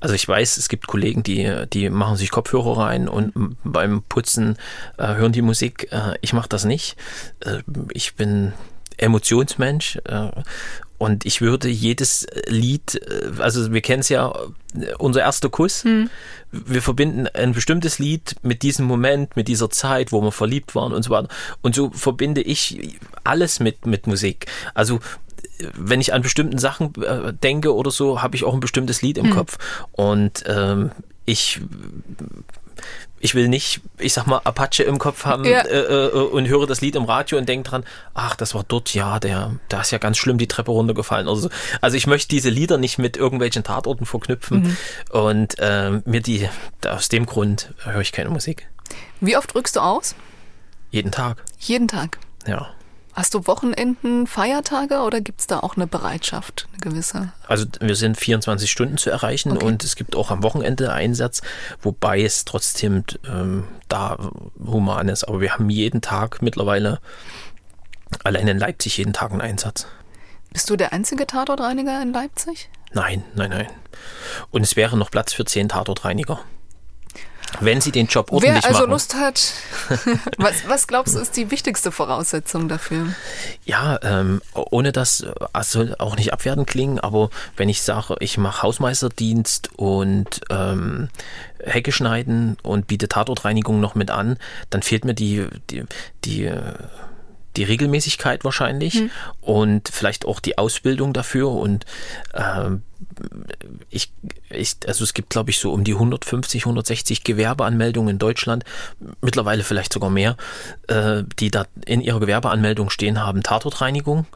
also 0.00 0.14
ich 0.14 0.28
weiß, 0.28 0.58
es 0.58 0.68
gibt 0.68 0.86
Kollegen, 0.86 1.22
die, 1.22 1.64
die 1.72 1.88
machen 1.88 2.16
sich 2.16 2.30
Kopfhörer 2.30 2.76
rein 2.76 3.08
und 3.08 3.56
beim 3.64 4.02
Putzen 4.02 4.58
äh, 4.98 5.06
hören 5.14 5.32
die 5.32 5.40
Musik. 5.40 5.88
Äh, 5.90 6.18
ich 6.20 6.34
mache 6.34 6.50
das 6.50 6.66
nicht. 6.66 6.98
Äh, 7.40 7.62
ich 7.92 8.14
bin 8.14 8.52
Emotionsmensch 8.98 9.98
äh, 10.04 10.30
und 10.98 11.24
ich 11.24 11.40
würde 11.40 11.68
jedes 11.68 12.26
Lied, 12.48 12.96
äh, 12.96 13.40
also 13.40 13.72
wir 13.72 13.80
kennen 13.80 14.00
es 14.00 14.08
ja, 14.08 14.32
äh, 14.74 14.94
unser 14.98 15.20
erster 15.20 15.48
Kuss, 15.48 15.84
hm. 15.84 16.10
wir 16.50 16.82
verbinden 16.82 17.28
ein 17.28 17.52
bestimmtes 17.52 18.00
Lied 18.00 18.34
mit 18.42 18.62
diesem 18.62 18.84
Moment, 18.84 19.36
mit 19.36 19.46
dieser 19.46 19.70
Zeit, 19.70 20.10
wo 20.10 20.20
wir 20.20 20.32
verliebt 20.32 20.74
waren 20.74 20.92
und 20.92 21.04
so 21.04 21.10
weiter. 21.10 21.28
Und 21.62 21.76
so 21.76 21.90
verbinde 21.90 22.42
ich 22.42 22.98
alles 23.22 23.60
mit, 23.60 23.86
mit 23.86 24.08
Musik. 24.08 24.46
Also 24.74 24.98
wenn 25.74 26.00
ich 26.00 26.12
an 26.12 26.22
bestimmten 26.22 26.58
Sachen 26.58 26.92
äh, 27.02 27.32
denke 27.32 27.74
oder 27.74 27.92
so, 27.92 28.20
habe 28.20 28.36
ich 28.36 28.44
auch 28.44 28.54
ein 28.54 28.60
bestimmtes 28.60 29.00
Lied 29.00 29.18
im 29.18 29.26
hm. 29.26 29.34
Kopf. 29.34 29.58
Und 29.92 30.44
ähm, 30.46 30.90
ich 31.26 31.60
ich 33.20 33.34
will 33.34 33.48
nicht, 33.48 33.80
ich 33.98 34.12
sag 34.12 34.26
mal, 34.26 34.40
Apache 34.44 34.82
im 34.82 34.98
Kopf 34.98 35.24
haben 35.24 35.44
ja. 35.44 35.60
äh, 35.60 36.06
äh, 36.06 36.10
und 36.10 36.48
höre 36.48 36.66
das 36.66 36.80
Lied 36.80 36.96
im 36.96 37.04
Radio 37.04 37.38
und 37.38 37.48
denke 37.48 37.68
dran, 37.68 37.84
ach, 38.14 38.36
das 38.36 38.54
war 38.54 38.64
dort, 38.66 38.94
ja, 38.94 39.18
der, 39.18 39.52
da 39.68 39.80
ist 39.80 39.90
ja 39.90 39.98
ganz 39.98 40.18
schlimm 40.18 40.38
die 40.38 40.48
Treppe 40.48 40.70
runtergefallen. 40.70 41.28
Also, 41.28 41.50
also 41.80 41.96
ich 41.96 42.06
möchte 42.06 42.28
diese 42.28 42.50
Lieder 42.50 42.78
nicht 42.78 42.98
mit 42.98 43.16
irgendwelchen 43.16 43.64
Tatorten 43.64 44.06
verknüpfen 44.06 44.62
mhm. 44.62 44.76
und 45.10 45.58
äh, 45.58 46.00
mir 46.04 46.20
die, 46.20 46.48
aus 46.86 47.08
dem 47.08 47.26
Grund 47.26 47.74
höre 47.84 48.00
ich 48.00 48.12
keine 48.12 48.30
Musik. 48.30 48.68
Wie 49.20 49.36
oft 49.36 49.54
rückst 49.54 49.76
du 49.76 49.80
aus? 49.80 50.14
Jeden 50.90 51.12
Tag. 51.12 51.42
Jeden 51.58 51.88
Tag? 51.88 52.18
Ja. 52.46 52.68
Hast 53.18 53.34
du 53.34 53.48
Wochenenden, 53.48 54.28
Feiertage 54.28 55.00
oder 55.00 55.20
gibt 55.20 55.40
es 55.40 55.48
da 55.48 55.58
auch 55.58 55.74
eine 55.74 55.88
Bereitschaft, 55.88 56.68
eine 56.70 56.78
gewisse? 56.78 57.32
Also 57.48 57.66
wir 57.80 57.96
sind 57.96 58.16
24 58.16 58.70
Stunden 58.70 58.96
zu 58.96 59.10
erreichen 59.10 59.56
okay. 59.56 59.66
und 59.66 59.82
es 59.82 59.96
gibt 59.96 60.14
auch 60.14 60.30
am 60.30 60.44
Wochenende 60.44 60.92
Einsatz, 60.92 61.42
wobei 61.82 62.22
es 62.22 62.44
trotzdem 62.44 63.02
ähm, 63.28 63.64
da 63.88 64.18
human 64.64 65.08
ist. 65.08 65.24
Aber 65.24 65.40
wir 65.40 65.52
haben 65.52 65.68
jeden 65.68 66.00
Tag 66.00 66.42
mittlerweile, 66.42 67.00
allein 68.22 68.46
in 68.46 68.56
Leipzig, 68.56 68.98
jeden 68.98 69.14
Tag 69.14 69.32
einen 69.32 69.40
Einsatz. 69.40 69.88
Bist 70.52 70.70
du 70.70 70.76
der 70.76 70.92
einzige 70.92 71.26
Tatortreiniger 71.26 72.00
in 72.00 72.12
Leipzig? 72.12 72.70
Nein, 72.92 73.24
nein, 73.34 73.50
nein. 73.50 73.66
Und 74.52 74.62
es 74.62 74.76
wäre 74.76 74.96
noch 74.96 75.10
Platz 75.10 75.32
für 75.32 75.44
zehn 75.44 75.68
Tatortreiniger. 75.68 76.38
Wenn 77.60 77.80
sie 77.80 77.92
den 77.92 78.06
Job 78.06 78.32
ordentlich 78.32 78.62
Wer 78.62 78.64
also 78.64 78.80
machen. 78.80 78.90
Lust 78.90 79.14
hat, 79.14 79.52
was, 80.38 80.68
was 80.68 80.86
glaubst 80.86 81.14
du 81.14 81.18
ist 81.18 81.36
die 81.36 81.50
wichtigste 81.50 81.90
Voraussetzung 81.90 82.68
dafür? 82.68 83.06
Ja, 83.64 83.98
ähm, 84.02 84.42
ohne 84.54 84.92
das 84.92 85.24
soll 85.62 85.94
auch 85.98 86.16
nicht 86.16 86.32
abwerten 86.32 86.66
klingen, 86.66 86.98
aber 86.98 87.30
wenn 87.56 87.68
ich 87.68 87.82
sage, 87.82 88.16
ich 88.20 88.38
mache 88.38 88.62
Hausmeisterdienst 88.62 89.70
und 89.76 90.40
ähm, 90.50 91.08
Hecke 91.64 91.92
schneiden 91.92 92.56
und 92.62 92.86
biete 92.86 93.08
Tatortreinigung 93.08 93.80
noch 93.80 93.94
mit 93.94 94.10
an, 94.10 94.38
dann 94.70 94.82
fehlt 94.82 95.04
mir 95.04 95.14
die, 95.14 95.46
die, 95.70 95.84
die 96.24 96.52
die 97.58 97.64
Regelmäßigkeit 97.64 98.44
wahrscheinlich 98.44 98.94
hm. 98.94 99.10
und 99.40 99.88
vielleicht 99.88 100.24
auch 100.24 100.40
die 100.40 100.56
Ausbildung 100.56 101.12
dafür 101.12 101.50
und 101.50 101.84
äh, 102.32 102.70
ich, 103.90 104.12
ich, 104.48 104.76
also 104.86 105.04
es 105.04 105.12
gibt 105.12 105.30
glaube 105.30 105.50
ich 105.50 105.58
so 105.58 105.72
um 105.72 105.84
die 105.84 105.94
150, 105.94 106.62
160 106.62 107.24
Gewerbeanmeldungen 107.24 108.14
in 108.14 108.18
Deutschland, 108.18 108.64
mittlerweile 109.20 109.64
vielleicht 109.64 109.92
sogar 109.92 110.10
mehr, 110.10 110.36
äh, 110.86 111.24
die 111.38 111.50
da 111.50 111.66
in 111.84 112.00
ihrer 112.00 112.20
Gewerbeanmeldung 112.20 112.90
stehen 112.90 113.20
haben 113.20 113.42
Tatortreinigung 113.42 114.26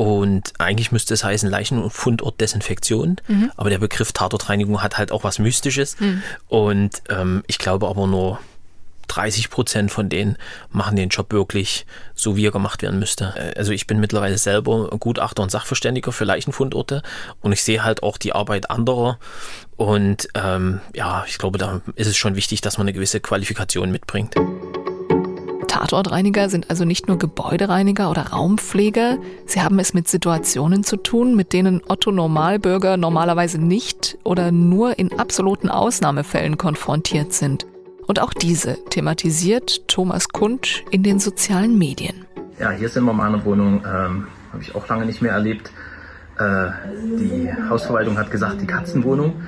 und 0.00 0.54
eigentlich 0.58 0.92
müsste 0.92 1.12
es 1.12 1.24
heißen 1.24 1.50
Leichen- 1.50 1.82
und 1.82 1.90
Fundortdesinfektion. 1.90 3.16
Mhm. 3.28 3.52
Aber 3.56 3.68
der 3.68 3.78
Begriff 3.78 4.12
Tatortreinigung 4.12 4.82
hat 4.82 4.96
halt 4.96 5.12
auch 5.12 5.24
was 5.24 5.38
Mystisches. 5.38 6.00
Mhm. 6.00 6.22
Und 6.48 7.02
ähm, 7.10 7.42
ich 7.48 7.58
glaube 7.58 7.86
aber 7.86 8.06
nur 8.06 8.38
30 9.10 9.50
Prozent 9.50 9.90
von 9.90 10.08
denen 10.08 10.36
machen 10.70 10.94
den 10.94 11.08
Job 11.08 11.32
wirklich 11.32 11.84
so, 12.14 12.36
wie 12.36 12.46
er 12.46 12.52
gemacht 12.52 12.80
werden 12.82 13.00
müsste. 13.00 13.34
Äh, 13.36 13.58
also 13.58 13.72
ich 13.72 13.86
bin 13.86 13.98
mittlerweile 13.98 14.38
selber 14.38 14.88
Gutachter 15.00 15.42
und 15.42 15.50
Sachverständiger 15.50 16.12
für 16.12 16.24
Leichenfundorte 16.24 17.02
und 17.40 17.52
ich 17.52 17.64
sehe 17.64 17.82
halt 17.82 18.02
auch 18.02 18.18
die 18.18 18.32
Arbeit 18.32 18.70
anderer. 18.70 19.18
Und 19.76 20.28
ähm, 20.34 20.80
ja, 20.94 21.24
ich 21.26 21.38
glaube, 21.38 21.58
da 21.58 21.80
ist 21.96 22.06
es 22.06 22.16
schon 22.16 22.36
wichtig, 22.36 22.60
dass 22.60 22.78
man 22.78 22.84
eine 22.84 22.92
gewisse 22.92 23.18
Qualifikation 23.20 23.90
mitbringt. 23.90 24.36
Tatortreiniger 25.66 26.48
sind 26.48 26.68
also 26.68 26.84
nicht 26.84 27.08
nur 27.08 27.18
Gebäudereiniger 27.18 28.10
oder 28.10 28.28
Raumpfleger, 28.28 29.18
sie 29.46 29.62
haben 29.62 29.78
es 29.78 29.94
mit 29.94 30.08
Situationen 30.08 30.84
zu 30.84 30.96
tun, 30.96 31.34
mit 31.34 31.52
denen 31.52 31.80
Otto 31.88 32.10
Normalbürger 32.12 32.96
normalerweise 32.96 33.58
nicht 33.58 34.18
oder 34.24 34.52
nur 34.52 34.98
in 34.98 35.18
absoluten 35.18 35.68
Ausnahmefällen 35.68 36.58
konfrontiert 36.58 37.32
sind. 37.32 37.66
Und 38.10 38.18
auch 38.18 38.34
diese 38.34 38.76
thematisiert 38.86 39.86
Thomas 39.86 40.30
Kund 40.30 40.82
in 40.90 41.04
den 41.04 41.20
sozialen 41.20 41.78
Medien. 41.78 42.26
Ja, 42.58 42.72
hier 42.72 42.88
sind 42.88 43.04
wir 43.04 43.12
in 43.12 43.16
meiner 43.16 43.44
Wohnung, 43.44 43.84
ähm, 43.86 44.26
habe 44.52 44.62
ich 44.62 44.74
auch 44.74 44.88
lange 44.88 45.06
nicht 45.06 45.22
mehr 45.22 45.30
erlebt. 45.30 45.70
Äh, 46.36 46.70
die 47.20 47.48
Hausverwaltung 47.68 48.18
hat 48.18 48.32
gesagt, 48.32 48.60
die 48.60 48.66
Katzenwohnung. 48.66 49.40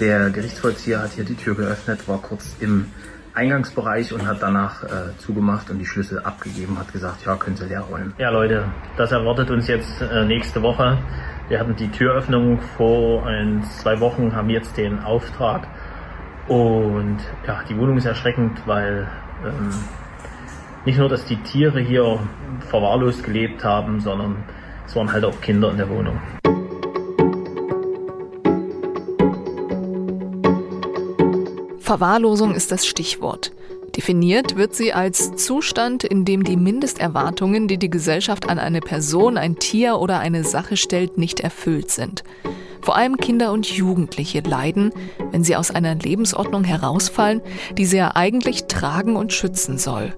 Der 0.00 0.28
Gerichtsvollzieher 0.28 1.00
hat 1.00 1.12
hier 1.12 1.24
die 1.24 1.34
Tür 1.34 1.54
geöffnet, 1.54 2.06
war 2.06 2.18
kurz 2.18 2.54
im 2.60 2.88
Eingangsbereich 3.32 4.12
und 4.12 4.26
hat 4.26 4.42
danach 4.42 4.84
äh, 4.84 5.16
zugemacht 5.16 5.70
und 5.70 5.78
die 5.78 5.86
Schlüssel 5.86 6.18
abgegeben, 6.18 6.78
hat 6.78 6.92
gesagt, 6.92 7.24
ja, 7.24 7.36
können 7.36 7.56
Sie 7.56 7.64
leer 7.64 7.86
räumen. 7.90 8.12
Ja, 8.18 8.28
Leute, 8.28 8.66
das 8.98 9.12
erwartet 9.12 9.50
uns 9.50 9.66
jetzt 9.66 10.02
äh, 10.02 10.26
nächste 10.26 10.60
Woche. 10.60 10.98
Wir 11.48 11.58
hatten 11.58 11.74
die 11.74 11.88
Türöffnung 11.88 12.60
vor 12.76 13.26
ein, 13.26 13.64
zwei 13.80 13.98
Wochen, 14.00 14.36
haben 14.36 14.50
jetzt 14.50 14.76
den 14.76 14.98
Auftrag. 14.98 15.66
Und 16.48 17.18
ja, 17.46 17.62
die 17.68 17.76
Wohnung 17.78 17.96
ist 17.96 18.04
erschreckend, 18.04 18.60
weil 18.66 19.08
ähm, 19.44 19.70
nicht 20.84 20.98
nur, 20.98 21.08
dass 21.08 21.24
die 21.24 21.36
Tiere 21.36 21.80
hier 21.80 22.18
verwahrlost 22.68 23.24
gelebt 23.24 23.64
haben, 23.64 24.00
sondern 24.00 24.44
es 24.86 24.94
waren 24.94 25.10
halt 25.10 25.24
auch 25.24 25.40
Kinder 25.40 25.70
in 25.70 25.78
der 25.78 25.88
Wohnung. 25.88 26.20
Verwahrlosung 31.80 32.54
ist 32.54 32.72
das 32.72 32.86
Stichwort. 32.86 33.52
Definiert 33.96 34.56
wird 34.56 34.74
sie 34.74 34.92
als 34.92 35.36
Zustand, 35.36 36.02
in 36.02 36.24
dem 36.24 36.42
die 36.42 36.56
Mindesterwartungen, 36.56 37.68
die 37.68 37.78
die 37.78 37.90
Gesellschaft 37.90 38.48
an 38.48 38.58
eine 38.58 38.80
Person, 38.80 39.38
ein 39.38 39.56
Tier 39.56 39.98
oder 39.98 40.18
eine 40.18 40.44
Sache 40.44 40.76
stellt, 40.76 41.16
nicht 41.16 41.40
erfüllt 41.40 41.90
sind. 41.90 42.24
Vor 42.84 42.96
allem 42.96 43.16
Kinder 43.16 43.50
und 43.50 43.66
Jugendliche 43.66 44.40
leiden, 44.40 44.92
wenn 45.30 45.42
sie 45.42 45.56
aus 45.56 45.70
einer 45.70 45.94
Lebensordnung 45.94 46.64
herausfallen, 46.64 47.40
die 47.78 47.86
sie 47.86 47.96
ja 47.96 48.14
eigentlich 48.14 48.66
tragen 48.66 49.16
und 49.16 49.32
schützen 49.32 49.78
soll. 49.78 50.14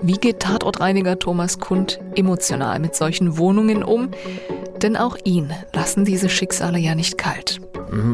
Wie 0.00 0.12
geht 0.12 0.38
Tatortreiniger 0.38 1.18
Thomas 1.18 1.58
Kund 1.58 1.98
emotional 2.14 2.78
mit 2.78 2.94
solchen 2.94 3.36
Wohnungen 3.36 3.82
um? 3.82 4.10
Denn 4.80 4.96
auch 4.96 5.16
ihn 5.24 5.52
lassen 5.72 6.04
diese 6.04 6.28
Schicksale 6.28 6.78
ja 6.78 6.94
nicht 6.94 7.18
kalt. 7.18 7.60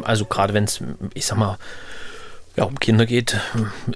Also 0.04 0.24
gerade 0.24 0.54
wenn 0.54 0.64
es, 0.64 0.82
ich 1.12 1.26
sag 1.26 1.36
mal, 1.36 1.58
ja, 2.56 2.64
um 2.64 2.80
Kinder 2.80 3.04
geht, 3.04 3.38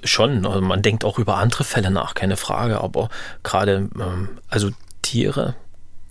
schon. 0.03 0.45
Also 0.45 0.61
man 0.61 0.83
denkt 0.83 1.03
auch 1.03 1.17
über 1.17 1.37
andere 1.37 1.63
Fälle 1.63 1.89
nach, 1.89 2.13
keine 2.13 2.37
Frage. 2.37 2.79
Aber 2.79 3.09
gerade, 3.41 3.89
ähm, 3.99 4.29
also 4.49 4.69
Tiere 5.01 5.55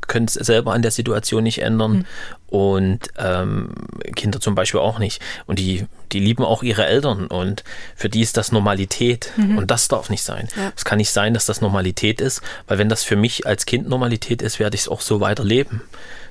können 0.08 0.26
es 0.26 0.34
selber 0.34 0.72
an 0.72 0.82
der 0.82 0.90
Situation 0.90 1.42
nicht 1.42 1.62
ändern 1.62 1.92
mhm. 1.92 2.04
und 2.46 3.00
ähm, 3.18 3.70
Kinder 4.14 4.40
zum 4.40 4.54
Beispiel 4.54 4.80
auch 4.80 4.98
nicht. 4.98 5.20
Und 5.46 5.58
die, 5.58 5.86
die 6.12 6.20
lieben 6.20 6.44
auch 6.44 6.62
ihre 6.62 6.86
Eltern 6.86 7.26
und 7.26 7.64
für 7.96 8.08
die 8.08 8.20
ist 8.20 8.36
das 8.36 8.52
Normalität 8.52 9.32
mhm. 9.36 9.58
und 9.58 9.70
das 9.70 9.88
darf 9.88 10.10
nicht 10.10 10.22
sein. 10.22 10.48
Ja. 10.56 10.72
Es 10.76 10.84
kann 10.84 10.98
nicht 10.98 11.10
sein, 11.10 11.34
dass 11.34 11.46
das 11.46 11.60
Normalität 11.60 12.20
ist, 12.20 12.42
weil 12.66 12.78
wenn 12.78 12.88
das 12.88 13.04
für 13.04 13.16
mich 13.16 13.46
als 13.46 13.66
Kind 13.66 13.88
Normalität 13.88 14.42
ist, 14.42 14.58
werde 14.58 14.74
ich 14.76 14.82
es 14.82 14.88
auch 14.88 15.00
so 15.00 15.20
weiterleben 15.20 15.82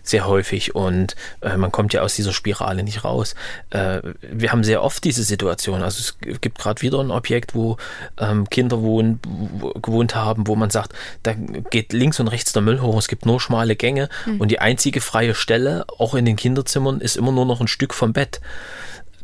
sehr 0.03 0.27
häufig 0.27 0.75
und 0.75 1.15
äh, 1.41 1.57
man 1.57 1.71
kommt 1.71 1.93
ja 1.93 2.01
aus 2.01 2.15
dieser 2.15 2.33
Spirale 2.33 2.83
nicht 2.83 3.03
raus. 3.03 3.35
Äh, 3.71 4.01
wir 4.21 4.51
haben 4.51 4.63
sehr 4.63 4.83
oft 4.83 5.03
diese 5.03 5.23
Situation. 5.23 5.81
Also 5.81 5.99
es 5.99 6.41
gibt 6.41 6.59
gerade 6.59 6.81
wieder 6.81 6.99
ein 6.99 7.11
Objekt, 7.11 7.55
wo 7.55 7.77
ähm, 8.19 8.49
Kinder 8.49 8.81
wohnen, 8.81 9.19
wo, 9.25 9.69
gewohnt 9.71 10.13
haben, 10.15 10.47
wo 10.47 10.55
man 10.55 10.69
sagt, 10.69 10.93
da 11.23 11.33
geht 11.33 11.93
links 11.93 12.19
und 12.19 12.27
rechts 12.27 12.51
der 12.51 12.61
Müll 12.61 12.81
hoch, 12.81 12.97
es 12.97 13.07
gibt 13.07 13.25
nur 13.25 13.39
schmale 13.39 13.75
Gänge 13.75 14.09
mhm. 14.25 14.41
und 14.41 14.49
die 14.49 14.59
einzige 14.59 15.01
freie 15.01 15.33
Stelle, 15.33 15.85
auch 15.97 16.13
in 16.13 16.25
den 16.25 16.35
Kinderzimmern, 16.35 16.99
ist 16.99 17.15
immer 17.15 17.31
nur 17.31 17.45
noch 17.45 17.61
ein 17.61 17.67
Stück 17.67 17.93
vom 17.93 18.13
Bett 18.13 18.41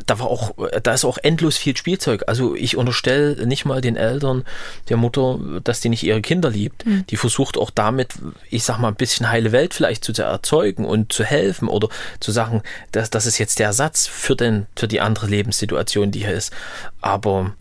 da 0.06 0.20
war 0.20 0.28
auch, 0.28 0.54
da 0.82 0.94
ist 0.94 1.06
auch 1.06 1.18
endlos 1.18 1.58
viel 1.58 1.76
Spielzeug. 1.76 2.24
Also 2.28 2.56
ich 2.56 2.78
unterstelle 2.78 3.46
nicht 3.46 3.66
mal 3.66 3.82
den 3.82 3.96
Eltern 3.96 4.46
der 4.88 4.98
Mutter, 4.98 5.40
dass 5.64 5.82
die 5.82 5.90
nicht 5.90 6.04
ihre 6.04 6.22
Kinder 6.22 6.50
liebt. 6.50 6.86
Mhm. 6.86 7.06
Die 7.10 7.18
versucht 7.18 7.58
auch 7.58 7.70
damit, 7.70 8.14
ich 8.50 8.64
sag 8.64 8.80
mal, 8.80 8.90
ein 8.90 8.96
bisschen 8.96 9.30
heile 9.30 9.52
Welt 9.52 9.74
vielleicht 9.74 10.04
zu 10.04 10.14
erzeugen 10.14 10.86
und 10.86 11.12
zu 11.12 11.24
helfen 11.24 11.68
oder 11.68 11.90
zu 12.20 12.32
sagen, 12.32 12.64
dass 12.92 13.10
das 13.10 13.26
ist 13.26 13.38
jetzt 13.38 13.60
der 13.60 13.68
Ersatz 13.68 14.08
für 14.08 14.36
den, 14.36 14.68
für 14.76 14.88
die 14.88 15.02
andere 15.02 15.28
Lebenssituation, 15.28 16.12
die 16.12 16.20
hier 16.20 16.34
ist. 16.34 16.54
Aber 17.02 17.54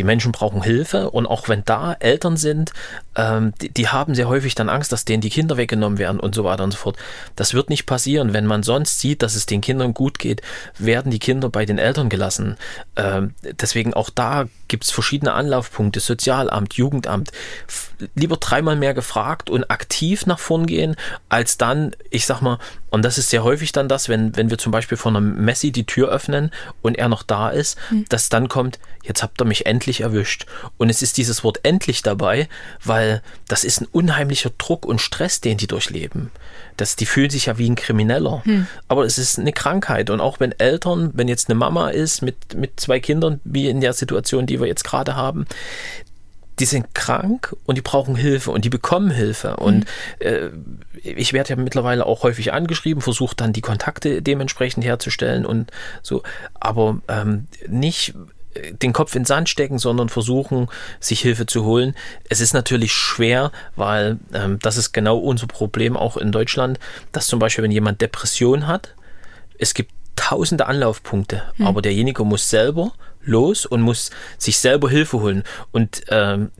die 0.00 0.04
Menschen 0.04 0.32
brauchen 0.32 0.62
Hilfe 0.62 1.10
und 1.10 1.26
auch 1.26 1.50
wenn 1.50 1.62
da 1.66 1.92
Eltern 1.92 2.38
sind, 2.38 2.72
ähm, 3.16 3.52
die, 3.60 3.68
die, 3.68 3.88
haben 3.88 4.14
sehr 4.14 4.28
häufig 4.28 4.54
dann 4.54 4.70
Angst, 4.70 4.92
dass 4.92 5.04
denen 5.04 5.20
die 5.20 5.28
Kinder 5.28 5.58
weggenommen 5.58 5.98
werden 5.98 6.18
und 6.18 6.34
so 6.34 6.42
weiter 6.42 6.64
und 6.64 6.70
so 6.70 6.78
fort. 6.78 6.96
Das 7.36 7.52
wird 7.52 7.68
nicht 7.68 7.84
passieren. 7.84 8.32
Wenn 8.32 8.46
man 8.46 8.62
sonst 8.62 8.98
sieht, 8.98 9.20
dass 9.20 9.34
es 9.34 9.44
den 9.44 9.60
Kindern 9.60 9.92
gut 9.92 10.18
geht, 10.18 10.40
werden 10.78 11.12
die 11.12 11.18
Kinder 11.18 11.50
bei 11.50 11.66
den 11.66 11.76
Eltern 11.76 12.08
gelassen. 12.08 12.56
Ähm, 12.96 13.34
deswegen 13.42 13.92
auch 13.92 14.08
da 14.08 14.46
gibt 14.68 14.84
es 14.84 14.90
verschiedene 14.90 15.34
Anlaufpunkte, 15.34 16.00
Sozialamt, 16.00 16.74
Jugendamt. 16.74 17.30
Lieber 18.14 18.38
dreimal 18.38 18.76
mehr 18.76 18.94
gefragt 18.94 19.50
und 19.50 19.70
aktiv 19.70 20.24
nach 20.24 20.38
vorn 20.38 20.64
gehen, 20.64 20.96
als 21.28 21.58
dann, 21.58 21.94
ich 22.08 22.24
sag 22.24 22.40
mal, 22.40 22.58
und 22.88 23.04
das 23.04 23.18
ist 23.18 23.30
sehr 23.30 23.44
häufig 23.44 23.72
dann 23.72 23.88
das, 23.88 24.08
wenn, 24.08 24.36
wenn 24.36 24.48
wir 24.48 24.58
zum 24.58 24.72
Beispiel 24.72 24.96
von 24.96 25.16
einem 25.16 25.44
Messi 25.44 25.72
die 25.72 25.86
Tür 25.86 26.08
öffnen 26.08 26.52
und 26.82 26.96
er 26.96 27.08
noch 27.08 27.22
da 27.22 27.50
ist, 27.50 27.76
mhm. 27.90 28.04
dass 28.08 28.28
dann 28.28 28.48
kommt, 28.48 28.78
jetzt 29.02 29.22
habt 29.22 29.42
ihr 29.42 29.44
mich 29.44 29.66
endlich 29.66 29.89
erwischt. 29.98 30.46
Und 30.78 30.90
es 30.90 31.02
ist 31.02 31.16
dieses 31.16 31.42
Wort 31.42 31.58
endlich 31.64 32.02
dabei, 32.02 32.48
weil 32.84 33.22
das 33.48 33.64
ist 33.64 33.80
ein 33.80 33.88
unheimlicher 33.90 34.50
Druck 34.56 34.86
und 34.86 35.00
Stress, 35.00 35.40
den 35.40 35.58
die 35.58 35.66
durchleben. 35.66 36.30
Das, 36.76 36.94
die 36.94 37.06
fühlen 37.06 37.30
sich 37.30 37.46
ja 37.46 37.58
wie 37.58 37.68
ein 37.68 37.74
Krimineller. 37.74 38.42
Hm. 38.44 38.68
Aber 38.86 39.04
es 39.04 39.18
ist 39.18 39.40
eine 39.40 39.52
Krankheit. 39.52 40.08
Und 40.10 40.20
auch 40.20 40.38
wenn 40.38 40.52
Eltern, 40.52 41.10
wenn 41.14 41.26
jetzt 41.26 41.48
eine 41.48 41.58
Mama 41.58 41.90
ist 41.90 42.22
mit, 42.22 42.54
mit 42.54 42.78
zwei 42.78 43.00
Kindern, 43.00 43.40
wie 43.42 43.68
in 43.68 43.80
der 43.80 43.92
Situation, 43.92 44.46
die 44.46 44.60
wir 44.60 44.68
jetzt 44.68 44.84
gerade 44.84 45.16
haben, 45.16 45.46
die 46.60 46.66
sind 46.66 46.94
krank 46.94 47.56
und 47.64 47.78
die 47.78 47.82
brauchen 47.82 48.14
Hilfe 48.14 48.50
und 48.50 48.64
die 48.64 48.70
bekommen 48.70 49.10
Hilfe. 49.10 49.56
Und 49.56 49.86
mhm. 50.20 50.26
äh, 50.26 50.50
ich 51.02 51.32
werde 51.32 51.50
ja 51.50 51.56
mittlerweile 51.56 52.06
auch 52.06 52.22
häufig 52.22 52.52
angeschrieben, 52.52 53.02
versuche 53.02 53.34
dann 53.34 53.52
die 53.52 53.62
Kontakte 53.62 54.22
dementsprechend 54.22 54.84
herzustellen 54.84 55.46
und 55.46 55.70
so, 56.02 56.22
aber 56.54 57.00
ähm, 57.08 57.46
nicht 57.66 58.14
den 58.54 58.92
Kopf 58.92 59.14
in 59.14 59.22
den 59.22 59.26
Sand 59.26 59.48
stecken, 59.48 59.78
sondern 59.78 60.08
versuchen, 60.08 60.68
sich 60.98 61.20
Hilfe 61.20 61.46
zu 61.46 61.64
holen. 61.64 61.94
Es 62.28 62.40
ist 62.40 62.52
natürlich 62.52 62.92
schwer, 62.92 63.52
weil 63.76 64.18
ähm, 64.32 64.58
das 64.60 64.76
ist 64.76 64.92
genau 64.92 65.18
unser 65.18 65.46
Problem 65.46 65.96
auch 65.96 66.16
in 66.16 66.32
Deutschland, 66.32 66.78
dass 67.12 67.26
zum 67.26 67.38
Beispiel, 67.38 67.64
wenn 67.64 67.70
jemand 67.70 68.00
Depression 68.00 68.66
hat, 68.66 68.94
es 69.58 69.74
gibt 69.74 69.92
tausende 70.16 70.66
Anlaufpunkte, 70.66 71.42
mhm. 71.56 71.66
aber 71.66 71.82
derjenige 71.82 72.24
muss 72.24 72.50
selber 72.50 72.92
los 73.22 73.66
und 73.66 73.82
muss 73.82 74.10
sich 74.38 74.58
selber 74.58 74.90
Hilfe 74.90 75.20
holen. 75.20 75.44
Und 75.72 76.02
ähm, 76.08 76.50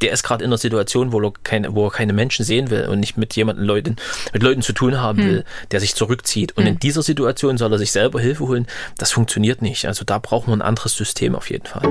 der 0.00 0.12
ist 0.12 0.22
gerade 0.22 0.44
in 0.44 0.50
einer 0.50 0.58
Situation, 0.58 1.12
wo 1.12 1.20
er, 1.20 1.32
keine, 1.42 1.74
wo 1.74 1.86
er 1.86 1.90
keine 1.90 2.12
Menschen 2.12 2.44
sehen 2.44 2.70
will 2.70 2.86
und 2.86 3.00
nicht 3.00 3.16
mit 3.16 3.34
jemanden 3.36 3.62
Leuten, 3.62 3.96
mit 4.32 4.42
Leuten 4.42 4.62
zu 4.62 4.72
tun 4.72 5.00
haben 5.00 5.18
hm. 5.18 5.26
will, 5.26 5.44
der 5.70 5.80
sich 5.80 5.94
zurückzieht. 5.94 6.56
Und 6.56 6.64
hm. 6.64 6.72
in 6.72 6.78
dieser 6.78 7.02
Situation 7.02 7.58
soll 7.58 7.72
er 7.72 7.78
sich 7.78 7.92
selber 7.92 8.20
Hilfe 8.20 8.46
holen. 8.46 8.66
Das 8.96 9.12
funktioniert 9.12 9.62
nicht. 9.62 9.86
Also 9.86 10.04
da 10.04 10.18
brauchen 10.18 10.48
wir 10.48 10.56
ein 10.56 10.62
anderes 10.62 10.94
System 10.94 11.34
auf 11.34 11.50
jeden 11.50 11.66
Fall. 11.66 11.82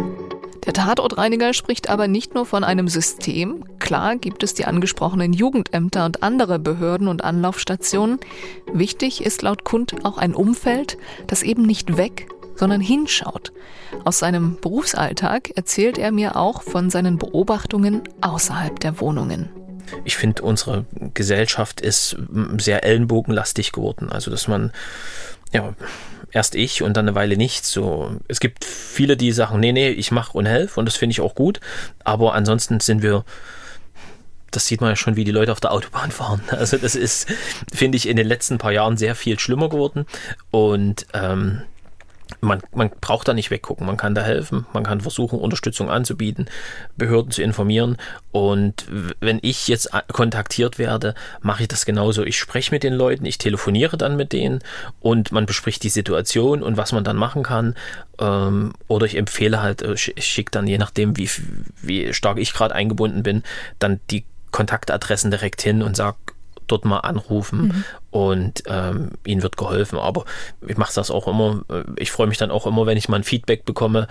Der 0.68 0.74
Tatortreiniger 0.74 1.54
spricht 1.54 1.90
aber 1.90 2.10
nicht 2.10 2.36
nur 2.36 2.46
von 2.46 2.66
einem 2.66 2.90
System. 2.90 3.64
Klar 3.80 4.18
gibt 4.18 4.44
es 4.44 4.54
die 4.54 4.66
angesprochenen 4.66 5.32
Jugendämter 5.32 6.04
und 6.04 6.24
andere 6.24 6.60
Behörden 6.60 7.08
und 7.08 7.24
Anlaufstationen. 7.24 8.20
Wichtig 8.74 9.26
ist 9.26 9.42
laut 9.44 9.64
Kund 9.64 9.96
auch 10.04 10.18
ein 10.18 10.36
Umfeld, 10.36 10.98
das 11.28 11.42
eben 11.42 11.62
nicht 11.62 11.96
weg, 11.96 12.28
sondern 12.58 12.82
hinschaut. 12.82 13.54
Aus 14.04 14.20
seinem 14.20 14.58
Berufsalltag 14.60 15.52
erzählt 15.56 15.98
er 15.98 16.12
mir 16.12 16.36
auch 16.36 16.62
von 16.64 16.90
seinen 16.90 17.18
Beobachtungen 17.18 18.02
außerhalb 18.22 18.80
der 18.80 19.00
Wohnungen. 19.00 19.50
Ich 20.04 20.18
finde, 20.18 20.42
unsere 20.42 20.86
Gesellschaft 21.14 21.80
ist 21.80 22.18
sehr 22.58 22.84
ellenbogenlastig 22.84 23.72
geworden. 23.72 24.10
Also, 24.12 24.30
dass 24.30 24.48
man, 24.48 24.74
ja, 25.54 25.74
erst 26.32 26.56
ich 26.56 26.82
und 26.82 26.98
dann 26.98 27.08
eine 27.08 27.16
Weile 27.16 27.38
nichts. 27.38 27.72
So, 27.72 28.12
es 28.28 28.40
gibt 28.40 28.66
viele, 28.66 29.16
die 29.16 29.32
sagen, 29.32 29.60
nee, 29.60 29.72
nee, 29.72 29.90
ich 29.90 30.12
mache 30.12 30.38
und 30.38 30.46
helfe 30.46 30.80
und 30.80 30.86
das 30.86 30.98
finde 30.98 31.12
ich 31.12 31.22
auch 31.22 31.36
gut. 31.36 31.62
Aber 32.04 32.34
ansonsten 32.34 32.80
sind 32.80 33.02
wir 33.02 33.24
das 34.52 34.66
sieht 34.66 34.82
man 34.82 34.92
ja 34.92 34.96
schon, 34.96 35.16
wie 35.16 35.26
die 35.26 35.32
Leute 35.32 35.52
auf 35.52 35.60
der 35.60 35.72
Autobahn 35.72 36.12
fahren. 36.12 36.42
Also 36.52 36.78
das 36.78 36.96
ist, 36.96 37.28
finde 37.72 37.98
ich, 37.98 38.08
in 38.08 38.18
den 38.18 38.28
letzten 38.28 38.58
paar 38.58 38.72
Jahren 38.72 38.98
sehr 38.98 39.14
viel 39.14 39.38
schlimmer 39.40 39.70
geworden. 39.70 40.06
Und 40.52 41.06
ähm, 41.14 41.62
man, 42.42 42.62
man 42.74 42.90
braucht 43.02 43.28
da 43.28 43.34
nicht 43.34 43.52
weggucken, 43.52 43.86
man 43.86 43.98
kann 43.98 44.16
da 44.16 44.22
helfen, 44.22 44.66
man 44.74 44.84
kann 44.84 45.02
versuchen, 45.02 45.40
Unterstützung 45.40 45.90
anzubieten, 45.90 46.48
Behörden 46.96 47.32
zu 47.32 47.42
informieren. 47.42 47.98
Und 48.32 48.86
wenn 49.20 49.40
ich 49.42 49.68
jetzt 49.68 49.90
kontaktiert 50.12 50.78
werde, 50.78 51.16
mache 51.42 51.64
ich 51.64 51.68
das 51.68 51.86
genauso. 51.86 52.24
Ich 52.24 52.38
spreche 52.38 52.72
mit 52.72 52.84
den 52.84 52.94
Leuten, 52.94 53.26
ich 53.26 53.38
telefoniere 53.38 53.98
dann 53.98 54.16
mit 54.16 54.34
denen 54.34 54.60
und 55.00 55.32
man 55.32 55.46
bespricht 55.46 55.84
die 55.84 55.90
Situation 55.90 56.64
und 56.64 56.78
was 56.78 56.92
man 56.92 57.04
dann 57.04 57.18
machen 57.18 57.44
kann. 57.44 57.76
Ähm, 58.20 58.74
oder 58.88 59.06
ich 59.06 59.16
empfehle 59.16 59.62
halt, 59.62 59.82
äh, 59.82 59.94
ich 59.94 60.14
schicke 60.26 60.52
dann, 60.52 60.68
je 60.68 60.78
nachdem, 60.78 61.18
wie, 61.18 61.30
wie 61.82 62.14
stark 62.14 62.38
ich 62.38 62.54
gerade 62.54 62.76
eingebunden 62.76 63.24
bin, 63.24 63.44
dann 63.80 64.00
die 64.10 64.26
Kontaktadressen 64.52 65.32
direkt 65.32 65.62
hin 65.62 65.84
und 65.84 65.96
sage, 65.96 66.18
dort 66.68 66.86
mal 66.86 67.00
anrufen 67.00 67.60
mhm. 67.60 67.84
und 68.12 68.64
ähm, 68.68 69.12
ihnen 69.26 69.44
wird 69.44 69.58
geholfen. 69.58 70.00
Aber 70.00 70.26
ich 70.66 70.78
mache 70.78 70.94
das 70.94 71.12
auch 71.12 71.28
immer. 71.28 71.64
Äh, 71.70 71.84
ich 71.98 72.12
freue 72.12 72.28
mich 72.28 72.38
dann 72.38 72.52
auch 72.52 72.68
immer, 72.68 72.86
wenn 72.86 72.98
ich 72.98 73.10
mal 73.10 73.18
ein 73.18 73.24
Feedback 73.24 73.66
bekomme, 73.66 74.08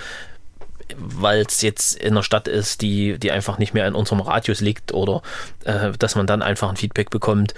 weil 0.97 1.41
es 1.41 1.63
jetzt 1.63 1.97
in 1.97 2.13
einer 2.13 2.23
Stadt 2.23 2.49
ist, 2.49 2.81
die, 2.83 3.19
die 3.19 3.33
einfach 3.33 3.59
nicht 3.59 3.75
mehr 3.75 3.87
in 3.87 3.95
unserem 3.95 4.21
Radius 4.21 4.61
liegt 4.61 4.93
oder 4.93 5.23
äh, 5.65 5.93
dass 5.99 6.15
man 6.15 6.27
dann 6.27 6.43
einfach 6.43 6.69
ein 6.69 6.77
Feedback 6.77 7.11
bekommt. 7.11 7.55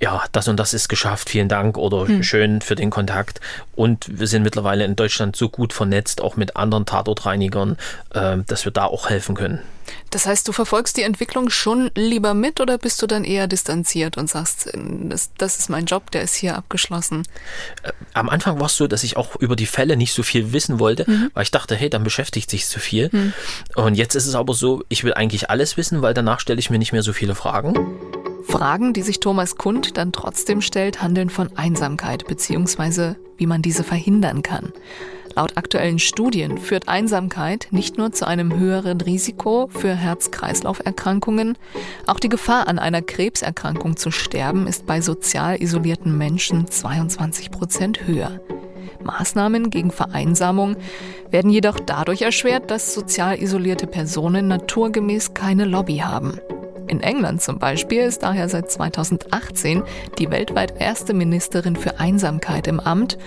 ja, 0.00 0.24
das 0.30 0.46
und 0.46 0.56
das 0.58 0.74
ist 0.74 0.88
geschafft, 0.88 1.28
vielen 1.28 1.48
Dank 1.48 1.76
oder 1.76 2.06
hm. 2.06 2.22
schön 2.22 2.60
für 2.60 2.76
den 2.76 2.90
Kontakt. 2.90 3.40
Und 3.74 4.06
wir 4.20 4.28
sind 4.28 4.44
mittlerweile 4.44 4.84
in 4.84 4.94
Deutschland 4.94 5.34
so 5.34 5.48
gut 5.48 5.72
vernetzt, 5.72 6.20
auch 6.20 6.36
mit 6.36 6.56
anderen 6.56 6.86
Tatortreinigern, 6.86 7.76
äh, 8.14 8.38
dass 8.46 8.64
wir 8.64 8.72
da 8.72 8.84
auch 8.84 9.08
helfen 9.08 9.34
können. 9.34 9.60
Das 10.10 10.26
heißt, 10.26 10.46
du 10.48 10.52
verfolgst 10.52 10.96
die 10.96 11.02
Entwicklung 11.02 11.50
schon 11.50 11.90
lieber 11.94 12.34
mit 12.34 12.60
oder 12.60 12.78
bist 12.78 13.00
du 13.02 13.06
dann 13.06 13.24
eher 13.24 13.46
distanziert 13.46 14.16
und 14.16 14.28
sagst, 14.28 14.70
das, 14.74 15.30
das 15.36 15.58
ist 15.58 15.68
mein 15.68 15.86
Job, 15.86 16.10
der 16.10 16.22
ist 16.22 16.34
hier 16.34 16.56
abgeschlossen? 16.56 17.24
Äh, 17.82 17.92
am 18.14 18.28
Anfang 18.28 18.58
war 18.58 18.66
es 18.66 18.76
so, 18.76 18.86
dass 18.86 19.04
ich 19.04 19.16
auch 19.16 19.36
über 19.36 19.56
die 19.56 19.66
Fälle 19.66 19.96
nicht 19.96 20.12
so 20.12 20.22
viel 20.22 20.52
wissen 20.52 20.78
wollte, 20.78 21.04
mhm. 21.08 21.30
weil 21.34 21.42
ich 21.42 21.50
dachte, 21.50 21.74
hey, 21.74 21.90
dann 21.90 22.04
beschäftigt 22.04 22.50
sich 22.50 22.66
zu 22.66 22.80
viel. 22.80 23.10
Mhm. 23.12 23.32
Und 23.74 23.94
jetzt 23.94 24.14
ist 24.14 24.26
es 24.26 24.34
aber 24.34 24.54
so, 24.54 24.84
ich 24.88 25.04
will 25.04 25.14
eigentlich 25.14 25.50
alles 25.50 25.76
wissen, 25.76 26.02
weil 26.02 26.14
danach 26.14 26.40
stelle 26.40 26.58
ich 26.58 26.70
mir 26.70 26.78
nicht 26.78 26.92
mehr 26.92 27.02
so 27.02 27.12
viele 27.12 27.34
Fragen. 27.34 27.74
Fragen, 28.48 28.94
die 28.94 29.02
sich 29.02 29.20
Thomas 29.20 29.56
Kund 29.56 29.98
dann 29.98 30.12
trotzdem 30.12 30.62
stellt, 30.62 31.02
handeln 31.02 31.28
von 31.28 31.56
Einsamkeit 31.56 32.26
bzw. 32.26 33.14
wie 33.36 33.46
man 33.46 33.60
diese 33.60 33.84
verhindern 33.84 34.42
kann. 34.42 34.72
Laut 35.38 35.56
aktuellen 35.56 36.00
Studien 36.00 36.58
führt 36.58 36.88
Einsamkeit 36.88 37.68
nicht 37.70 37.96
nur 37.96 38.10
zu 38.10 38.26
einem 38.26 38.58
höheren 38.58 39.00
Risiko 39.00 39.68
für 39.70 39.94
Herz-Kreislauf-Erkrankungen, 39.94 41.56
auch 42.08 42.18
die 42.18 42.28
Gefahr 42.28 42.66
an 42.66 42.80
einer 42.80 43.02
Krebserkrankung 43.02 43.96
zu 43.96 44.10
sterben 44.10 44.66
ist 44.66 44.84
bei 44.84 45.00
sozial 45.00 45.62
isolierten 45.62 46.18
Menschen 46.18 46.66
22 46.66 47.52
Prozent 47.52 48.08
höher. 48.08 48.40
Maßnahmen 49.04 49.70
gegen 49.70 49.92
Vereinsamung 49.92 50.74
werden 51.30 51.52
jedoch 51.52 51.78
dadurch 51.78 52.22
erschwert, 52.22 52.72
dass 52.72 52.92
sozial 52.92 53.40
isolierte 53.40 53.86
Personen 53.86 54.48
naturgemäß 54.48 55.34
keine 55.34 55.66
Lobby 55.66 55.98
haben. 55.98 56.40
In 56.88 57.00
England 57.00 57.42
zum 57.42 57.60
Beispiel 57.60 58.00
ist 58.00 58.24
daher 58.24 58.48
seit 58.48 58.72
2018 58.72 59.84
die 60.18 60.32
weltweit 60.32 60.80
erste 60.80 61.14
Ministerin 61.14 61.76
für 61.76 62.00
Einsamkeit 62.00 62.66
im 62.66 62.80
Amt, 62.80 63.18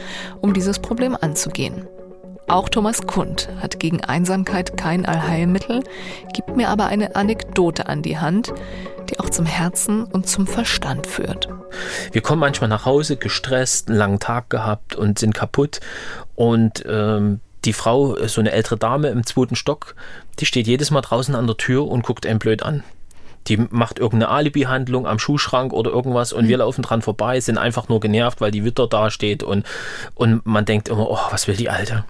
um 0.41 0.53
dieses 0.53 0.80
Problem 0.80 1.16
anzugehen. 1.16 1.88
Auch 2.52 2.68
Thomas 2.68 3.08
Kund 3.08 3.47
hat 3.62 3.80
gegen 3.80 4.04
Einsamkeit 4.04 4.76
kein 4.76 5.06
Allheilmittel, 5.06 5.86
gibt 6.34 6.58
mir 6.58 6.68
aber 6.68 6.88
eine 6.88 7.16
Anekdote 7.16 7.88
an 7.88 8.02
die 8.02 8.18
Hand, 8.18 8.54
die 9.10 9.22
auch 9.22 9.30
zum 9.30 9.45
Herzen 9.45 10.04
und 10.04 10.28
zum 10.28 10.47
Verstand 10.47 11.08
führt. 11.08 11.47
Wir 12.12 12.20
kommen 12.20 12.41
manchmal 12.41 12.70
nach 12.70 12.84
Hause 12.84 13.16
gestresst, 13.16 13.88
einen 13.88 13.97
langen 13.97 14.20
Tag 14.20 14.49
gehabt 14.49 14.95
und 14.95 15.18
sind 15.18 15.34
kaputt 15.34 15.80
und 16.36 16.84
ähm, 16.86 17.39
die 17.64 17.72
Frau, 17.72 18.18
so 18.28 18.41
eine 18.41 18.52
ältere 18.52 18.76
Dame 18.76 19.08
im 19.08 19.26
zweiten 19.26 19.56
Stock, 19.56 19.95
die 20.39 20.45
steht 20.45 20.68
jedes 20.68 20.91
Mal 20.91 20.99
draußen 20.99 21.36
an 21.36 21.47
der 21.47 21.56
Tür 21.56 21.88
und 21.88 22.04
guckt 22.04 22.26
einen 22.26 22.39
blöd 22.39 22.64
an 22.64 22.84
die 23.47 23.58
macht 23.58 23.97
irgendeine 23.97 24.32
Alibi-Handlung 24.32 25.08
am 25.08 25.18
Schuhschrank 25.18 25.74
oder 25.74 25.89
irgendwas 25.89 26.32
und 26.32 26.45
mhm. 26.45 26.49
wir 26.49 26.58
laufen 26.58 26.84
dran 26.84 27.02
vorbei, 27.02 27.39
sind 27.39 27.58
einfach 27.58 27.89
nur 27.89 27.99
genervt, 27.99 28.39
weil 28.39 28.52
die 28.52 28.64
Witter 28.64 28.88
da 28.88 29.10
steht 29.10 29.41
und, 29.41 29.66
und 30.14 30.45
man 30.45 30.66
denkt 30.66 30.89
immer, 30.89 31.10
oh, 31.10 31.18
was 31.32 31.47
will 31.47 31.56
die 31.56 31.70
Alte? 31.70 32.06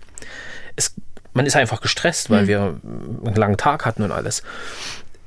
Es, 0.75 0.95
man 1.33 1.45
ist 1.45 1.55
einfach 1.55 1.81
gestresst, 1.81 2.29
weil 2.29 2.43
mhm. 2.43 2.47
wir 2.47 2.59
einen 3.25 3.35
langen 3.35 3.57
Tag 3.57 3.85
hatten 3.85 4.03
und 4.03 4.11
alles. 4.11 4.43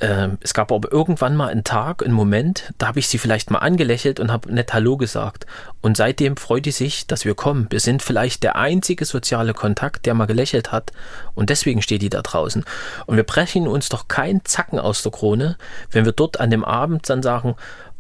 Ähm, 0.00 0.38
es 0.40 0.54
gab 0.54 0.72
aber 0.72 0.90
irgendwann 0.92 1.36
mal 1.36 1.48
einen 1.48 1.62
Tag, 1.62 2.02
einen 2.02 2.12
Moment, 2.12 2.72
da 2.78 2.88
habe 2.88 2.98
ich 2.98 3.08
sie 3.08 3.18
vielleicht 3.18 3.50
mal 3.50 3.60
angelächelt 3.60 4.18
und 4.18 4.32
habe 4.32 4.52
nett 4.52 4.74
Hallo 4.74 4.96
gesagt. 4.96 5.46
Und 5.80 5.96
seitdem 5.96 6.36
freut 6.36 6.64
sie 6.64 6.72
sich, 6.72 7.06
dass 7.06 7.24
wir 7.24 7.34
kommen. 7.34 7.68
Wir 7.70 7.78
sind 7.78 8.02
vielleicht 8.02 8.42
der 8.42 8.56
einzige 8.56 9.04
soziale 9.04 9.54
Kontakt, 9.54 10.04
der 10.04 10.14
mal 10.14 10.26
gelächelt 10.26 10.72
hat. 10.72 10.92
Und 11.34 11.48
deswegen 11.48 11.80
steht 11.80 12.02
die 12.02 12.10
da 12.10 12.22
draußen. 12.22 12.64
Und 13.06 13.16
wir 13.16 13.22
brechen 13.22 13.68
uns 13.68 13.88
doch 13.88 14.08
keinen 14.08 14.44
Zacken 14.44 14.80
aus 14.80 15.02
der 15.02 15.12
Krone, 15.12 15.56
wenn 15.90 16.04
wir 16.04 16.12
dort 16.12 16.40
an 16.40 16.50
dem 16.50 16.64
Abend 16.64 17.08
dann 17.08 17.22
sagen, 17.22 17.54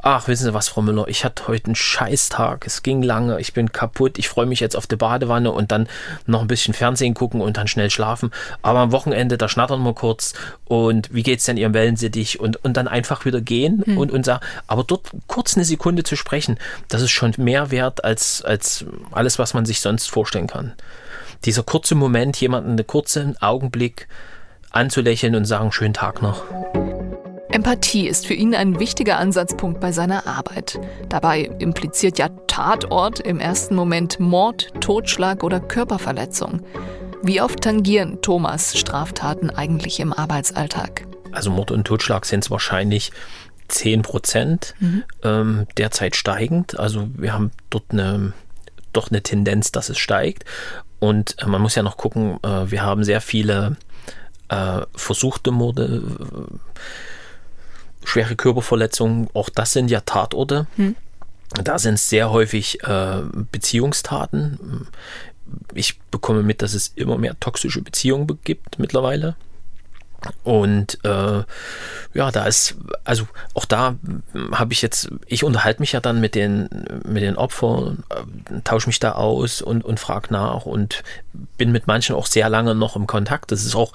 Ach, 0.06 0.28
wissen 0.28 0.44
Sie 0.44 0.52
was, 0.52 0.68
Frau 0.68 0.82
Müller, 0.82 1.08
ich 1.08 1.24
hatte 1.24 1.48
heute 1.48 1.64
einen 1.64 1.74
Scheißtag. 1.74 2.66
Es 2.66 2.82
ging 2.82 3.02
lange, 3.02 3.40
ich 3.40 3.54
bin 3.54 3.72
kaputt. 3.72 4.18
Ich 4.18 4.28
freue 4.28 4.44
mich 4.44 4.60
jetzt 4.60 4.76
auf 4.76 4.86
die 4.86 4.96
Badewanne 4.96 5.50
und 5.50 5.72
dann 5.72 5.88
noch 6.26 6.42
ein 6.42 6.46
bisschen 6.46 6.74
Fernsehen 6.74 7.14
gucken 7.14 7.40
und 7.40 7.56
dann 7.56 7.68
schnell 7.68 7.88
schlafen. 7.88 8.30
Aber 8.60 8.80
am 8.80 8.92
Wochenende, 8.92 9.38
da 9.38 9.48
schnattern 9.48 9.82
wir 9.82 9.94
kurz 9.94 10.34
und 10.66 11.14
wie 11.14 11.22
geht's 11.22 11.46
denn 11.46 11.56
Ihrem 11.56 11.72
Wellensittich? 11.72 12.38
Und, 12.38 12.62
und 12.62 12.76
dann 12.76 12.86
einfach 12.86 13.24
wieder 13.24 13.40
gehen 13.40 13.82
hm. 13.82 13.96
und, 13.96 14.12
und 14.12 14.26
sagen, 14.26 14.44
aber 14.66 14.84
dort 14.84 15.08
kurz 15.26 15.56
eine 15.56 15.64
Sekunde 15.64 16.02
zu 16.02 16.16
sprechen, 16.16 16.58
das 16.88 17.00
ist 17.00 17.10
schon 17.10 17.32
mehr 17.38 17.70
wert 17.70 18.04
als, 18.04 18.42
als 18.42 18.84
alles, 19.10 19.38
was 19.38 19.54
man 19.54 19.64
sich 19.64 19.80
sonst 19.80 20.10
vorstellen 20.10 20.48
kann. 20.48 20.74
Dieser 21.46 21.62
kurze 21.62 21.94
Moment, 21.94 22.38
jemanden 22.42 22.72
einen 22.72 22.86
kurzen 22.86 23.40
Augenblick 23.40 24.06
anzulächeln 24.70 25.34
und 25.34 25.46
sagen, 25.46 25.72
schönen 25.72 25.94
Tag 25.94 26.20
noch. 26.20 26.42
Empathie 27.54 28.08
ist 28.08 28.26
für 28.26 28.34
ihn 28.34 28.52
ein 28.52 28.80
wichtiger 28.80 29.16
Ansatzpunkt 29.16 29.78
bei 29.78 29.92
seiner 29.92 30.26
Arbeit. 30.26 30.80
Dabei 31.08 31.42
impliziert 31.60 32.18
ja 32.18 32.28
Tatort 32.48 33.20
im 33.20 33.38
ersten 33.38 33.76
Moment 33.76 34.18
Mord, 34.18 34.72
Totschlag 34.80 35.44
oder 35.44 35.60
Körperverletzung. 35.60 36.62
Wie 37.22 37.40
oft 37.40 37.60
tangieren 37.60 38.20
Thomas 38.22 38.76
Straftaten 38.76 39.50
eigentlich 39.50 40.00
im 40.00 40.12
Arbeitsalltag? 40.12 41.06
Also 41.30 41.52
Mord 41.52 41.70
und 41.70 41.84
Totschlag 41.84 42.26
sind 42.26 42.42
es 42.42 42.50
wahrscheinlich 42.50 43.12
10 43.68 44.02
Prozent, 44.02 44.74
mhm. 44.80 45.04
ähm, 45.22 45.66
derzeit 45.76 46.16
steigend. 46.16 46.76
Also 46.80 47.08
wir 47.16 47.32
haben 47.32 47.52
dort 47.70 47.84
eine, 47.90 48.32
doch 48.92 49.12
eine 49.12 49.22
Tendenz, 49.22 49.70
dass 49.70 49.90
es 49.90 49.98
steigt. 49.98 50.44
Und 50.98 51.36
äh, 51.40 51.46
man 51.46 51.62
muss 51.62 51.76
ja 51.76 51.84
noch 51.84 51.98
gucken, 51.98 52.36
äh, 52.42 52.68
wir 52.72 52.82
haben 52.82 53.04
sehr 53.04 53.20
viele 53.20 53.76
äh, 54.48 54.80
versuchte 54.96 55.52
Morde. 55.52 56.02
Äh, 56.02 56.58
schwere 58.04 58.36
Körperverletzungen, 58.36 59.28
auch 59.34 59.48
das 59.48 59.72
sind 59.72 59.90
ja 59.90 60.00
Tatorte. 60.00 60.66
Hm. 60.76 60.96
Da 61.62 61.78
sind 61.78 61.94
es 61.94 62.08
sehr 62.08 62.30
häufig 62.30 62.82
äh, 62.82 63.22
Beziehungstaten. 63.52 64.88
Ich 65.72 66.00
bekomme 66.10 66.42
mit, 66.42 66.62
dass 66.62 66.74
es 66.74 66.88
immer 66.96 67.18
mehr 67.18 67.38
toxische 67.38 67.82
Beziehungen 67.82 68.26
gibt 68.42 68.78
mittlerweile. 68.78 69.36
Und 70.42 70.98
äh, 71.04 71.42
ja, 72.14 72.30
da 72.30 72.46
ist, 72.46 72.76
also 73.04 73.26
auch 73.52 73.64
da 73.64 73.96
habe 74.52 74.72
ich 74.72 74.82
jetzt, 74.82 75.10
ich 75.26 75.44
unterhalte 75.44 75.80
mich 75.80 75.92
ja 75.92 76.00
dann 76.00 76.20
mit 76.20 76.34
den, 76.34 76.68
mit 77.06 77.22
den 77.22 77.36
Opfern, 77.36 78.04
äh, 78.10 78.60
tausche 78.62 78.88
mich 78.88 79.00
da 79.00 79.12
aus 79.12 79.62
und, 79.62 79.84
und 79.84 80.00
frage 80.00 80.32
nach 80.32 80.64
und 80.66 81.02
bin 81.58 81.72
mit 81.72 81.86
manchen 81.86 82.16
auch 82.16 82.26
sehr 82.26 82.48
lange 82.48 82.74
noch 82.74 82.96
im 82.96 83.06
Kontakt. 83.06 83.52
Das 83.52 83.64
ist 83.64 83.74
auch 83.74 83.92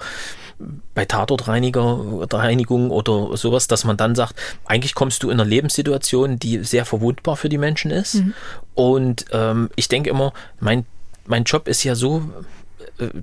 bei 0.94 1.04
Tatortreinigung 1.04 2.90
oder 2.90 3.36
sowas, 3.36 3.66
dass 3.66 3.84
man 3.84 3.96
dann 3.96 4.14
sagt, 4.14 4.34
eigentlich 4.64 4.94
kommst 4.94 5.22
du 5.22 5.30
in 5.30 5.40
einer 5.40 5.48
Lebenssituation, 5.48 6.38
die 6.38 6.64
sehr 6.64 6.84
verwundbar 6.84 7.36
für 7.36 7.48
die 7.48 7.58
Menschen 7.58 7.90
ist. 7.90 8.16
Mhm. 8.16 8.34
Und 8.74 9.24
ähm, 9.32 9.70
ich 9.76 9.88
denke 9.88 10.10
immer, 10.10 10.32
mein, 10.58 10.84
mein 11.26 11.44
Job 11.44 11.68
ist 11.68 11.84
ja 11.84 11.94
so 11.94 12.22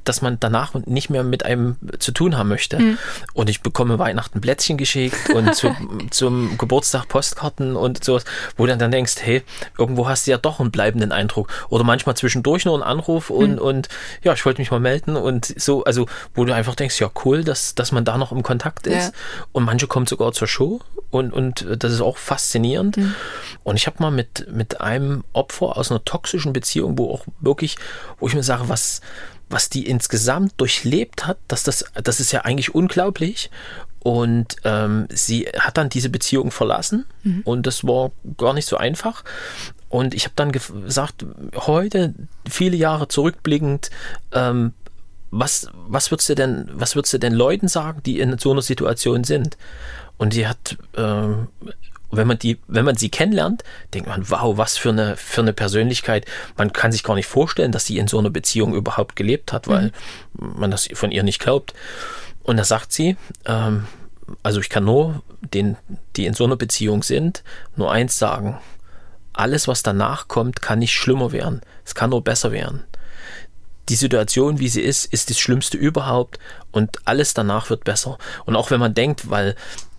dass 0.03 0.21
man 0.21 0.39
danach 0.39 0.73
nicht 0.86 1.09
mehr 1.09 1.23
mit 1.23 1.45
einem 1.45 1.78
zu 1.99 2.11
tun 2.11 2.38
haben 2.38 2.49
möchte. 2.49 2.80
Mhm. 2.80 2.97
Und 3.34 3.49
ich 3.49 3.61
bekomme 3.61 3.99
Weihnachten 3.99 4.41
Plätzchen 4.41 4.78
geschickt 4.78 5.30
und 5.30 5.55
zu, 5.55 5.75
zum 6.11 6.57
Geburtstag 6.57 7.07
Postkarten 7.07 7.75
und 7.75 8.03
sowas, 8.03 8.25
wo 8.55 8.65
du 8.65 8.78
dann 8.78 8.91
denkst, 8.91 9.15
hey, 9.21 9.43
irgendwo 9.78 10.07
hast 10.07 10.28
du 10.28 10.32
ja 10.32 10.38
doch 10.38 10.59
einen 10.59 10.71
bleibenden 10.71 11.11
Eindruck. 11.11 11.49
Oder 11.69 11.84
manchmal 11.84 12.15
zwischendurch 12.15 12.65
nur 12.65 12.75
einen 12.75 12.84
Anruf 12.84 13.30
und, 13.30 13.53
mhm. 13.53 13.59
und 13.59 13.89
ja, 14.23 14.34
ich 14.34 14.45
wollte 14.45 14.61
mich 14.61 14.71
mal 14.71 14.80
melden 14.80 15.15
und 15.15 15.53
so, 15.59 15.84
also 15.84 16.07
wo 16.34 16.45
du 16.45 16.53
einfach 16.53 16.75
denkst, 16.75 16.99
ja 16.99 17.09
cool, 17.25 17.43
dass, 17.43 17.75
dass 17.75 17.91
man 17.91 18.05
da 18.05 18.17
noch 18.17 18.32
im 18.32 18.43
Kontakt 18.43 18.88
ist. 18.88 19.07
Ja. 19.07 19.11
Und 19.51 19.65
manche 19.65 19.88
kommen 19.88 20.07
sogar 20.07 20.32
zur 20.32 20.47
Show 20.47 20.82
und, 21.09 21.34
und 21.34 21.65
das 21.78 21.93
ist 21.93 22.01
auch 22.01 22.17
faszinierend. 22.17 22.97
Mhm. 22.97 23.15
Und 23.63 23.75
ich 23.75 23.88
habe 23.88 23.97
mal 23.99 24.11
mit, 24.11 24.47
mit 24.51 24.82
einem 24.82 25.23
Opfer 25.34 25.78
aus 25.78 25.91
einer 25.91 26.03
toxischen 26.03 26.53
Beziehung, 26.53 26.97
wo 26.97 27.11
auch 27.11 27.25
wirklich, 27.39 27.78
wo 28.19 28.28
ich 28.28 28.34
mir 28.34 28.43
sage, 28.43 28.69
was, 28.69 29.01
was 29.50 29.70
die 29.70 29.88
insgesamt 29.88 30.54
durchlebt 30.58 31.26
hat, 31.26 31.38
dass 31.48 31.64
das, 31.64 31.86
das 32.04 32.20
ist 32.20 32.32
ja 32.32 32.41
eigentlich 32.41 32.76
unglaublich. 32.76 33.50
Und 34.00 34.56
ähm, 34.64 35.08
sie 35.10 35.48
hat 35.58 35.78
dann 35.78 35.89
diese 35.89 36.10
Beziehung 36.10 36.52
verlassen 36.52 37.06
mhm. 37.24 37.41
und 37.43 37.68
das 37.68 37.84
war 37.84 38.12
gar 38.38 38.54
nicht 38.54 38.68
so 38.68 38.78
einfach. 38.78 39.24
Und 39.89 40.14
ich 40.14 40.26
habe 40.26 40.34
dann 40.36 40.52
gesagt, 40.52 41.26
heute, 41.56 42.14
viele 42.48 42.78
Jahre 42.78 43.08
zurückblickend, 43.08 43.89
ähm, 44.32 44.74
was, 45.32 45.68
was 45.74 46.10
würdest 46.12 46.30
du 46.30 46.36
denn, 46.36 46.70
was 46.72 46.95
würdest 46.95 47.14
du 47.14 47.18
denn 47.18 47.34
Leuten 47.34 47.68
sagen, 47.68 48.02
die 48.06 48.20
in 48.20 48.38
so 48.38 48.52
einer 48.52 48.62
Situation 48.62 49.24
sind? 49.24 49.58
Und 50.18 50.34
sie 50.34 50.48
hat 50.48 50.78
ähm, 50.95 51.48
wenn 52.12 52.28
man 52.28 52.39
die, 52.39 52.58
wenn 52.68 52.86
man 52.86 52.95
sie 52.95 53.10
kennenlernt, 53.10 53.64
denkt 53.93 54.08
man, 54.08 54.30
wow, 54.30 54.58
was 54.58 54.78
für 54.78 54.89
eine, 54.89 55.18
für 55.18 55.41
eine 55.41 55.53
Persönlichkeit. 55.53 56.26
Man 56.55 56.72
kann 56.72 56.91
sich 56.91 57.03
gar 57.03 57.16
nicht 57.16 57.28
vorstellen, 57.28 57.72
dass 57.72 57.86
sie 57.86 57.97
in 57.97 58.08
so 58.08 58.18
einer 58.20 58.30
Beziehung 58.30 58.74
überhaupt 58.74 59.16
gelebt 59.16 59.51
hat, 59.51 59.68
weil 59.68 59.91
mhm. 60.34 60.60
man 60.60 60.72
das 60.72 60.88
von 60.93 61.12
ihr 61.12 61.24
nicht 61.24 61.39
glaubt. 61.39 61.74
Und 62.43 62.58
da 62.58 62.64
sagt 62.64 62.93
sie, 62.93 63.18
ähm, 63.45 63.88
also 64.43 64.60
ich 64.60 64.70
kann 64.70 64.86
nur 64.86 65.22
den, 65.53 65.78
die 66.16 66.26
in 66.26 66.34
so 66.34 66.45
einer 66.45 66.55
Beziehung 66.55 67.03
sind, 67.03 67.43
nur 67.76 67.91
eins 67.91 68.18
sagen. 68.18 68.60
Alles, 69.34 69.68
was 69.68 69.84
danach 69.84 70.28
kommt, 70.28 70.62
kann 70.62 70.80
nicht 70.80 70.93
schlimmer 70.93 71.32
werden. 71.32 71.62
Es 71.86 71.93
kann 71.93 72.10
nur 72.10 72.24
besser 72.24 72.51
werden. 72.51 72.84
Die 73.89 73.95
Situation, 73.95 74.60
wie 74.60 74.68
sie 74.68 74.82
ist, 74.82 75.05
ist 75.05 75.30
das 75.30 75.39
Schlimmste 75.39 75.78
überhaupt 75.78 76.39
und 76.72 76.99
alles 77.05 77.34
danach 77.34 77.70
wird 77.70 77.84
besser. 77.84 78.18
Und 78.45 78.55
auch 78.55 78.72
wenn 78.72 78.80
man 78.80 78.93
denkt, 78.93 79.30
weil 79.30 79.55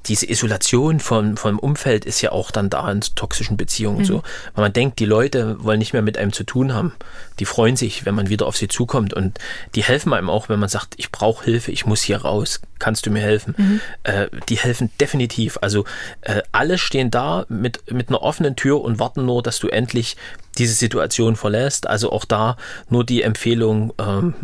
diese 0.07 0.29
Isolation 0.29 1.01
vom, 1.01 1.37
vom 1.37 1.59
Umfeld 1.59 2.05
ist 2.05 2.21
ja 2.21 2.33
auch 2.33 2.51
dann 2.51 2.71
da 2.71 2.91
in 2.91 3.01
toxischen 3.01 3.57
Beziehungen 3.57 4.01
mhm. 4.01 4.05
so. 4.05 4.23
Weil 4.55 4.65
man 4.65 4.73
denkt, 4.73 4.99
die 5.01 5.05
Leute 5.05 5.63
wollen 5.63 5.79
nicht 5.79 5.93
mehr 5.93 6.03
mit 6.03 6.17
einem 6.17 6.33
zu 6.33 6.45
tun 6.45 6.73
haben. 6.73 6.93
Die 7.39 7.45
freuen 7.45 7.77
sich, 7.77 8.07
wenn 8.07 8.15
man 8.15 8.29
wieder 8.29 8.47
auf 8.47 8.57
sie 8.57 8.69
zukommt 8.69 9.13
und 9.13 9.39
die 9.75 9.83
helfen 9.83 10.13
einem 10.13 10.31
auch, 10.31 10.49
wenn 10.49 10.59
man 10.59 10.69
sagt, 10.69 10.95
ich 10.97 11.13
brauche 11.13 11.45
Hilfe, 11.45 11.73
ich 11.73 11.85
muss 11.85 12.03
hier 12.03 12.19
raus, 12.19 12.61
kannst 12.79 13.07
du 13.07 13.11
mir 13.11 13.21
helfen? 13.21 13.55
Mhm. 13.57 13.81
Äh, 14.05 14.29
die 14.49 14.57
helfen 14.57 14.91
definitiv. 15.01 15.59
Also 15.61 15.85
äh, 16.23 16.43
alle 16.53 16.79
stehen 16.79 17.11
da 17.11 17.45
mit, 17.49 17.93
mit 17.93 18.09
einer 18.09 18.23
offenen 18.23 18.57
Tür 18.57 18.81
und 18.81 18.99
warten 18.99 19.27
nur, 19.27 19.43
dass 19.43 19.59
du 19.59 19.69
endlich 19.69 20.17
diese 20.57 20.75
Situation 20.75 21.37
verlässt. 21.37 21.87
Also 21.87 22.13
auch 22.13 22.25
da 22.25 22.57
nur 22.89 23.05
die 23.05 23.23
Empfehlung, 23.23 23.93
ähm, 23.99 24.35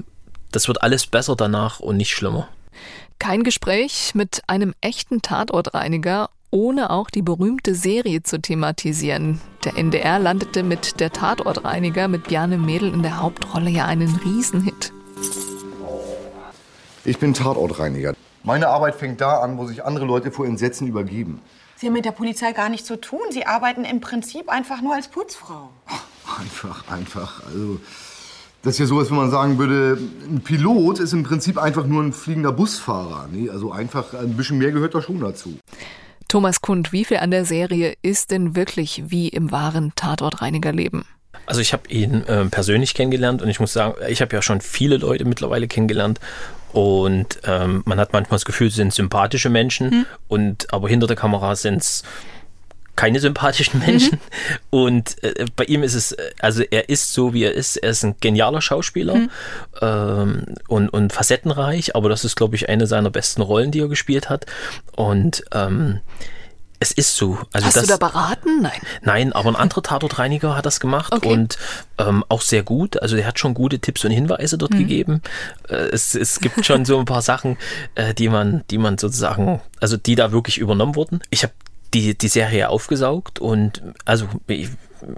das 0.52 0.68
wird 0.68 0.82
alles 0.82 1.06
besser 1.06 1.36
danach 1.36 1.80
und 1.80 1.96
nicht 1.96 2.10
schlimmer. 2.10 2.48
Kein 3.24 3.42
Gespräch 3.42 4.14
mit 4.14 4.42
einem 4.48 4.74
echten 4.82 5.22
Tatortreiniger, 5.22 6.28
ohne 6.50 6.90
auch 6.90 7.08
die 7.08 7.22
berühmte 7.22 7.74
Serie 7.74 8.22
zu 8.22 8.38
thematisieren. 8.38 9.40
Der 9.64 9.78
NDR 9.78 10.18
landete 10.18 10.62
mit 10.62 11.00
der 11.00 11.10
Tatortreiniger 11.10 12.06
mit 12.06 12.24
Bjarne 12.24 12.58
Mädel 12.58 12.92
in 12.92 13.02
der 13.02 13.22
Hauptrolle 13.22 13.70
ja 13.70 13.86
einen 13.86 14.14
Riesenhit. 14.16 14.92
Ich 17.06 17.18
bin 17.18 17.32
Tatortreiniger. 17.32 18.12
Meine 18.42 18.68
Arbeit 18.68 18.96
fängt 18.96 19.22
da 19.22 19.38
an, 19.38 19.56
wo 19.56 19.64
sich 19.64 19.82
andere 19.86 20.04
Leute 20.04 20.30
vor 20.30 20.44
Entsetzen 20.44 20.86
übergeben. 20.86 21.40
Sie 21.76 21.86
haben 21.86 21.94
mit 21.94 22.04
der 22.04 22.12
Polizei 22.12 22.52
gar 22.52 22.68
nichts 22.68 22.86
zu 22.86 23.00
tun. 23.00 23.22
Sie 23.30 23.46
arbeiten 23.46 23.86
im 23.86 24.02
Prinzip 24.02 24.50
einfach 24.50 24.82
nur 24.82 24.96
als 24.96 25.08
Putzfrau. 25.08 25.70
Ach, 25.86 26.40
einfach, 26.40 26.92
einfach. 26.92 27.42
Also, 27.46 27.80
das 28.64 28.74
ist 28.74 28.78
ja 28.80 28.86
so, 28.86 28.98
als 28.98 29.10
wenn 29.10 29.18
man 29.18 29.30
sagen 29.30 29.58
würde, 29.58 29.98
ein 30.26 30.40
Pilot 30.40 30.98
ist 30.98 31.12
im 31.12 31.22
Prinzip 31.22 31.58
einfach 31.58 31.86
nur 31.86 32.02
ein 32.02 32.12
fliegender 32.12 32.50
Busfahrer. 32.50 33.28
Nee, 33.30 33.50
also 33.50 33.70
einfach 33.72 34.14
ein 34.14 34.36
bisschen 34.36 34.58
mehr 34.58 34.72
gehört 34.72 34.94
da 34.94 35.02
schon 35.02 35.20
dazu. 35.20 35.58
Thomas 36.28 36.62
Kund, 36.62 36.90
wie 36.90 37.04
viel 37.04 37.18
an 37.18 37.30
der 37.30 37.44
Serie 37.44 37.94
ist 38.00 38.30
denn 38.30 38.56
wirklich 38.56 39.04
wie 39.08 39.28
im 39.28 39.52
wahren 39.52 39.92
Tatortreinigerleben? 39.94 41.04
Also 41.46 41.60
ich 41.60 41.74
habe 41.74 41.88
ihn 41.88 42.22
äh, 42.26 42.46
persönlich 42.46 42.94
kennengelernt 42.94 43.42
und 43.42 43.50
ich 43.50 43.60
muss 43.60 43.74
sagen, 43.74 43.94
ich 44.08 44.22
habe 44.22 44.34
ja 44.34 44.40
schon 44.40 44.62
viele 44.62 44.96
Leute 44.96 45.26
mittlerweile 45.26 45.68
kennengelernt 45.68 46.18
und 46.72 47.40
ähm, 47.44 47.82
man 47.84 48.00
hat 48.00 48.14
manchmal 48.14 48.36
das 48.36 48.46
Gefühl, 48.46 48.70
sie 48.70 48.76
sind 48.76 48.94
sympathische 48.94 49.50
Menschen 49.50 49.90
hm. 49.90 50.06
und 50.26 50.72
aber 50.72 50.88
hinter 50.88 51.06
der 51.06 51.16
Kamera 51.16 51.54
sind 51.54 51.82
es 51.82 52.02
keine 52.96 53.20
sympathischen 53.20 53.80
Menschen. 53.80 54.20
Mhm. 54.20 54.58
Und 54.70 55.22
äh, 55.24 55.46
bei 55.56 55.64
ihm 55.64 55.82
ist 55.82 55.94
es, 55.94 56.12
äh, 56.12 56.30
also 56.40 56.62
er 56.62 56.88
ist 56.88 57.12
so, 57.12 57.34
wie 57.34 57.44
er 57.44 57.52
ist. 57.52 57.76
Er 57.76 57.90
ist 57.90 58.04
ein 58.04 58.16
genialer 58.20 58.60
Schauspieler 58.60 59.14
mhm. 59.14 59.30
ähm, 59.80 60.44
und, 60.68 60.88
und 60.88 61.12
facettenreich, 61.12 61.96
aber 61.96 62.08
das 62.08 62.24
ist, 62.24 62.36
glaube 62.36 62.56
ich, 62.56 62.68
eine 62.68 62.86
seiner 62.86 63.10
besten 63.10 63.42
Rollen, 63.42 63.70
die 63.70 63.80
er 63.80 63.88
gespielt 63.88 64.30
hat. 64.30 64.46
Und 64.96 65.44
ähm, 65.52 66.00
es 66.84 66.92
ist 66.92 67.16
so. 67.16 67.38
Also 67.52 67.66
Hast 67.66 67.76
das, 67.76 67.84
du 67.84 67.88
da 67.88 67.96
beraten? 67.96 68.60
Nein. 68.60 68.80
Nein, 69.02 69.32
aber 69.32 69.48
ein 69.48 69.56
anderer 69.56 69.82
Tatortreiniger 69.82 70.54
hat 70.54 70.66
das 70.66 70.80
gemacht 70.80 71.12
okay. 71.14 71.32
und 71.32 71.56
ähm, 71.98 72.24
auch 72.28 72.42
sehr 72.42 72.62
gut. 72.62 73.00
Also 73.00 73.16
er 73.16 73.26
hat 73.26 73.38
schon 73.38 73.54
gute 73.54 73.78
Tipps 73.78 74.04
und 74.04 74.10
Hinweise 74.10 74.58
dort 74.58 74.74
mhm. 74.74 74.78
gegeben. 74.78 75.22
Äh, 75.68 75.74
es, 75.92 76.14
es 76.14 76.40
gibt 76.40 76.64
schon 76.66 76.84
so 76.84 76.98
ein 76.98 77.06
paar 77.06 77.22
Sachen, 77.22 77.56
äh, 77.94 78.12
die 78.12 78.28
man, 78.28 78.64
die 78.70 78.78
man 78.78 78.98
sozusagen, 78.98 79.62
also 79.80 79.96
die 79.96 80.14
da 80.14 80.32
wirklich 80.32 80.58
übernommen 80.58 80.94
wurden. 80.94 81.20
Ich 81.30 81.42
habe 81.42 81.54
die, 81.94 82.18
die 82.18 82.28
Serie 82.28 82.68
aufgesaugt 82.68 83.38
und 83.38 83.82
also 84.04 84.26
ich, 84.46 84.68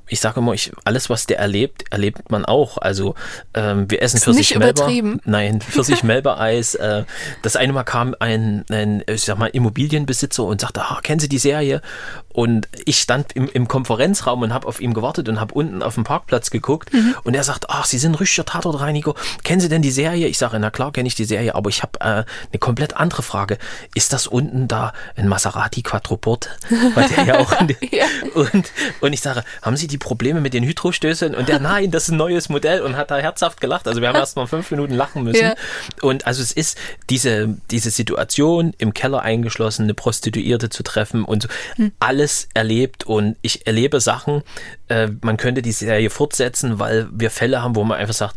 ich 0.09 0.21
sage 0.21 0.41
immer, 0.41 0.53
ich, 0.53 0.73
alles, 0.85 1.11
was 1.11 1.27
der 1.27 1.39
erlebt, 1.39 1.85
erlebt 1.91 2.31
man 2.31 2.45
auch. 2.45 2.79
Also 2.79 3.15
ähm, 3.55 3.91
wir 3.91 4.03
essen 4.03 4.21
für 4.21 4.33
sich 4.33 4.57
Melba. 4.59 4.89
Nein, 5.25 5.61
für 5.61 5.85
sich 5.85 6.03
Melba-Eis. 6.03 6.75
Äh, 6.75 7.05
das 7.43 7.57
eine 7.57 7.73
Mal 7.73 7.85
kam 7.85 8.15
ein, 8.21 8.65
ein, 8.71 9.03
ich 9.09 9.23
sag 9.23 9.39
mal, 9.39 9.49
Immobilienbesitzer 9.49 10.45
und 10.45 10.61
sagte, 10.61 10.83
ah, 10.83 11.01
kennen 11.03 11.21
Sie 11.21 11.29
die 11.29 11.39
Serie? 11.39 11.83
Und 12.29 12.69
ich 12.85 12.99
stand 12.99 13.33
im, 13.33 13.49
im 13.49 13.67
Konferenzraum 13.67 14.43
und 14.43 14.53
habe 14.53 14.67
auf 14.67 14.81
ihn 14.81 14.93
gewartet 14.93 15.29
und 15.29 15.41
habe 15.41 15.55
unten 15.55 15.83
auf 15.83 15.95
dem 15.95 16.05
Parkplatz 16.05 16.51
geguckt. 16.51 16.93
Mhm. 16.93 17.15
Und 17.25 17.35
er 17.35 17.45
sagt, 17.45 17.71
ach, 17.71 17.87
Sie 17.87 17.99
sind 17.99 18.21
richtiger 18.21 18.45
Tatortreiniger. 18.45 19.15
Kennen 19.43 19.61
Sie 19.61 19.69
denn 19.69 19.83
die 19.83 19.91
Serie? 19.91 20.27
Ich 20.27 20.37
sage, 20.39 20.59
na 20.61 20.71
klar, 20.71 20.93
kenne 20.93 21.07
ich 21.07 21.15
die 21.15 21.25
Serie, 21.25 21.55
aber 21.55 21.71
ich 21.71 21.83
habe 21.83 21.99
äh, 22.01 22.05
eine 22.05 22.59
komplett 22.61 22.95
andere 22.95 23.23
Frage. 23.23 23.59
Ist 23.95 24.13
das 24.13 24.27
unten 24.27 24.69
da 24.69 24.93
ein 25.17 25.29
Maserati 25.29 25.83
Quattroporte? 25.83 26.51
Weil 26.95 27.09
der 27.09 27.25
ja 27.25 27.39
auch 27.39 27.53
ja. 27.91 28.05
und, 28.35 28.71
und 29.01 29.13
ich 29.13 29.21
sage, 29.21 29.43
haben 29.63 29.76
Sie 29.77 29.87
die 29.87 29.99
Probleme 29.99 30.41
mit 30.41 30.55
den 30.55 30.65
Hydrostößeln? 30.65 31.35
Und 31.35 31.49
der, 31.49 31.59
nein, 31.61 31.91
das 31.91 32.05
ist 32.05 32.11
ein 32.11 32.17
neues 32.17 32.49
Modell 32.49 32.83
und 32.83 32.97
hat 32.97 33.11
da 33.11 33.19
herzhaft 33.19 33.61
gelacht. 33.61 33.89
Also 33.89 34.01
wir 34.01 34.09
haben 34.09 34.17
erst 34.17 34.37
mal 34.37 34.47
fünf 34.47 34.71
Minuten 34.71 34.95
lachen 34.95 35.25
müssen. 35.25 35.43
Ja. 35.43 35.55
Und 36.03 36.27
also 36.27 36.43
es 36.43 36.53
ist 36.53 36.79
diese, 37.11 37.57
diese 37.71 37.91
Situation, 37.91 38.75
im 38.79 38.95
Keller 38.95 39.23
eingeschlossen, 39.23 39.85
eine 39.85 39.95
Prostituierte 39.95 40.69
zu 40.69 40.83
treffen 40.83 41.25
und 41.25 41.45
so. 41.45 41.49
Hm. 41.77 41.93
Alles 42.01 42.49
erlebt 42.55 43.05
und 43.05 43.37
ich 43.43 43.67
erlebe 43.67 44.01
Sachen. 44.01 44.43
Äh, 44.89 45.09
man 45.23 45.37
könnte 45.37 45.63
die 45.63 45.73
Serie 45.73 46.11
fortsetzen, 46.11 46.79
weil 46.79 47.09
wir 47.13 47.31
Fälle 47.31 47.63
haben, 47.63 47.77
wo 47.77 47.85
man 47.85 47.99
einfach 47.99 48.15
sagt, 48.15 48.37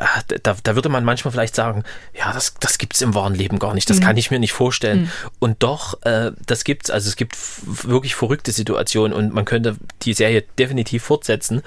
da, 0.00 0.56
da 0.62 0.74
würde 0.74 0.88
man 0.88 1.04
manchmal 1.04 1.32
vielleicht 1.32 1.54
sagen, 1.54 1.84
ja, 2.14 2.32
das, 2.32 2.54
das 2.60 2.78
gibt 2.78 2.94
es 2.94 3.02
im 3.02 3.14
wahren 3.14 3.34
Leben 3.34 3.58
gar 3.58 3.74
nicht, 3.74 3.88
das 3.90 3.98
mhm. 3.98 4.04
kann 4.04 4.16
ich 4.16 4.30
mir 4.30 4.38
nicht 4.38 4.52
vorstellen. 4.52 5.02
Mhm. 5.02 5.10
Und 5.38 5.62
doch, 5.62 6.02
äh, 6.02 6.32
das 6.46 6.64
es. 6.64 6.90
also 6.90 7.08
es 7.08 7.16
gibt 7.16 7.36
wirklich 7.64 8.14
verrückte 8.14 8.52
Situationen 8.52 9.16
und 9.16 9.32
man 9.32 9.44
könnte 9.44 9.76
die 10.02 10.14
Serie 10.14 10.44
definitiv 10.58 11.02
fortsetzen. 11.04 11.62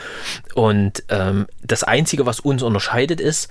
Und 0.53 1.03
ähm, 1.09 1.47
das 1.63 1.84
Einzige, 1.84 2.26
was 2.26 2.39
uns 2.39 2.63
unterscheidet, 2.63 3.21
ist, 3.21 3.49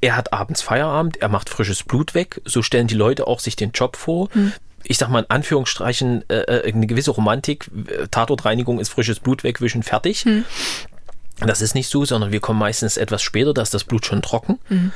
er 0.00 0.16
hat 0.16 0.32
abends 0.32 0.62
Feierabend, 0.62 1.18
er 1.18 1.28
macht 1.28 1.50
frisches 1.50 1.82
Blut 1.82 2.14
weg, 2.14 2.40
so 2.44 2.62
stellen 2.62 2.86
die 2.86 2.94
Leute 2.94 3.26
auch 3.26 3.40
sich 3.40 3.56
den 3.56 3.72
Job 3.72 3.96
vor. 3.96 4.28
Mhm 4.32 4.52
ich 4.82 4.98
sag 4.98 5.08
mal 5.08 5.20
in 5.20 5.30
Anführungsstrichen, 5.30 6.28
äh, 6.28 6.40
äh, 6.40 6.72
eine 6.72 6.86
gewisse 6.86 7.10
Romantik. 7.10 7.70
Tatortreinigung 8.10 8.80
ist 8.80 8.88
frisches 8.88 9.20
Blut 9.20 9.44
wegwischen, 9.44 9.82
fertig. 9.82 10.24
Mhm. 10.24 10.44
Das 11.46 11.62
ist 11.62 11.74
nicht 11.74 11.88
so, 11.88 12.04
sondern 12.04 12.32
wir 12.32 12.40
kommen 12.40 12.58
meistens 12.58 12.96
etwas 12.96 13.22
später, 13.22 13.54
da 13.54 13.62
ist 13.62 13.74
das 13.74 13.84
Blut 13.84 14.04
schon 14.06 14.22
trocken. 14.22 14.58
Mhm. 14.68 14.92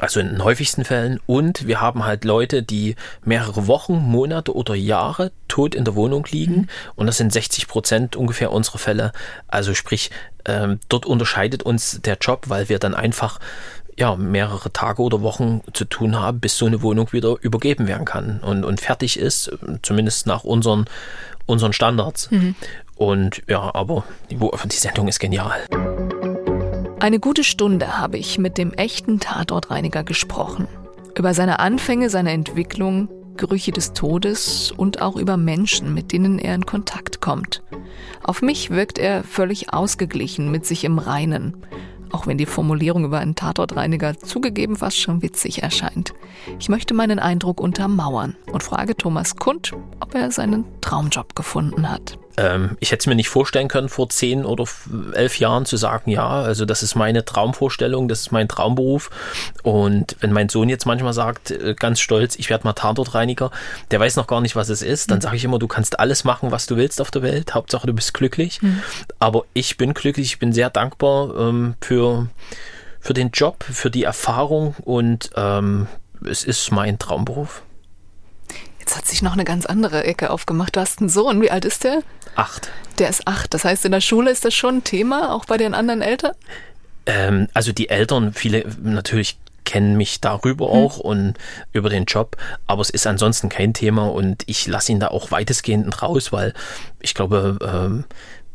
Also 0.00 0.20
in 0.20 0.28
den 0.28 0.44
häufigsten 0.44 0.84
Fällen. 0.84 1.20
Und 1.26 1.66
wir 1.66 1.80
haben 1.80 2.04
halt 2.04 2.24
Leute, 2.24 2.62
die 2.62 2.96
mehrere 3.24 3.66
Wochen, 3.66 3.94
Monate 3.94 4.54
oder 4.54 4.74
Jahre 4.74 5.32
tot 5.48 5.74
in 5.74 5.84
der 5.84 5.94
Wohnung 5.94 6.26
liegen. 6.30 6.54
Mhm. 6.54 6.68
Und 6.96 7.06
das 7.06 7.16
sind 7.16 7.32
60 7.32 7.66
Prozent 7.66 8.16
ungefähr 8.16 8.52
unserer 8.52 8.78
Fälle. 8.78 9.12
Also 9.48 9.74
sprich, 9.74 10.10
ähm, 10.44 10.80
dort 10.88 11.06
unterscheidet 11.06 11.62
uns 11.62 12.00
der 12.02 12.18
Job, 12.20 12.44
weil 12.48 12.68
wir 12.68 12.78
dann 12.78 12.94
einfach 12.94 13.40
ja, 13.98 14.14
mehrere 14.14 14.70
Tage 14.72 15.00
oder 15.02 15.22
Wochen 15.22 15.62
zu 15.72 15.86
tun 15.86 16.16
haben, 16.16 16.40
bis 16.40 16.58
so 16.58 16.66
eine 16.66 16.82
Wohnung 16.82 17.12
wieder 17.12 17.36
übergeben 17.40 17.88
werden 17.88 18.04
kann 18.04 18.40
und, 18.40 18.64
und 18.64 18.80
fertig 18.80 19.18
ist, 19.18 19.50
zumindest 19.82 20.26
nach 20.26 20.44
unseren, 20.44 20.84
unseren 21.46 21.72
Standards. 21.72 22.30
Mhm. 22.30 22.54
Und 22.96 23.42
ja, 23.48 23.74
aber 23.74 24.04
die, 24.30 24.36
die 24.36 24.76
Sendung 24.76 25.08
ist 25.08 25.20
genial. 25.20 25.64
Eine 26.98 27.20
gute 27.20 27.44
Stunde 27.44 27.98
habe 27.98 28.18
ich 28.18 28.38
mit 28.38 28.58
dem 28.58 28.72
echten 28.72 29.20
Tatortreiniger 29.20 30.02
gesprochen. 30.02 30.66
Über 31.16 31.34
seine 31.34 31.60
Anfänge, 31.60 32.10
seine 32.10 32.32
Entwicklung, 32.32 33.08
Gerüche 33.36 33.70
des 33.70 33.92
Todes 33.92 34.72
und 34.74 35.02
auch 35.02 35.16
über 35.16 35.36
Menschen, 35.36 35.92
mit 35.92 36.12
denen 36.12 36.38
er 36.38 36.54
in 36.54 36.66
Kontakt 36.66 37.20
kommt. 37.20 37.62
Auf 38.22 38.42
mich 38.42 38.70
wirkt 38.70 38.98
er 38.98 39.22
völlig 39.24 39.72
ausgeglichen, 39.72 40.50
mit 40.50 40.64
sich 40.64 40.84
im 40.84 40.98
Reinen 40.98 41.54
auch 42.12 42.26
wenn 42.26 42.38
die 42.38 42.46
Formulierung 42.46 43.04
über 43.04 43.18
einen 43.18 43.34
Tatortreiniger 43.34 44.18
zugegeben 44.18 44.76
fast 44.76 44.98
schon 44.98 45.22
witzig 45.22 45.62
erscheint. 45.62 46.14
Ich 46.58 46.68
möchte 46.68 46.94
meinen 46.94 47.18
Eindruck 47.18 47.60
untermauern 47.60 48.36
und 48.50 48.62
frage 48.62 48.96
Thomas 48.96 49.36
Kund, 49.36 49.72
ob 50.00 50.14
er 50.14 50.30
seinen 50.30 50.64
Traumjob 50.80 51.34
gefunden 51.34 51.90
hat. 51.90 52.18
Ähm, 52.36 52.76
ich 52.80 52.92
hätte 52.92 53.00
es 53.00 53.06
mir 53.06 53.14
nicht 53.14 53.28
vorstellen 53.28 53.68
können, 53.68 53.88
vor 53.88 54.08
zehn 54.08 54.44
oder 54.44 54.64
elf 55.12 55.38
Jahren 55.38 55.64
zu 55.64 55.76
sagen, 55.76 56.10
ja, 56.10 56.28
also 56.28 56.64
das 56.64 56.82
ist 56.82 56.94
meine 56.94 57.24
Traumvorstellung, 57.24 58.08
das 58.08 58.20
ist 58.20 58.32
mein 58.32 58.48
Traumberuf. 58.48 59.10
Und 59.62 60.16
wenn 60.20 60.32
mein 60.32 60.48
Sohn 60.48 60.68
jetzt 60.68 60.86
manchmal 60.86 61.12
sagt, 61.12 61.50
äh, 61.50 61.74
ganz 61.78 62.00
stolz, 62.00 62.36
ich 62.36 62.50
werde 62.50 62.64
mal 62.64 62.74
Tatortreiniger, 62.74 63.50
der 63.90 64.00
weiß 64.00 64.16
noch 64.16 64.26
gar 64.26 64.40
nicht, 64.40 64.56
was 64.56 64.68
es 64.68 64.82
ist, 64.82 65.10
dann 65.10 65.18
mhm. 65.18 65.22
sage 65.22 65.36
ich 65.36 65.44
immer, 65.44 65.58
du 65.58 65.68
kannst 65.68 65.98
alles 65.98 66.24
machen, 66.24 66.50
was 66.50 66.66
du 66.66 66.76
willst 66.76 67.00
auf 67.00 67.10
der 67.10 67.22
Welt. 67.22 67.54
Hauptsache, 67.54 67.86
du 67.86 67.92
bist 67.92 68.14
glücklich. 68.14 68.60
Mhm. 68.62 68.82
Aber 69.18 69.44
ich 69.54 69.76
bin 69.76 69.94
glücklich, 69.94 70.26
ich 70.26 70.38
bin 70.38 70.52
sehr 70.52 70.70
dankbar 70.70 71.34
ähm, 71.36 71.74
für, 71.80 72.28
für 73.00 73.14
den 73.14 73.30
Job, 73.30 73.64
für 73.64 73.90
die 73.90 74.04
Erfahrung 74.04 74.74
und 74.84 75.30
ähm, 75.36 75.86
es 76.24 76.44
ist 76.44 76.70
mein 76.72 76.98
Traumberuf. 76.98 77.62
Jetzt 78.86 78.96
hat 78.96 79.06
sich 79.08 79.20
noch 79.20 79.32
eine 79.32 79.42
ganz 79.42 79.66
andere 79.66 80.04
Ecke 80.04 80.30
aufgemacht. 80.30 80.76
Du 80.76 80.80
hast 80.80 81.00
einen 81.00 81.08
Sohn. 81.08 81.42
Wie 81.42 81.50
alt 81.50 81.64
ist 81.64 81.82
der? 81.82 82.04
Acht. 82.36 82.70
Der 83.00 83.08
ist 83.08 83.26
acht. 83.26 83.52
Das 83.52 83.64
heißt, 83.64 83.84
in 83.84 83.90
der 83.90 84.00
Schule 84.00 84.30
ist 84.30 84.44
das 84.44 84.54
schon 84.54 84.76
ein 84.76 84.84
Thema, 84.84 85.34
auch 85.34 85.44
bei 85.44 85.56
den 85.56 85.74
anderen 85.74 86.02
Eltern? 86.02 86.30
Ähm, 87.06 87.48
also 87.52 87.72
die 87.72 87.88
Eltern, 87.88 88.32
viele 88.32 88.64
natürlich 88.80 89.38
kennen 89.64 89.96
mich 89.96 90.20
darüber 90.20 90.66
hm. 90.66 90.72
auch 90.72 90.98
und 90.98 91.34
über 91.72 91.88
den 91.88 92.04
Job, 92.04 92.36
aber 92.68 92.80
es 92.80 92.90
ist 92.90 93.08
ansonsten 93.08 93.48
kein 93.48 93.74
Thema 93.74 94.08
und 94.08 94.44
ich 94.46 94.68
lasse 94.68 94.92
ihn 94.92 95.00
da 95.00 95.08
auch 95.08 95.32
weitestgehend 95.32 96.00
raus, 96.00 96.30
weil 96.30 96.54
ich 97.00 97.14
glaube, 97.14 97.58
ähm, 97.60 98.04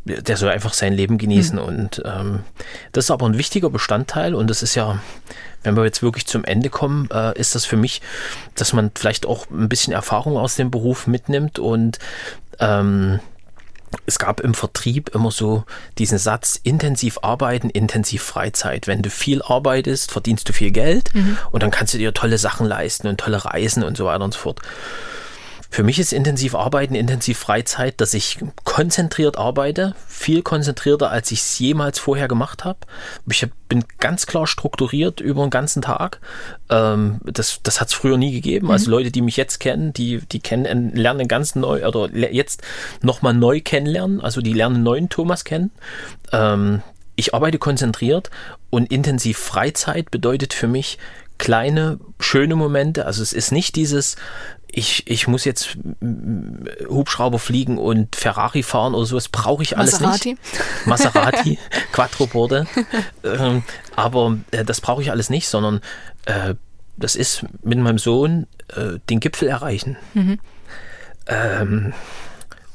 der 0.05 0.37
soll 0.37 0.49
einfach 0.49 0.73
sein 0.73 0.93
Leben 0.93 1.17
genießen. 1.17 1.59
Mhm. 1.59 1.65
Und 1.65 2.01
ähm, 2.05 2.39
das 2.93 3.05
ist 3.05 3.11
aber 3.11 3.25
ein 3.25 3.37
wichtiger 3.37 3.69
Bestandteil 3.69 4.33
und 4.33 4.49
das 4.49 4.63
ist 4.63 4.75
ja, 4.75 5.01
wenn 5.63 5.75
wir 5.75 5.85
jetzt 5.85 6.01
wirklich 6.01 6.25
zum 6.25 6.43
Ende 6.43 6.69
kommen, 6.69 7.09
äh, 7.11 7.37
ist 7.39 7.55
das 7.55 7.65
für 7.65 7.77
mich, 7.77 8.01
dass 8.55 8.73
man 8.73 8.91
vielleicht 8.95 9.25
auch 9.25 9.49
ein 9.49 9.69
bisschen 9.69 9.93
Erfahrung 9.93 10.37
aus 10.37 10.55
dem 10.55 10.71
Beruf 10.71 11.07
mitnimmt 11.07 11.59
und 11.59 11.99
ähm, 12.59 13.19
es 14.05 14.19
gab 14.19 14.39
im 14.39 14.53
Vertrieb 14.53 15.13
immer 15.13 15.31
so 15.31 15.65
diesen 15.97 16.17
Satz, 16.17 16.59
intensiv 16.63 17.19
arbeiten, 17.23 17.69
intensiv 17.69 18.23
Freizeit. 18.23 18.87
Wenn 18.87 19.01
du 19.01 19.09
viel 19.09 19.41
arbeitest, 19.41 20.11
verdienst 20.11 20.47
du 20.47 20.53
viel 20.53 20.71
Geld 20.71 21.13
mhm. 21.13 21.37
und 21.51 21.61
dann 21.61 21.71
kannst 21.71 21.93
du 21.93 21.97
dir 21.97 22.13
tolle 22.13 22.37
Sachen 22.37 22.65
leisten 22.65 23.07
und 23.07 23.19
tolle 23.19 23.43
Reisen 23.43 23.83
und 23.83 23.97
so 23.97 24.05
weiter 24.05 24.23
und 24.23 24.33
so 24.33 24.39
fort. 24.39 24.61
Für 25.73 25.83
mich 25.83 25.99
ist 25.99 26.11
intensiv 26.11 26.53
Arbeiten, 26.53 26.95
intensiv 26.95 27.37
Freizeit, 27.39 28.01
dass 28.01 28.13
ich 28.13 28.39
konzentriert 28.65 29.37
arbeite, 29.37 29.95
viel 30.05 30.41
konzentrierter, 30.41 31.09
als 31.09 31.31
ich 31.31 31.39
es 31.39 31.59
jemals 31.59 31.97
vorher 31.97 32.27
gemacht 32.27 32.65
habe. 32.65 32.79
Ich 33.31 33.47
bin 33.69 33.85
ganz 33.97 34.27
klar 34.27 34.47
strukturiert 34.47 35.21
über 35.21 35.45
den 35.45 35.49
ganzen 35.49 35.81
Tag. 35.81 36.19
Ähm, 36.69 37.21
das 37.23 37.61
das 37.63 37.79
hat 37.79 37.87
es 37.87 37.93
früher 37.93 38.17
nie 38.17 38.33
gegeben. 38.33 38.69
Also 38.69 38.87
mhm. 38.87 38.91
Leute, 38.91 39.11
die 39.11 39.21
mich 39.21 39.37
jetzt 39.37 39.59
kennen, 39.61 39.93
die, 39.93 40.17
die 40.17 40.41
kennen, 40.41 40.93
lernen 40.93 41.29
ganz 41.29 41.55
neu 41.55 41.87
oder 41.87 42.09
jetzt 42.13 42.63
nochmal 43.01 43.33
neu 43.33 43.61
kennenlernen. 43.61 44.19
Also 44.19 44.41
die 44.41 44.53
lernen 44.53 44.83
neuen 44.83 45.07
Thomas 45.07 45.45
kennen. 45.45 45.71
Ähm, 46.33 46.81
ich 47.15 47.33
arbeite 47.33 47.59
konzentriert 47.59 48.29
und 48.69 48.91
intensiv 48.91 49.37
Freizeit 49.37 50.11
bedeutet 50.11 50.53
für 50.53 50.67
mich 50.67 50.97
kleine, 51.41 51.99
schöne 52.19 52.55
Momente. 52.55 53.07
Also 53.07 53.23
es 53.23 53.33
ist 53.33 53.51
nicht 53.51 53.75
dieses, 53.75 54.15
ich, 54.71 55.07
ich 55.07 55.27
muss 55.27 55.43
jetzt 55.43 55.75
Hubschrauber 56.87 57.39
fliegen 57.39 57.79
und 57.79 58.15
Ferrari 58.15 58.61
fahren 58.61 58.93
oder 58.93 59.07
sowas, 59.07 59.27
brauche 59.27 59.63
ich 59.63 59.75
alles 59.75 59.99
Maserati. 59.99 60.29
nicht. 60.33 60.85
Maserati, 60.85 61.59
Quattroporte. 61.93 62.67
ähm, 63.23 63.63
aber 63.95 64.37
äh, 64.51 64.63
das 64.63 64.81
brauche 64.81 65.01
ich 65.01 65.09
alles 65.09 65.31
nicht, 65.31 65.47
sondern 65.47 65.81
äh, 66.25 66.53
das 66.95 67.15
ist 67.15 67.43
mit 67.63 67.79
meinem 67.79 67.97
Sohn 67.97 68.45
äh, 68.75 68.99
den 69.09 69.19
Gipfel 69.19 69.47
erreichen. 69.47 69.97
Mhm. 70.13 70.39
Ähm, 71.25 71.93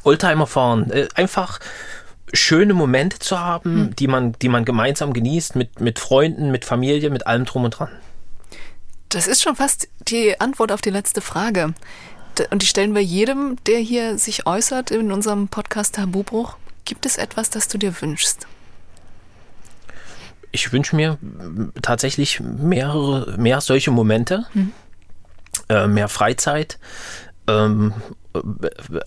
Oldtimer 0.03 0.49
fahren, 0.49 0.91
äh, 0.91 1.07
einfach 1.15 1.61
schöne 2.33 2.75
Momente 2.75 3.21
zu 3.21 3.39
haben, 3.39 3.75
mhm. 3.77 3.97
die 3.97 4.09
man, 4.09 4.33
die 4.33 4.49
man 4.49 4.65
gemeinsam 4.65 5.13
genießt 5.13 5.55
mit, 5.55 5.81
mit 5.81 6.01
Freunden, 6.01 6.51
mit 6.51 6.65
Familie, 6.65 7.11
mit 7.11 7.29
allem 7.29 7.45
drum 7.45 7.63
und 7.63 7.71
dran. 7.71 7.91
Das 9.09 9.27
ist 9.27 9.43
schon 9.43 9.57
fast 9.57 9.89
die 10.09 10.41
Antwort 10.41 10.73
auf 10.73 10.81
die 10.81 10.91
letzte 10.91 11.21
Frage. 11.21 11.75
Und 12.51 12.63
die 12.63 12.67
stellen 12.67 12.95
wir 12.95 13.03
jedem, 13.03 13.57
der 13.65 13.79
hier 13.79 14.19
sich 14.19 14.47
äußert 14.47 14.91
in 14.91 15.13
unserem 15.13 15.49
Podcast 15.49 15.95
Tabubruch. 15.95 16.57
Gibt 16.85 17.07
es 17.07 17.17
etwas, 17.17 17.51
das 17.51 17.69
du 17.69 17.79
dir 17.79 18.01
wünschst? 18.01 18.47
Ich 20.53 20.73
wünsche 20.73 20.97
mir 20.97 21.19
tatsächlich 21.83 22.41
mehrere, 22.41 23.37
mehr 23.39 23.61
solche 23.61 23.91
Momente, 23.91 24.47
mhm. 24.55 24.73
äh, 25.69 25.87
mehr 25.87 26.09
Freizeit, 26.09 26.79
ähm, 27.47 27.93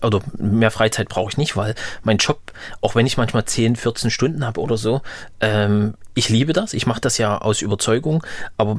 oder 0.02 0.20
mehr 0.38 0.70
Freizeit 0.70 1.08
brauche 1.08 1.30
ich 1.30 1.36
nicht, 1.36 1.56
weil 1.56 1.74
mein 2.02 2.18
Job, 2.18 2.40
auch 2.80 2.94
wenn 2.94 3.06
ich 3.06 3.16
manchmal 3.16 3.44
10, 3.44 3.76
14 3.76 4.10
Stunden 4.10 4.44
habe 4.44 4.60
oder 4.60 4.76
so, 4.76 5.02
ähm, 5.40 5.94
ich 6.14 6.28
liebe 6.28 6.52
das. 6.52 6.74
Ich 6.74 6.86
mache 6.86 7.00
das 7.00 7.18
ja 7.18 7.38
aus 7.38 7.62
Überzeugung, 7.62 8.24
aber 8.56 8.76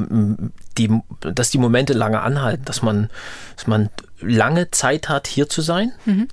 die, 0.78 1.02
dass 1.22 1.50
die 1.50 1.58
Momente 1.58 1.94
lange 1.94 2.22
anhalten, 2.22 2.66
dass 2.66 2.82
man, 2.82 3.10
dass 3.56 3.68
man 3.68 3.90
lange 4.20 4.72
Zeit 4.72 5.10
hat, 5.10 5.28
hier 5.28 5.50
zu 5.50 5.62
sein 5.62 5.92
mhm. 6.06 6.28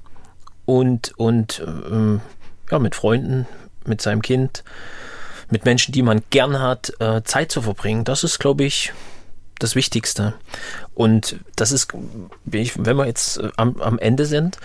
und, 0.66 1.12
und 1.16 1.62
ähm, 1.66 2.20
ja, 2.70 2.78
mit 2.78 2.94
Freunden, 2.94 3.46
mit 3.86 4.02
seinem 4.02 4.22
Kind, 4.22 4.64
mit 5.50 5.64
Menschen, 5.64 5.92
die 5.92 6.02
man 6.02 6.22
gern 6.30 6.60
hat, 6.60 6.92
äh, 7.00 7.22
Zeit 7.22 7.50
zu 7.50 7.62
verbringen. 7.62 8.04
Das 8.04 8.24
ist, 8.24 8.38
glaube 8.38 8.64
ich, 8.64 8.92
das 9.58 9.74
Wichtigste. 9.74 10.34
Und 10.94 11.36
das 11.56 11.72
ist, 11.72 11.92
wenn 12.44 12.96
wir 12.96 13.06
jetzt 13.06 13.38
äh, 13.38 13.50
am, 13.56 13.80
am 13.80 13.98
Ende 13.98 14.26
sind, 14.26 14.58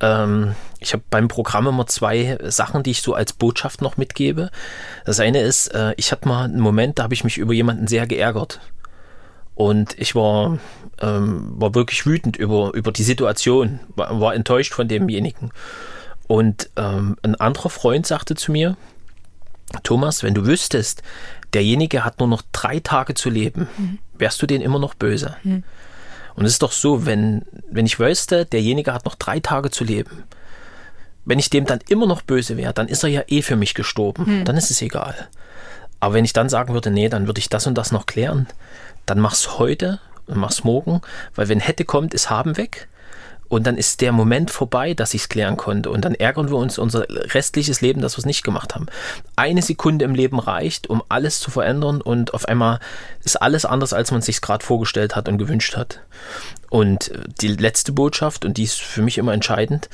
ähm, 0.00 0.54
ich 0.78 0.92
habe 0.92 1.02
beim 1.10 1.28
Programm 1.28 1.66
immer 1.66 1.86
zwei 1.86 2.38
Sachen, 2.44 2.82
die 2.82 2.90
ich 2.90 3.02
so 3.02 3.14
als 3.14 3.32
Botschaft 3.32 3.82
noch 3.82 3.96
mitgebe. 3.96 4.50
Das 5.04 5.20
eine 5.20 5.40
ist, 5.40 5.68
äh, 5.68 5.94
ich 5.96 6.12
hatte 6.12 6.28
mal 6.28 6.44
einen 6.44 6.60
Moment, 6.60 6.98
da 6.98 7.04
habe 7.04 7.14
ich 7.14 7.24
mich 7.24 7.38
über 7.38 7.52
jemanden 7.52 7.86
sehr 7.86 8.06
geärgert. 8.06 8.60
Und 9.54 9.98
ich 9.98 10.14
war, 10.14 10.58
ähm, 11.00 11.52
war 11.58 11.74
wirklich 11.74 12.04
wütend 12.04 12.36
über, 12.36 12.72
über 12.74 12.92
die 12.92 13.02
Situation, 13.02 13.80
war, 13.94 14.20
war 14.20 14.34
enttäuscht 14.34 14.74
von 14.74 14.86
demjenigen. 14.86 15.50
Und 16.28 16.70
ähm, 16.76 17.16
ein 17.22 17.36
anderer 17.36 17.70
Freund 17.70 18.06
sagte 18.06 18.34
zu 18.34 18.52
mir, 18.52 18.76
Thomas, 19.82 20.22
wenn 20.22 20.34
du 20.34 20.46
wüsstest, 20.46 21.02
derjenige 21.56 22.04
hat 22.04 22.18
nur 22.18 22.28
noch 22.28 22.42
drei 22.52 22.80
Tage 22.80 23.14
zu 23.14 23.30
leben, 23.30 23.66
mhm. 23.78 23.98
wärst 24.18 24.42
du 24.42 24.46
den 24.46 24.60
immer 24.60 24.78
noch 24.78 24.92
böse. 24.92 25.36
Mhm. 25.42 25.64
Und 26.34 26.44
es 26.44 26.52
ist 26.52 26.62
doch 26.62 26.72
so, 26.72 27.06
wenn, 27.06 27.46
wenn 27.70 27.86
ich 27.86 27.98
wüsste, 27.98 28.44
derjenige 28.44 28.92
hat 28.92 29.06
noch 29.06 29.14
drei 29.14 29.40
Tage 29.40 29.70
zu 29.70 29.82
leben, 29.82 30.24
wenn 31.24 31.38
ich 31.38 31.48
dem 31.48 31.64
dann 31.64 31.80
immer 31.88 32.06
noch 32.06 32.20
böse 32.20 32.58
wäre, 32.58 32.74
dann 32.74 32.88
ist 32.88 33.02
er 33.04 33.08
ja 33.08 33.22
eh 33.26 33.40
für 33.40 33.56
mich 33.56 33.72
gestorben. 33.72 34.40
Mhm. 34.40 34.44
Dann 34.44 34.58
ist 34.58 34.70
es 34.70 34.82
egal. 34.82 35.14
Aber 35.98 36.12
wenn 36.12 36.26
ich 36.26 36.34
dann 36.34 36.50
sagen 36.50 36.74
würde, 36.74 36.90
nee, 36.90 37.08
dann 37.08 37.26
würde 37.26 37.38
ich 37.38 37.48
das 37.48 37.66
und 37.66 37.74
das 37.74 37.90
noch 37.90 38.04
klären, 38.04 38.46
dann 39.06 39.18
mach's 39.18 39.58
heute 39.58 39.98
und 40.26 40.36
mach's 40.36 40.62
morgen, 40.62 41.00
weil 41.34 41.48
wenn 41.48 41.58
hätte 41.58 41.86
kommt, 41.86 42.12
ist 42.12 42.28
haben 42.28 42.58
weg. 42.58 42.88
Und 43.48 43.66
dann 43.66 43.76
ist 43.76 44.00
der 44.00 44.12
Moment 44.12 44.50
vorbei, 44.50 44.94
dass 44.94 45.14
ich 45.14 45.22
es 45.22 45.28
klären 45.28 45.56
konnte. 45.56 45.90
Und 45.90 46.04
dann 46.04 46.14
ärgern 46.14 46.48
wir 46.48 46.56
uns 46.56 46.78
unser 46.78 47.06
restliches 47.08 47.80
Leben, 47.80 48.00
dass 48.00 48.14
wir 48.14 48.20
es 48.20 48.26
nicht 48.26 48.42
gemacht 48.42 48.74
haben. 48.74 48.86
Eine 49.36 49.62
Sekunde 49.62 50.04
im 50.04 50.14
Leben 50.14 50.38
reicht, 50.38 50.88
um 50.88 51.02
alles 51.08 51.40
zu 51.40 51.50
verändern. 51.50 52.00
Und 52.00 52.34
auf 52.34 52.46
einmal 52.46 52.80
ist 53.24 53.40
alles 53.40 53.64
anders, 53.64 53.92
als 53.92 54.10
man 54.10 54.22
sich 54.22 54.40
gerade 54.40 54.64
vorgestellt 54.64 55.14
hat 55.14 55.28
und 55.28 55.38
gewünscht 55.38 55.76
hat. 55.76 56.00
Und 56.70 57.12
die 57.40 57.48
letzte 57.48 57.92
Botschaft, 57.92 58.44
und 58.44 58.56
die 58.56 58.64
ist 58.64 58.80
für 58.80 59.02
mich 59.02 59.18
immer 59.18 59.32
entscheidend, 59.32 59.88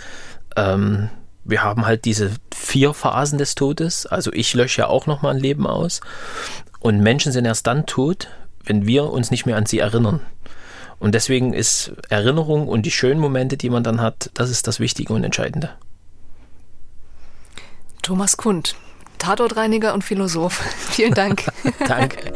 ähm, 0.57 1.11
wir 1.45 1.63
haben 1.63 1.87
halt 1.87 2.05
diese 2.05 2.31
vier 2.55 2.95
Phasen 2.95 3.39
des 3.39 3.55
Todes. 3.55 4.07
Also 4.07 4.33
ich 4.33 4.55
lösche 4.55 4.83
ja 4.83 4.87
auch 4.87 5.07
nochmal 5.07 5.35
ein 5.35 5.41
Leben 5.41 5.67
aus. 5.67 6.01
Und 6.79 7.01
Menschen 7.01 7.33
sind 7.33 7.45
erst 7.45 7.67
dann 7.67 7.87
tot, 7.87 8.29
wenn 8.65 8.87
wir 8.87 9.11
uns 9.11 9.31
nicht 9.31 9.47
mehr 9.47 9.57
an 9.57 9.67
sie 9.67 9.81
erinnern. 9.81 10.21
Und 11.03 11.17
deswegen 11.17 11.53
ist 11.53 11.95
Erinnerung 12.11 12.69
und 12.69 12.87
die 12.87 12.93
schönen 12.93 13.19
Momente, 13.19 13.57
die 13.57 13.71
man 13.71 13.83
dann 13.83 14.01
hat, 14.01 14.31
das 14.35 14.51
ist 14.51 14.69
das 14.69 14.79
Wichtige 14.79 15.13
und 15.13 15.25
Entscheidende. 15.25 15.71
Thomas 18.03 18.37
Kund, 18.37 18.77
Tatortreiniger 19.19 19.95
und 19.95 20.05
Philosoph. 20.05 20.55
Vielen 20.91 21.13
Dank. 21.13 21.47
Danke. 21.89 22.33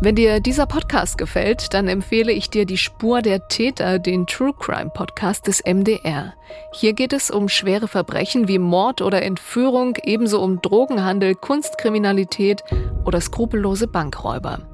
Wenn 0.00 0.14
dir 0.14 0.38
dieser 0.38 0.66
Podcast 0.66 1.18
gefällt, 1.18 1.74
dann 1.74 1.88
empfehle 1.88 2.30
ich 2.30 2.50
dir 2.50 2.66
die 2.66 2.78
Spur 2.78 3.20
der 3.20 3.48
Täter, 3.48 3.98
den 3.98 4.28
True 4.28 4.52
Crime 4.56 4.90
Podcast 4.94 5.48
des 5.48 5.64
MDR. 5.66 6.34
Hier 6.72 6.92
geht 6.92 7.12
es 7.12 7.32
um 7.32 7.48
schwere 7.48 7.88
Verbrechen 7.88 8.46
wie 8.46 8.60
Mord 8.60 9.02
oder 9.02 9.22
Entführung, 9.22 9.98
ebenso 10.04 10.40
um 10.40 10.62
Drogenhandel, 10.62 11.34
Kunstkriminalität 11.34 12.62
oder 13.04 13.20
skrupellose 13.20 13.88
Bankräuber. 13.88 14.67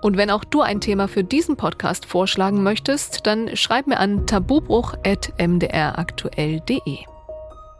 Und 0.00 0.16
wenn 0.16 0.30
auch 0.30 0.44
du 0.44 0.62
ein 0.62 0.80
Thema 0.80 1.08
für 1.08 1.24
diesen 1.24 1.56
Podcast 1.56 2.06
vorschlagen 2.06 2.62
möchtest, 2.62 3.26
dann 3.26 3.56
schreib 3.56 3.86
mir 3.86 3.98
an 3.98 4.26
tabubruch.mdraktuell.de. 4.26 6.98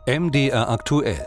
MDR 0.06 0.70
aktuell. 0.70 1.26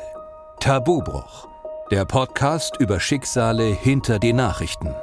Tabubruch. 0.59 1.47
Der 1.91 2.05
Podcast 2.05 2.77
über 2.79 2.99
Schicksale 2.99 3.65
hinter 3.65 4.17
den 4.19 4.35
Nachrichten. 4.37 4.95